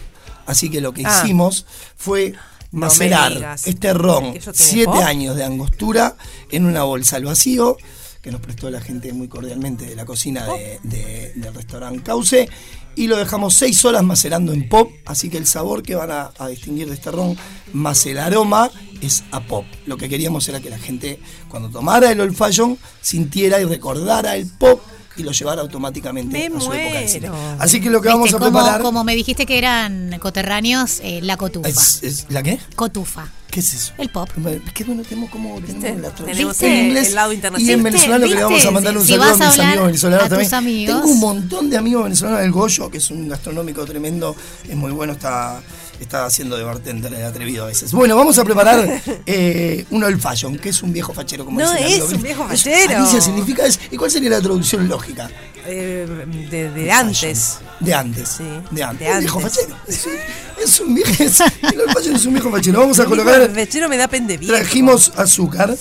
Así 0.45 0.69
que 0.69 0.81
lo 0.81 0.93
que 0.93 1.03
Ah. 1.05 1.21
hicimos 1.23 1.65
fue 1.97 2.33
macerar 2.71 3.55
este 3.65 3.93
ron, 3.93 4.33
¿Que 4.33 4.39
eso 4.39 4.51
tiene 4.51 4.71
siete 4.71 5.03
años 5.03 5.35
de 5.35 5.43
angostura, 5.45 6.15
en 6.51 6.65
una 6.65 6.83
bolsa 6.83 7.15
al 7.15 7.25
vacío, 7.25 7.77
que 8.21 8.31
nos 8.31 8.41
prestó 8.41 8.69
la 8.69 8.81
gente 8.81 9.13
muy 9.13 9.27
cordialmente 9.27 9.85
de 9.85 9.95
la 9.95 10.03
cocina 10.05 10.45
de- 10.47 10.79
de- 10.83 11.31
del 11.35 11.53
restaurante 11.53 12.01
Cauce. 12.03 12.49
Y 12.97 13.07
lo 13.07 13.17
dejamos 13.17 13.53
seis 13.55 13.83
horas 13.85 14.03
macerando 14.03 14.51
en 14.53 14.67
pop, 14.69 14.89
así 15.05 15.29
que 15.29 15.37
el 15.37 15.45
sabor 15.45 15.83
que 15.83 15.95
van 15.95 16.11
a, 16.11 16.31
a 16.39 16.47
distinguir 16.47 16.87
de 16.87 16.93
este 16.95 17.11
ron, 17.11 17.37
más 17.73 18.05
el 18.05 18.17
aroma, 18.17 18.71
es 19.01 19.23
a 19.31 19.41
pop. 19.41 19.65
Lo 19.85 19.97
que 19.97 20.07
queríamos 20.09 20.47
era 20.47 20.59
que 20.61 20.69
la 20.69 20.79
gente, 20.79 21.19
cuando 21.49 21.69
tomara 21.69 22.11
el 22.11 22.19
old 22.21 22.35
fashion, 22.35 22.77
sintiera 23.01 23.59
y 23.59 23.65
recordara 23.65 24.35
el 24.37 24.47
pop 24.47 24.81
y 25.17 25.23
lo 25.23 25.31
llevara 25.31 25.61
automáticamente 25.61 26.49
Me 26.49 26.57
a 26.57 26.59
su 26.59 26.73
época 26.73 26.99
de 26.99 27.07
cine. 27.07 27.29
Así 27.59 27.79
que 27.81 27.89
lo 27.89 28.01
que 28.01 28.09
vamos 28.09 28.33
a 28.33 28.37
como, 28.37 28.51
preparar 28.51 28.81
como 28.81 29.03
me 29.03 29.15
dijiste 29.15 29.45
que 29.45 29.57
eran 29.57 30.17
coterráneos, 30.19 30.99
eh, 31.03 31.19
la 31.21 31.37
cotufa. 31.37 31.67
es, 31.69 32.03
es- 32.03 32.25
¿La 32.29 32.43
qué? 32.43 32.59
Cotufa. 32.75 33.27
¿Qué 33.49 33.61
es 33.61 33.73
eso? 33.73 33.93
El 33.97 34.09
pop. 34.09 34.29
Qué 34.73 34.83
bueno 34.83 35.03
tenemos 35.03 35.29
como 35.29 35.61
tenemos 35.61 36.01
la 36.01 36.09
Tenemos 36.11 36.61
en 36.61 36.71
el- 36.73 36.85
inglés 36.87 37.07
el 37.09 37.15
lado 37.15 37.31
y 37.31 37.35
internacional. 37.35 37.73
en 37.73 37.83
¿Viste? 37.83 37.91
venezolano 37.91 38.27
que 38.27 38.35
le 38.35 38.43
vamos 38.43 38.65
a 38.65 38.71
mandar 38.71 38.97
un 38.97 39.05
Si 39.05 39.11
saludo 39.13 39.25
a 39.31 39.35
mis 39.37 39.59
amigos 39.59 39.85
venezolanos 39.85 40.29
también. 40.29 40.53
amigos. 40.53 40.95
Tengo 41.01 41.07
un 41.13 41.19
montón 41.21 41.69
de 41.69 41.77
amigos 41.77 42.03
venezolanos. 42.03 42.41
El 42.41 42.51
Goyo, 42.51 42.91
que 42.91 42.97
es 42.97 43.09
un 43.11 43.29
gastronómico 43.29 43.85
tremendo, 43.85 44.35
es 44.67 44.75
muy 44.75 44.91
bueno, 44.91 45.13
está, 45.13 45.61
está 45.99 46.25
haciendo 46.25 46.57
de 46.57 46.63
bartender 46.63 47.13
el 47.13 47.23
atrevido 47.25 47.63
a 47.63 47.67
veces. 47.67 47.91
Bueno, 47.91 48.15
vamos 48.15 48.37
a 48.37 48.43
preparar 48.43 49.01
eh, 49.25 49.85
un 49.89 50.03
old 50.03 50.19
fashion, 50.19 50.57
que 50.57 50.69
es 50.69 50.81
un 50.83 50.91
viejo 50.93 51.13
fachero 51.13 51.45
como 51.45 51.59
No 51.59 51.71
dice 51.73 51.97
es 51.97 52.11
un 52.11 52.21
viejo 52.21 52.47
fachero. 52.47 52.97
Alicia 52.97 53.21
significa 53.21 53.65
es. 53.65 53.79
¿Y 53.91 53.97
cuál 53.97 54.11
sería 54.11 54.29
la 54.29 54.41
traducción 54.41 54.87
lógica? 54.87 55.29
Eh, 55.67 56.05
de, 56.49 56.69
de 56.69 56.91
antes. 56.91 57.57
De 57.79 57.93
antes. 57.93 58.29
Sí, 58.29 58.43
De 58.71 58.83
antes. 58.83 59.07
de 59.07 59.13
Un 59.13 59.19
viejo 59.19 59.39
fachero. 59.39 59.75
Es 59.87 60.05
un, 60.05 60.13
es 60.63 60.79
un 60.79 60.95
viejo. 60.95 61.11
el 61.73 61.81
old 61.81 61.93
fashion 61.93 62.15
es 62.15 62.25
un 62.25 62.33
viejo 62.33 62.51
fachero. 62.51 62.79
Vamos 62.79 62.99
a 62.99 63.05
colocar. 63.07 63.41
El 63.41 63.49
vechero 63.49 63.89
me 63.89 63.97
da 63.97 64.07
pende. 64.07 64.37
Trajimos 64.37 65.11
azúcar. 65.15 65.75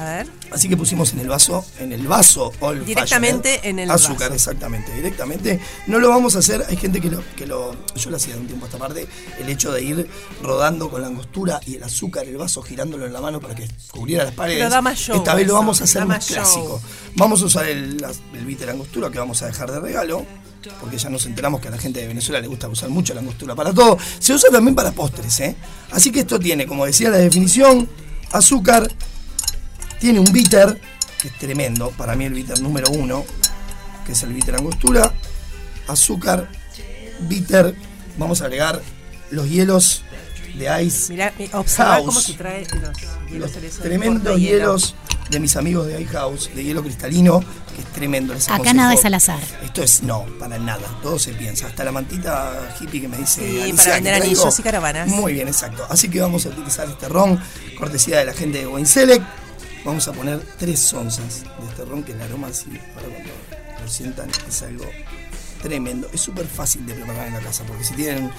A 0.00 0.04
ver. 0.04 0.26
Así 0.50 0.66
que 0.66 0.78
pusimos 0.78 1.12
en 1.12 1.20
el 1.20 1.28
vaso, 1.28 1.62
en 1.78 1.92
el 1.92 2.06
vaso 2.06 2.52
old 2.60 2.86
Directamente 2.86 3.68
en 3.68 3.78
el 3.78 3.90
azúcar, 3.90 4.30
vaso. 4.30 4.34
exactamente, 4.34 4.94
directamente. 4.94 5.60
No 5.88 5.98
lo 5.98 6.08
vamos 6.08 6.36
a 6.36 6.38
hacer, 6.38 6.64
hay 6.70 6.78
gente 6.78 7.02
que 7.02 7.10
lo, 7.10 7.22
que 7.36 7.46
lo, 7.46 7.76
yo 7.94 8.08
lo 8.08 8.16
hacía 8.16 8.32
de 8.32 8.40
un 8.40 8.46
tiempo 8.46 8.64
a 8.64 8.68
esta 8.68 8.78
parte, 8.78 9.06
el 9.38 9.48
hecho 9.50 9.70
de 9.72 9.82
ir 9.82 10.08
rodando 10.42 10.88
con 10.88 11.02
la 11.02 11.08
angostura 11.08 11.60
y 11.66 11.74
el 11.76 11.82
azúcar, 11.82 12.26
el 12.26 12.38
vaso 12.38 12.62
girándolo 12.62 13.04
en 13.04 13.12
la 13.12 13.20
mano 13.20 13.40
para 13.40 13.54
que 13.54 13.68
cubriera 13.90 14.24
las 14.24 14.32
paredes. 14.32 14.60
Pero 14.60 14.70
da 14.70 14.80
más 14.80 14.98
show 14.98 15.16
esta 15.16 15.34
vez 15.34 15.46
lo 15.46 15.52
vamos 15.52 15.82
a 15.82 15.84
hacer 15.84 16.06
más 16.06 16.26
show. 16.26 16.36
clásico. 16.36 16.80
Vamos 17.16 17.42
a 17.42 17.44
usar 17.44 17.66
el, 17.66 18.02
el 18.32 18.44
bitter 18.46 18.70
angostura 18.70 19.10
que 19.10 19.18
vamos 19.18 19.42
a 19.42 19.48
dejar 19.48 19.70
de 19.70 19.80
regalo. 19.80 20.24
Porque 20.78 20.98
ya 20.98 21.08
nos 21.08 21.24
enteramos 21.24 21.60
que 21.60 21.68
a 21.68 21.70
la 21.70 21.78
gente 21.78 22.00
de 22.00 22.06
Venezuela 22.06 22.38
le 22.40 22.46
gusta 22.46 22.68
usar 22.68 22.88
mucho 22.90 23.12
la 23.14 23.20
angostura 23.20 23.54
para 23.54 23.72
todo. 23.72 23.96
Se 24.18 24.34
usa 24.34 24.50
también 24.50 24.74
para 24.74 24.92
postres, 24.92 25.40
¿eh? 25.40 25.56
Así 25.90 26.10
que 26.12 26.20
esto 26.20 26.38
tiene, 26.38 26.66
como 26.66 26.84
decía 26.84 27.08
la 27.08 27.16
definición, 27.16 27.88
azúcar, 28.30 28.90
tiene 30.00 30.18
un 30.18 30.32
bitter, 30.32 30.80
que 31.20 31.28
es 31.28 31.38
tremendo, 31.38 31.90
para 31.90 32.16
mí 32.16 32.24
el 32.24 32.34
bitter 32.34 32.60
número 32.60 32.90
uno, 32.90 33.24
que 34.06 34.12
es 34.12 34.22
el 34.22 34.32
bitter 34.32 34.54
angostura, 34.56 35.12
azúcar, 35.86 36.48
bitter, 37.28 37.74
vamos 38.16 38.40
a 38.42 38.46
agregar 38.46 38.80
los 39.30 39.48
hielos 39.48 40.02
de 40.56 40.82
ice. 40.84 41.12
Mirá, 41.12 41.32
mi- 41.38 41.48
observa 41.52 41.94
House. 41.94 42.06
cómo 42.06 42.20
se 42.20 42.32
trae 42.34 42.60
los 42.66 42.70
hielos 43.30 43.50
Los 43.62 43.78
tremendos 43.78 44.38
hielos 44.38 44.94
de 45.30 45.38
mis 45.38 45.54
amigos 45.54 45.86
de 45.86 46.00
Ice 46.00 46.10
House, 46.10 46.50
de 46.52 46.64
hielo 46.64 46.82
cristalino, 46.82 47.38
que 47.76 47.82
es 47.82 47.86
tremendo. 47.92 48.34
les 48.34 48.46
Acá 48.46 48.54
aconsejo. 48.56 48.76
nada 48.76 48.94
es 48.94 49.04
al 49.04 49.14
azar. 49.14 49.38
Esto 49.62 49.84
es, 49.84 50.02
no, 50.02 50.26
para 50.40 50.58
nada, 50.58 50.82
todo 51.02 51.20
se 51.20 51.32
piensa. 51.34 51.68
Hasta 51.68 51.84
la 51.84 51.92
mantita 51.92 52.74
hippie 52.80 53.02
que 53.02 53.06
me 53.08 53.16
dice. 53.16 53.40
Sí, 53.48 53.60
Alicia, 53.60 53.76
para 53.84 53.94
vender 53.94 54.14
anillos 54.14 54.58
y 54.58 54.62
caravanas. 54.62 55.06
Muy 55.08 55.34
bien, 55.34 55.46
exacto. 55.46 55.86
Así 55.88 56.08
que 56.08 56.20
vamos 56.20 56.46
a 56.46 56.48
utilizar 56.48 56.88
este 56.90 57.08
ron, 57.08 57.40
cortesía 57.78 58.18
de 58.18 58.24
la 58.24 58.32
gente 58.32 58.58
de 58.58 58.66
Wayne 58.66 58.88
Select. 58.88 59.24
Vamos 59.84 60.06
a 60.08 60.12
poner 60.12 60.40
tres 60.58 60.92
onzas 60.92 61.44
de 61.44 61.66
este 61.68 61.84
ron, 61.84 62.02
que 62.02 62.12
el 62.12 62.20
aroma 62.20 62.48
así, 62.48 62.66
para 62.94 63.06
cuando 63.08 63.30
lo 63.82 63.88
sientan, 63.88 64.30
es 64.46 64.62
algo 64.62 64.84
tremendo. 65.62 66.08
Es 66.12 66.20
súper 66.20 66.46
fácil 66.46 66.84
de 66.86 66.94
preparar 66.94 67.28
en 67.28 67.34
la 67.34 67.40
casa, 67.40 67.64
porque 67.66 67.84
si 67.84 67.94
tienen 67.94 68.30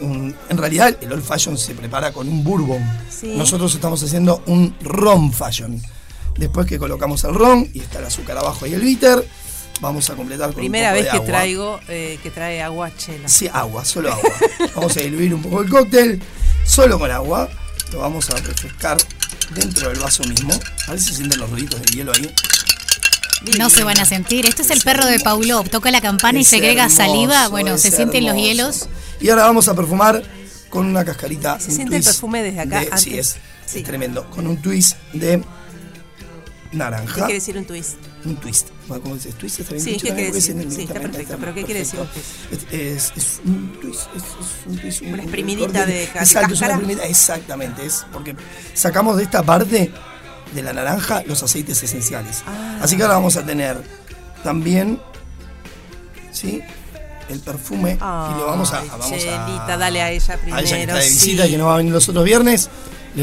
un... 0.00 0.34
En 0.48 0.58
realidad, 0.58 0.96
el 1.00 1.12
old 1.12 1.22
fashion 1.22 1.58
se 1.58 1.74
prepara 1.74 2.12
con 2.12 2.28
un 2.28 2.42
bourbon. 2.42 2.82
Sí. 3.10 3.34
Nosotros 3.36 3.74
estamos 3.74 4.02
haciendo 4.02 4.42
un 4.46 4.74
ron 4.80 5.32
fashion. 5.32 5.80
Después 6.36 6.66
que 6.66 6.78
colocamos 6.78 7.24
el 7.24 7.34
ron 7.34 7.68
y 7.72 7.80
está 7.80 7.98
el 7.98 8.06
azúcar 8.06 8.38
abajo 8.38 8.66
y 8.66 8.74
el 8.74 8.80
bitter, 8.80 9.26
vamos 9.80 10.08
a 10.10 10.14
completar 10.14 10.48
con 10.48 10.56
Primera 10.56 10.90
un 10.90 10.96
poco 10.96 11.02
vez 11.02 11.04
de 11.04 11.10
que 11.10 11.16
agua. 11.16 11.26
traigo 11.26 11.80
eh, 11.88 12.18
que 12.22 12.30
trae 12.30 12.62
agua 12.62 12.94
chela. 12.96 13.28
Sí, 13.28 13.48
agua, 13.52 13.84
solo 13.84 14.12
agua. 14.12 14.30
vamos 14.74 14.96
a 14.96 15.00
diluir 15.00 15.34
un 15.34 15.42
poco 15.42 15.62
el 15.62 15.70
cóctel, 15.70 16.22
solo 16.66 16.98
con 16.98 17.10
agua. 17.10 17.48
Lo 17.92 18.00
vamos 18.00 18.28
a 18.30 18.36
refrescar 18.36 18.98
dentro 19.50 19.88
del 19.88 19.98
vaso 19.98 20.22
mismo. 20.24 20.52
A 20.86 20.90
ver 20.92 21.00
si 21.00 21.08
se 21.10 21.14
sienten 21.16 21.40
los 21.40 21.50
ruiditos 21.50 21.80
de 21.82 21.86
hielo 21.92 22.12
ahí. 22.12 22.32
No 23.58 23.70
se 23.70 23.84
van 23.84 23.98
a 24.00 24.04
sentir. 24.04 24.46
Esto 24.46 24.62
es 24.62 24.70
el 24.70 24.80
perro 24.80 25.06
de 25.06 25.20
Paulov. 25.20 25.68
Toca 25.68 25.90
la 25.90 26.00
campana 26.00 26.38
y 26.40 26.44
segrega 26.44 26.84
hermoso, 26.84 26.96
saliva. 26.96 27.48
Bueno, 27.48 27.78
se 27.78 27.90
sienten 27.90 28.24
los 28.24 28.30
hermoso. 28.32 28.46
hielos. 28.46 28.88
Y 29.20 29.28
ahora 29.30 29.44
vamos 29.44 29.68
a 29.68 29.74
perfumar 29.74 30.22
con 30.68 30.86
una 30.86 31.04
cascarita. 31.04 31.60
Se 31.60 31.68
un 31.70 31.76
siente 31.76 31.96
el 31.96 32.02
perfume 32.02 32.42
desde 32.42 32.60
acá, 32.60 32.80
de- 32.80 32.98
sí, 32.98 33.18
es, 33.18 33.36
es 33.72 33.84
tremendo. 33.84 34.28
Con 34.30 34.46
un 34.46 34.60
twist 34.60 34.96
de 35.12 35.42
¿Qué 36.70 36.76
naranja. 36.76 37.14
quiere 37.14 37.34
decir 37.34 37.56
un 37.56 37.64
twist? 37.64 37.94
Un 38.24 38.36
twist. 38.36 38.68
¿Cómo 38.88 39.14
dices? 39.14 39.34
¿Twist 39.36 39.60
está 39.60 39.72
bien 39.74 39.84
Sí, 39.84 39.90
dicho 39.92 40.06
¿qué 40.06 40.14
quiere 40.14 40.32
decir? 40.32 40.66
Sí, 40.70 40.82
está 40.82 41.00
perfecto, 41.00 41.36
pero 41.38 41.54
¿qué 41.54 41.64
quiere 41.64 41.80
decir 41.80 42.00
un. 42.00 42.08
Es, 42.78 43.12
es- 43.16 43.40
un 43.44 43.78
twist, 43.80 44.00
es, 44.16 44.22
es 44.22 44.66
un 44.66 44.78
twist. 44.78 45.00
un- 45.02 45.06
Una 45.08 45.14
un 45.14 45.20
exprimidita 45.20 45.66
corte- 45.80 45.86
de 45.92 46.06
ca- 46.12 46.20
Exacto, 46.20 46.54
es 46.54 46.60
una 46.60 46.68
exprimidita, 46.70 47.06
exactamente. 47.06 47.86
Es 47.86 48.06
porque 48.12 48.36
sacamos 48.74 49.16
de 49.16 49.22
esta 49.24 49.42
parte 49.42 49.92
de 50.54 50.62
la 50.62 50.72
naranja 50.72 51.22
los 51.26 51.42
aceites 51.42 51.82
esenciales. 51.82 52.42
Ah. 52.46 52.78
Así 52.82 52.96
que 52.96 53.02
ahora 53.02 53.14
vamos 53.16 53.36
a 53.36 53.44
tener 53.44 53.76
también, 54.44 55.00
¿sí? 56.32 56.62
El 57.28 57.40
perfume 57.40 57.94
y 57.94 57.98
lo 57.98 58.46
vamos 58.46 58.72
a, 58.72 58.78
Ay, 58.80 58.88
vamos 58.88 59.08
Chelita, 59.08 59.72
a 59.72 59.76
dale 59.76 60.00
a 60.00 60.10
ella 60.12 60.36
primero. 60.36 60.58
a 60.58 60.60
ella 60.62 60.76
que 60.76 60.82
está 60.82 60.94
de 60.94 61.02
sí. 61.02 61.14
visita 61.14 61.46
y 61.46 61.50
que 61.50 61.58
no 61.58 61.66
va 61.66 61.74
a 61.74 61.76
venir 61.78 61.92
los 61.92 62.08
otros 62.08 62.24
viernes, 62.24 62.70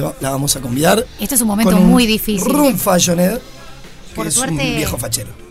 va- 0.02 0.16
la 0.22 0.32
vamos 0.32 0.56
a 0.56 0.62
convidar. 0.62 1.06
Este 1.20 1.36
es 1.36 1.42
un 1.42 1.48
momento 1.48 1.72
con 1.72 1.82
un 1.84 1.90
muy 1.90 2.06
difícil. 2.06 2.52
Rum 2.52 2.76
Fashioned, 2.78 3.38
que 3.38 4.16
Por 4.16 4.28
es 4.28 4.34
suerte- 4.34 4.54
un 4.54 4.76
viejo 4.78 4.98
fachero. 4.98 5.44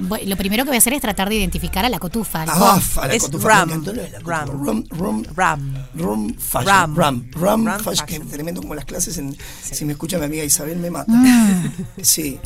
Bueno, 0.00 0.28
lo 0.28 0.36
primero 0.36 0.62
que 0.62 0.68
voy 0.70 0.76
a 0.76 0.78
hacer 0.78 0.92
es 0.92 1.00
tratar 1.00 1.28
de 1.28 1.34
identificar 1.34 1.84
a 1.84 1.88
la 1.88 1.98
cotufa. 1.98 2.44
Ah, 2.46 2.78
fa- 2.80 3.08
la 3.08 3.14
Es 3.14 3.22
cotufa, 3.24 3.48
rum. 3.64 3.68
me 3.68 3.74
encantó 3.74 3.92
la 3.92 4.08
cotufa. 4.12 4.44
Rum. 4.44 4.64
Rum, 4.64 4.84
rum, 4.90 5.24
Rum. 5.34 5.74
rum 5.96 6.34
fashion. 6.38 6.94
Rum. 6.94 6.94
Rum, 6.94 7.24
rum, 7.32 7.66
Rum 7.66 7.78
fashion, 7.80 8.06
que 8.06 8.16
es 8.16 8.28
tremendo 8.28 8.60
como 8.62 8.76
las 8.76 8.84
clases. 8.84 9.18
En, 9.18 9.36
Si 9.62 9.84
me 9.84 9.92
escucha 9.94 10.18
mi 10.18 10.26
amiga 10.26 10.44
Isabel, 10.44 10.76
me 10.78 10.90
mata. 10.90 11.10
Mm. 11.10 11.72
Sí, 12.00 12.38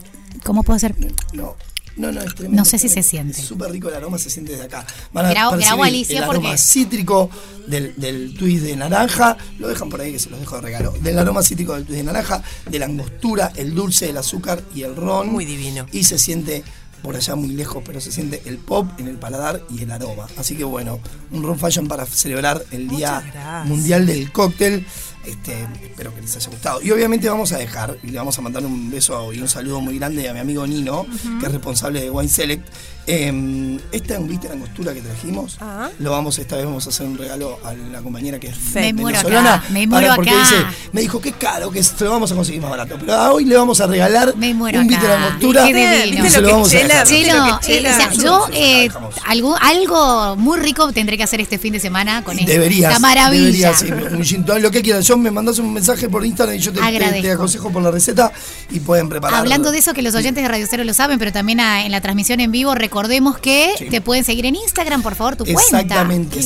¿Cómo 0.45 0.63
puedo 0.63 0.77
hacer? 0.79 0.95
no. 1.35 1.55
No, 1.97 2.11
no, 2.11 2.21
es 2.23 2.35
tremendo. 2.35 2.57
No 2.63 2.65
sé 2.65 2.79
si 2.79 2.89
se 2.89 3.03
siente. 3.03 3.41
Es 3.41 3.47
súper 3.47 3.71
rico 3.71 3.89
el 3.89 3.95
aroma, 3.95 4.19
se 4.19 4.31
siente 4.31 4.53
desde 4.53 4.65
acá. 4.65 4.87
Van 5.13 5.27
a 5.27 5.31
Grabo- 5.33 5.83
Alicia 5.85 6.19
el 6.19 6.25
aroma 6.25 6.41
porque- 6.51 6.59
cítrico 6.59 7.31
del, 7.67 7.95
del 7.97 8.35
twist 8.35 8.65
de 8.65 8.77
naranja. 8.77 9.37
Lo 9.59 9.69
dejan 9.69 9.89
por 9.91 10.01
ahí 10.01 10.13
que 10.13 10.19
se 10.19 10.31
los 10.31 10.41
dejo 10.41 10.57
de 10.57 10.63
regalo. 10.63 10.93
Del 11.03 11.19
aroma 11.19 11.43
cítrico 11.43 11.75
del 11.75 11.85
twist 11.85 11.99
de 11.99 12.05
naranja, 12.05 12.43
de 12.71 12.79
la 12.79 12.87
angostura, 12.87 13.53
el 13.57 13.75
dulce, 13.75 14.09
el 14.11 14.17
azúcar 14.17 14.63
y 14.75 14.83
el 14.83 14.97
ron. 14.97 15.29
Muy 15.31 15.45
divino. 15.45 15.87
Y 15.93 16.05
se 16.05 16.19
siente 16.19 16.65
por 17.03 17.17
allá 17.17 17.35
muy 17.35 17.49
lejos, 17.49 17.83
pero 17.85 18.01
se 18.01 18.13
siente 18.13 18.43
el 18.47 18.59
pop 18.59 18.89
en 18.99 19.09
el 19.09 19.17
paladar 19.17 19.61
y 19.69 19.83
el 19.83 19.91
aroma. 19.91 20.29
Así 20.37 20.57
que 20.57 20.63
bueno, 20.65 21.01
un 21.33 21.43
rum 21.43 21.59
fashion 21.59 21.89
para 21.89 22.07
celebrar 22.07 22.65
el 22.71 22.87
Día. 22.89 23.63
Mundial 23.67 24.07
del 24.07 24.31
Cóctel. 24.31 24.87
Este, 25.25 25.67
espero 25.85 26.13
que 26.15 26.21
les 26.21 26.35
haya 26.37 26.51
gustado. 26.51 26.83
Y 26.83 26.91
obviamente 26.91 27.29
vamos 27.29 27.53
a 27.53 27.59
dejar, 27.59 27.97
y 28.03 28.09
le 28.09 28.19
vamos 28.19 28.37
a 28.39 28.43
mandar 28.43 28.65
un 28.67 28.91
beso 28.91 29.33
y 29.33 29.41
un 29.41 29.49
saludo 29.49 29.81
muy 29.81 29.99
grande 29.99 30.29
a 30.29 30.35
mi 30.35 30.41
amigo 30.41 30.67
Nino, 30.67 31.07
que 31.39 31.47
es 31.47 31.53
responsable 31.53 32.01
de 32.01 32.11
Wine 32.11 32.29
Select. 32.29 32.69
Eh, 33.05 33.81
esta 33.91 34.17
¿viste 34.21 34.47
la 34.47 34.55
angostura 34.55 34.95
que 34.95 35.01
trajimos? 35.01 35.57
Ah. 35.61 35.89
Lo 35.99 36.13
vamos, 36.13 36.39
esta 36.39 36.55
vez 36.57 36.65
vamos 36.67 36.87
a 36.87 36.91
hacer 36.91 37.05
un 37.05 37.19
regalo 37.19 37.59
a 37.65 37.75
la 37.75 38.01
compañera 38.01 38.39
que 38.39 38.47
es 38.49 38.57
Me 38.75 38.93
muero 38.93 39.19
venezolana. 39.19 39.55
acá, 39.55 39.65
me 39.71 39.87
muero 39.89 40.15
porque 40.15 40.31
acá. 40.31 40.39
dice, 40.39 40.55
me 40.93 41.01
dijo 41.01 41.21
que 41.21 41.33
caro, 41.33 41.71
que 41.73 41.83
se 41.83 42.05
lo 42.05 42.11
vamos 42.11 42.31
a 42.31 42.37
conseguir 42.37 42.61
más 42.61 42.71
barato. 42.71 42.97
Pero 43.01 43.13
a 43.15 43.33
hoy 43.33 43.45
le 43.45 43.57
vamos 43.57 43.81
a 43.81 43.89
regalar 43.89 44.37
Me 44.37 44.55
muero 44.55 44.81
un 44.81 44.87
acá. 44.87 44.97
Vite 45.01 45.09
la 45.09 45.27
angostura 45.27 45.67
Qué 45.67 46.03
divino. 46.05 46.27
y 46.27 46.31
se 46.31 46.41
lo 46.41 46.51
vamos 46.53 46.73
a 46.73 46.77
dejar. 46.79 47.07
Chelo, 47.07 47.45
¿Viste 47.45 47.51
lo 47.51 47.59
que 47.59 47.75
eh, 47.77 47.81
o 47.81 47.97
sea, 47.97 48.11
Chela- 48.11 48.23
yo 48.23 48.47
eh, 48.53 48.89
algo, 49.27 49.57
algo 49.61 50.37
muy 50.37 50.61
rico 50.61 50.93
tendré 50.93 51.17
que 51.17 51.25
hacer 51.25 51.41
este 51.41 51.59
fin 51.59 51.73
de 51.73 51.81
semana 51.81 52.23
con 52.23 52.39
esto. 52.39 52.51
Deberías. 52.53 52.93
La 52.93 52.99
maravilla. 53.01 53.73
deberías, 53.73 53.79
sí, 53.81 53.91
un 53.91 54.23
gin 54.25 54.45
lo 54.61 54.71
que 54.71 54.81
quieras. 54.83 55.05
Yo 55.07 55.12
me 55.19 55.31
mandas 55.31 55.59
un 55.59 55.73
mensaje 55.73 56.09
por 56.09 56.25
Instagram 56.25 56.57
y 56.57 56.59
yo 56.59 56.73
te, 56.73 56.81
te- 57.23 57.31
aconsejo 57.33 57.71
por 57.71 57.83
la 57.83 57.91
receta 57.91 58.33
y 58.71 58.81
pueden 58.81 59.09
preparar. 59.09 59.41
Hablando 59.41 59.71
de 59.73 59.79
eso, 59.79 59.95
que 59.95 60.03
los 60.03 60.15
oyentes 60.15 60.43
de 60.43 60.49
Radio 60.49 60.67
Cero 60.69 60.85
lo 60.85 60.95
saben, 60.95 61.19
pero 61.19 61.33
también 61.33 61.61
en 61.61 61.91
la 61.93 62.01
transmisión 62.01 62.41
en 62.41 62.51
vivo, 62.53 62.75
recordemos 62.75 63.39
que 63.39 63.73
Sí. 63.79 63.87
te 63.91 64.01
pueden 64.01 64.25
seguir 64.25 64.47
en 64.47 64.57
Instagram, 64.57 65.03
por 65.03 65.15
favor, 65.15 65.37
tu 65.37 65.45
cuenta. 65.45 65.63
Exactamente. 65.63 66.37
Qué 66.37 66.43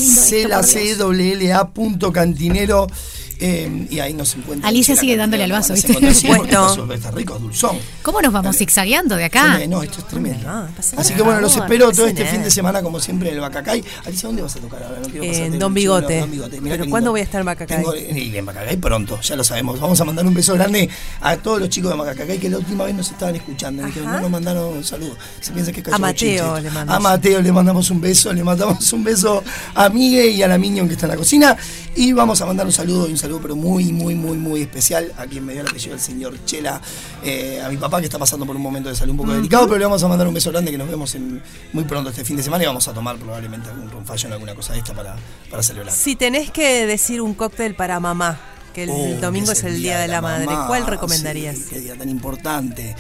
eh, 3.41 3.87
y 3.91 3.99
ahí 4.01 4.15
nos 4.15 4.35
encuentran. 4.35 4.69
Alicia 4.69 4.97
sigue 4.97 5.17
dándole 5.17 5.45
al 5.45 5.53
vaso, 5.53 5.75
¿viste? 5.75 5.93
Bueno. 6.27 6.93
Está, 6.95 7.11
rico, 7.11 7.37
es 7.37 7.43
dulzón. 7.43 7.79
¿Cómo 8.03 8.21
nos 8.23 8.33
vamos 8.33 8.57
zigzagueando 8.57 9.17
de 9.17 9.25
acá? 9.25 9.59
Sí, 9.61 9.69
No, 9.69 9.83
esto 9.83 9.99
es 10.01 10.09
tremendo. 10.09 10.47
No, 10.47 10.69
pasa 10.75 10.97
Así 11.01 11.15
que 11.15 11.23
bueno, 11.23 11.41
los 11.41 11.55
espero 11.57 11.91
todo 11.93 12.07
este 12.07 12.23
pasa 12.23 12.35
fin 12.35 12.43
de 12.43 12.51
semana, 12.51 12.83
como 12.83 13.01
siempre, 13.01 13.29
en 13.29 13.35
el 13.37 13.41
Bacacay. 13.41 13.83
Alicia, 14.05 14.29
¿dónde 14.29 14.43
vas 14.43 14.57
a 14.57 14.61
tocar 14.61 14.83
ahora? 14.83 15.01
No 15.01 15.09
quiero 15.09 15.25
En 15.25 15.59
Don 15.59 15.75
Bigote. 15.75 16.07
chulo, 16.15 16.21
Don 16.21 16.31
Bigote. 16.31 16.61
Mirá 16.61 16.77
Pero 16.79 16.91
¿cuándo 16.91 17.11
voy 17.11 17.21
a 17.21 17.25
estar 17.25 17.41
en 17.41 17.47
Bacacay? 17.47 17.77
Tengo- 17.79 17.95
y 17.97 18.37
en 18.37 18.47
Bacacay 18.47 18.77
pronto, 18.77 19.21
ya 19.21 19.37
lo 19.37 19.45
sabemos. 19.45 19.81
Vamos 19.81 20.01
a 20.01 20.05
mandar 20.05 20.27
un 20.27 20.35
beso 20.35 20.55
grande 20.55 20.89
a 21.21 21.37
todos 21.37 21.61
los 21.61 21.69
chicos 21.69 21.91
de 21.93 21.97
Bacacay 21.99 22.39
que 22.39 22.49
la 22.49 22.59
última 22.59 22.85
vez 22.85 22.95
nos 22.95 23.11
estaban 23.11 23.37
escuchando. 23.37 23.85
Ajá. 23.85 24.01
no 24.01 24.21
nos 24.21 24.31
mandaron 24.31 24.77
un 24.79 24.85
saludo. 24.85 25.17
Se 25.41 25.53
piensa 25.53 25.73
que 25.73 25.81
es 25.81 25.87
A 25.89 25.91
cacho 25.91 26.01
Mateo 26.03 26.47
bochinche. 26.49 26.63
le 26.63 26.71
mandamos. 26.75 27.07
A 27.07 27.09
Mateo 27.11 27.43
le 27.43 27.53
mandamos 27.53 27.91
un 27.91 28.01
beso, 28.01 28.33
le 28.33 28.45
mandamos 28.45 28.93
un 28.93 29.05
beso 29.05 29.43
a 29.75 29.89
Miguel 29.89 30.35
y 30.35 30.43
a 30.43 30.49
la 30.49 30.59
Minion 30.59 30.87
que 30.89 30.95
está 30.95 31.07
en 31.07 31.11
la 31.13 31.17
cocina. 31.17 31.57
Y 31.95 32.13
vamos 32.13 32.41
a 32.41 32.47
mandar 32.47 32.67
un 32.67 32.73
saludo 32.73 33.09
y 33.09 33.13
un 33.13 33.17
saludo, 33.19 33.26
pero 33.43 33.57
muy, 33.57 33.93
muy, 33.93 34.15
muy, 34.15 34.37
muy 34.39 34.63
especial 34.63 35.13
a 35.19 35.27
quien 35.27 35.45
me 35.45 35.53
dio 35.53 35.63
el 35.63 35.69
apellido, 35.69 35.95
el 35.95 36.01
señor 36.01 36.35
Chela, 36.45 36.81
eh, 37.23 37.61
a 37.65 37.69
mi 37.69 37.77
papá 37.77 37.99
que 38.01 38.07
está 38.07 38.19
pasando 38.19 38.47
por 38.47 38.57
un 38.57 38.63
momento 38.63 38.89
de 38.89 38.95
salud 38.97 39.11
un 39.13 39.17
poco 39.19 39.33
delicado, 39.33 39.67
pero 39.67 39.79
le 39.79 39.85
vamos 39.85 40.03
a 40.03 40.09
mandar 40.09 40.27
un 40.29 40.35
beso 40.35 40.51
grande 40.51 40.71
que 40.71 40.79
nos 40.79 40.89
vemos 40.89 41.15
en- 41.15 41.43
muy 41.73 41.85
pronto 41.85 42.11
este 42.11 42.25
fin 42.25 42.37
de 42.37 42.43
semana 42.43 42.65
y 42.65 42.67
vamos 42.67 42.87
a 42.89 42.93
tomar 42.95 43.17
probablemente 43.17 43.69
algún 43.69 43.91
rum 43.91 44.05
fashion, 44.05 44.33
alguna 44.33 44.55
cosa 44.55 44.73
de 44.73 44.79
esta 44.79 44.95
para, 44.95 45.17
para 45.51 45.63
celebrar. 45.63 45.93
Si 45.93 46.17
tenés 46.17 46.51
que 46.51 46.87
decir 46.87 47.21
un 47.21 47.35
cóctel 47.35 47.75
para 47.75 48.01
mamá, 48.01 48.39
que 48.75 48.83
el 48.83 48.91
Oh, 48.91 49.21
domingo 49.23 49.53
es 49.53 49.65
el 49.65 49.79
Día 49.79 49.99
de 49.99 50.07
la, 50.09 50.21
Madre, 50.21 50.45
mamá, 50.45 50.67
¿cuál 50.67 50.87
recomendarías? 50.87 51.57
sí, 51.57 51.65
qué 51.71 51.81
día 51.81 51.97
tan 51.97 52.11
importante. 52.11 52.95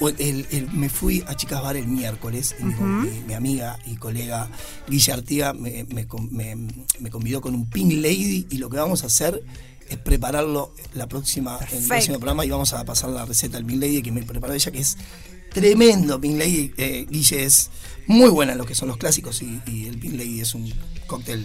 El- 0.00 0.46
el- 0.50 0.70
me 0.72 0.88
fui 0.88 1.24
a 1.26 1.34
Chicas 1.34 1.60
Bar 1.62 1.76
el 1.76 1.88
miércoles 1.88 2.54
y 2.60 2.64
mi- 2.64 2.74
Ujú. 2.74 2.82
mi, 2.84 3.10
mi 3.26 3.34
amiga 3.34 3.78
y 3.86 3.96
colega 3.96 4.48
Guilla 4.88 5.14
Artiga 5.14 5.52
me, 5.52 5.84
me 5.84 6.06
me- 6.30 6.56
me 7.00 7.10
convidó 7.10 7.40
con 7.40 7.54
un 7.54 7.68
Pink 7.68 7.92
Lady 7.94 8.46
y 8.50 8.58
lo 8.58 8.70
que 8.70 8.76
vamos 8.76 9.02
a 9.02 9.06
hacer 9.08 9.42
es 9.88 9.96
prepararlo 9.96 10.72
la 10.94 11.08
próxima, 11.08 11.58
el 11.72 11.84
próximo 11.86 12.18
programa 12.18 12.44
y 12.44 12.50
vamos 12.50 12.72
a 12.74 12.84
pasar 12.84 13.10
la 13.10 13.24
receta 13.24 13.56
del 13.56 13.66
Pink 13.66 13.80
Lady 13.80 14.02
que 14.02 14.12
me 14.12 14.22
preparó 14.22 14.52
ella, 14.54 14.70
que 14.70 14.78
es 14.80 14.96
tremendo 15.52 16.20
Pink 16.20 16.38
Lady. 16.38 16.72
Eh, 16.76 17.06
Guille 17.10 17.44
es 17.44 17.70
muy 18.06 18.28
buena 18.30 18.52
en 18.52 18.58
lo 18.58 18.66
que 18.66 18.74
son 18.74 18.88
los 18.88 18.98
clásicos 18.98 19.42
y, 19.42 19.60
y 19.66 19.86
el 19.86 19.98
Pink 19.98 20.14
Lady 20.14 20.40
es 20.40 20.54
un 20.54 20.72
cóctel 21.06 21.44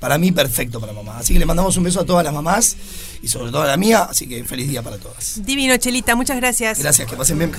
para 0.00 0.18
mí 0.18 0.32
perfecto 0.32 0.80
para 0.80 0.92
mamá. 0.92 1.18
Así 1.18 1.32
que 1.32 1.38
le 1.38 1.46
mandamos 1.46 1.76
un 1.76 1.84
beso 1.84 2.00
a 2.00 2.04
todas 2.04 2.24
las 2.24 2.34
mamás 2.34 2.76
y 3.22 3.28
sobre 3.28 3.52
todo 3.52 3.62
a 3.62 3.66
la 3.66 3.76
mía, 3.76 4.08
así 4.10 4.26
que 4.26 4.42
feliz 4.44 4.68
día 4.68 4.82
para 4.82 4.98
todas. 4.98 5.40
Divino, 5.44 5.76
Chelita, 5.76 6.16
muchas 6.16 6.36
gracias. 6.38 6.80
Gracias, 6.80 7.08
que 7.08 7.16
pasen 7.16 7.38
bien. 7.38 7.52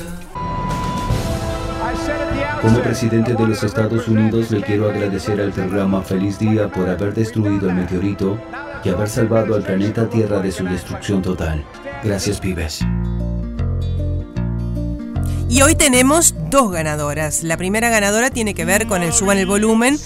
Como 2.62 2.82
presidente 2.82 3.34
de 3.34 3.48
los 3.48 3.64
Estados 3.64 4.08
Unidos 4.08 4.52
le 4.52 4.62
quiero 4.62 4.90
agradecer 4.90 5.40
al 5.42 5.52
programa 5.52 6.04
Feliz 6.04 6.38
Día 6.38 6.72
por 6.72 6.90
haber 6.90 7.14
destruido 7.14 7.70
el 7.70 7.76
meteorito 7.76 8.38
y 8.84 8.90
haber 8.90 9.10
salvado 9.10 9.56
al 9.56 9.64
planeta 9.64 10.10
Tierra 10.10 10.40
de 10.40 10.52
su 10.52 10.64
destrucción 10.66 11.22
total. 11.22 11.66
Gracias, 12.04 12.40
pibes. 12.40 12.82
Y 15.50 15.62
hoy 15.64 15.76
tenemos 15.76 16.34
dos 16.50 16.72
ganadoras. 16.72 17.44
La 17.44 17.58
primera 17.58 17.90
ganadora 17.90 18.30
tiene 18.30 18.54
que 18.54 18.64
ver 18.64 18.88
con 18.88 19.04
el 19.04 19.12
Suban 19.12 19.38
el 19.38 19.46
Volumen, 19.46 20.00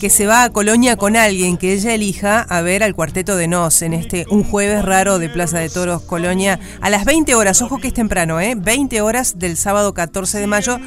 que 0.00 0.10
se 0.10 0.26
va 0.26 0.44
a 0.44 0.50
Colonia 0.50 0.96
con 0.96 1.16
alguien 1.16 1.56
que 1.56 1.72
ella 1.72 1.94
elija 1.94 2.40
a 2.40 2.60
ver 2.60 2.82
al 2.82 2.94
Cuarteto 2.94 3.36
de 3.36 3.48
Nos 3.48 3.82
en 3.82 3.94
este 3.94 4.26
Un 4.30 4.44
Jueves 4.44 4.84
Raro 4.84 5.18
de 5.18 5.28
Plaza 5.28 5.58
de 5.58 5.70
Toros, 5.70 6.02
Colonia, 6.02 6.60
a 6.80 6.90
las 6.90 7.04
20 7.04 7.34
horas. 7.34 7.62
Ojo 7.62 7.78
que 7.78 7.88
es 7.88 7.94
temprano, 7.94 8.40
¿eh? 8.40 8.54
20 8.56 9.00
horas 9.00 9.38
del 9.38 9.56
sábado 9.56 9.94
14 9.94 10.38
de 10.38 10.46
mayo. 10.46 10.78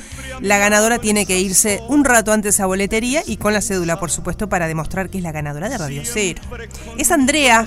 La 0.41 0.57
ganadora 0.57 0.99
tiene 0.99 1.26
que 1.26 1.39
irse 1.39 1.82
un 1.88 2.05
rato 2.05 2.32
antes 2.32 2.60
a 2.60 2.66
boletería 2.66 3.24
y 3.26 3.38
con 3.38 3.53
la 3.53 3.62
cédula, 3.62 3.99
por 3.99 4.12
supuesto, 4.12 4.47
para 4.49 4.68
demostrar 4.68 5.10
que 5.10 5.18
es 5.18 5.24
la 5.24 5.32
ganadora 5.32 5.70
de 5.70 5.78
Radio 5.78 6.01
Cero. 6.05 6.41
Es 6.97 7.12
Andrea. 7.12 7.66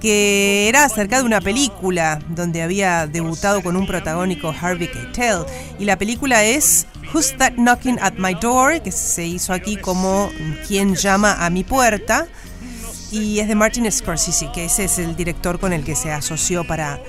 que 0.00 0.68
era 0.68 0.84
acerca 0.84 1.18
de 1.18 1.24
una 1.24 1.40
película 1.42 2.20
donde 2.28 2.62
había 2.62 3.06
debutado 3.06 3.62
con 3.62 3.76
un 3.76 3.86
protagónico 3.88 4.54
Harvey 4.58 4.88
Keitel. 4.88 5.44
Y 5.80 5.84
la 5.84 5.98
película 5.98 6.44
es 6.44 6.86
Who's 7.12 7.36
That 7.36 7.54
Knocking 7.56 7.98
at 8.00 8.14
My 8.18 8.34
Door, 8.34 8.82
que 8.82 8.92
se 8.92 9.26
hizo 9.26 9.52
aquí 9.52 9.76
como 9.76 10.30
Quien 10.66 10.94
llama 10.94 11.44
a 11.44 11.50
mi 11.50 11.64
puerta 11.64 12.28
y 13.10 13.40
es 13.40 13.48
de 13.48 13.54
Martin 13.54 13.90
Scorsese, 13.90 14.50
que 14.52 14.66
ese 14.66 14.84
es 14.84 14.98
el 14.98 15.16
director 15.16 15.58
con 15.58 15.72
el 15.72 15.84
que 15.84 15.96
se 15.96 16.12
asoció 16.12 16.66
para 16.66 17.00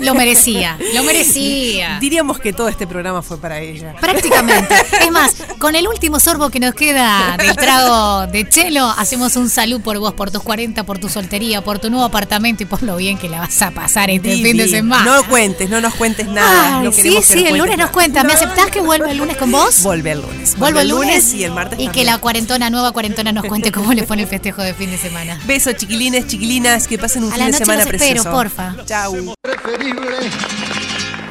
Lo 0.00 0.14
merecía, 0.14 0.78
lo 0.94 1.02
merecía. 1.02 1.98
Diríamos 2.00 2.38
que 2.38 2.52
todo 2.52 2.68
este 2.68 2.86
programa 2.86 3.22
fue 3.22 3.38
para 3.38 3.60
ella. 3.60 3.94
Prácticamente. 4.00 4.74
Es 5.04 5.10
más, 5.10 5.34
con 5.58 5.74
el 5.74 5.86
último 5.86 6.18
sorbo 6.18 6.48
que 6.50 6.60
nos 6.60 6.74
queda 6.74 7.36
del 7.36 7.54
trago 7.56 8.26
de 8.26 8.48
chelo, 8.48 8.86
hacemos 8.96 9.36
un 9.36 9.50
salud 9.50 9.80
por 9.80 9.98
vos, 9.98 10.14
por 10.14 10.30
tus 10.30 10.42
40, 10.42 10.84
por 10.84 10.98
tu 10.98 11.08
soltería, 11.08 11.62
por 11.62 11.78
tu 11.78 11.90
nuevo 11.90 12.04
apartamento 12.04 12.62
y 12.62 12.66
por 12.66 12.82
lo 12.82 12.96
bien 12.96 13.18
que 13.18 13.28
la 13.28 13.40
vas 13.40 13.60
a 13.62 13.70
pasar 13.70 14.08
este 14.10 14.28
Vivi, 14.28 14.50
fin 14.50 14.56
de 14.56 14.68
semana. 14.68 15.04
No 15.04 15.24
cuentes, 15.28 15.68
no 15.68 15.80
nos 15.80 15.94
cuentes 15.94 16.26
nada. 16.26 16.78
Ay, 16.78 16.84
no 16.84 16.92
sí, 16.92 17.18
sí, 17.22 17.46
el 17.46 17.58
lunes 17.58 17.76
nos 17.76 17.90
cuenta. 17.90 18.24
¿Me 18.24 18.32
aceptás 18.32 18.70
que 18.70 18.80
vuelva 18.80 19.10
el 19.10 19.18
lunes 19.18 19.36
con 19.36 19.50
vos? 19.50 19.82
Vuelve 19.82 20.12
el 20.12 20.22
lunes. 20.22 20.56
Vuelvo 20.56 20.80
el 20.80 20.88
lunes, 20.88 21.34
y 21.34 21.44
el 21.44 21.52
martes 21.52 21.78
y 21.78 21.88
que 21.88 22.04
la 22.04 22.18
cuarentona, 22.18 22.70
nueva 22.70 22.92
cuarentona, 22.92 23.32
nos 23.32 23.44
cuente 23.48 23.72
cómo 23.72 23.92
le 23.92 24.04
pone 24.04 24.22
el 24.22 24.28
festejo 24.28 24.62
de 24.62 24.74
fin 24.74 24.90
de 24.90 24.98
semana. 24.98 25.38
Besos, 25.46 25.76
chiquilines, 25.76 26.26
chiquilinas, 26.26 26.86
que 26.86 26.98
pasen 26.98 27.24
un 27.24 27.30
A 27.30 27.34
fin 27.34 27.40
la 27.40 27.46
de 27.46 27.52
noche 27.52 27.64
semana 27.64 27.84
los 27.84 27.94
espero, 27.94 28.24
porfa. 28.24 28.76
Chau. 28.86 29.34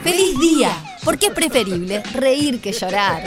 ¡Feliz 0.04 0.40
día! 0.40 0.72
Porque 1.04 1.28
es 1.28 1.34
preferible 1.34 2.02
reír 2.14 2.62
que 2.62 2.72
llorar. 2.72 3.24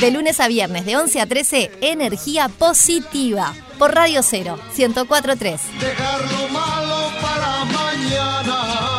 De 0.00 0.10
lunes 0.10 0.40
a 0.40 0.48
viernes, 0.48 0.84
de 0.84 0.96
11 0.96 1.20
a 1.20 1.26
13, 1.26 1.70
energía 1.80 2.48
positiva. 2.48 3.54
Por 3.78 3.94
Radio 3.94 4.22
0, 4.22 4.58
1043. 4.76 5.60
Dejar 5.80 6.20
lo 6.32 6.48
malo 6.48 7.10
para 7.20 7.64
mañana. 7.64 8.91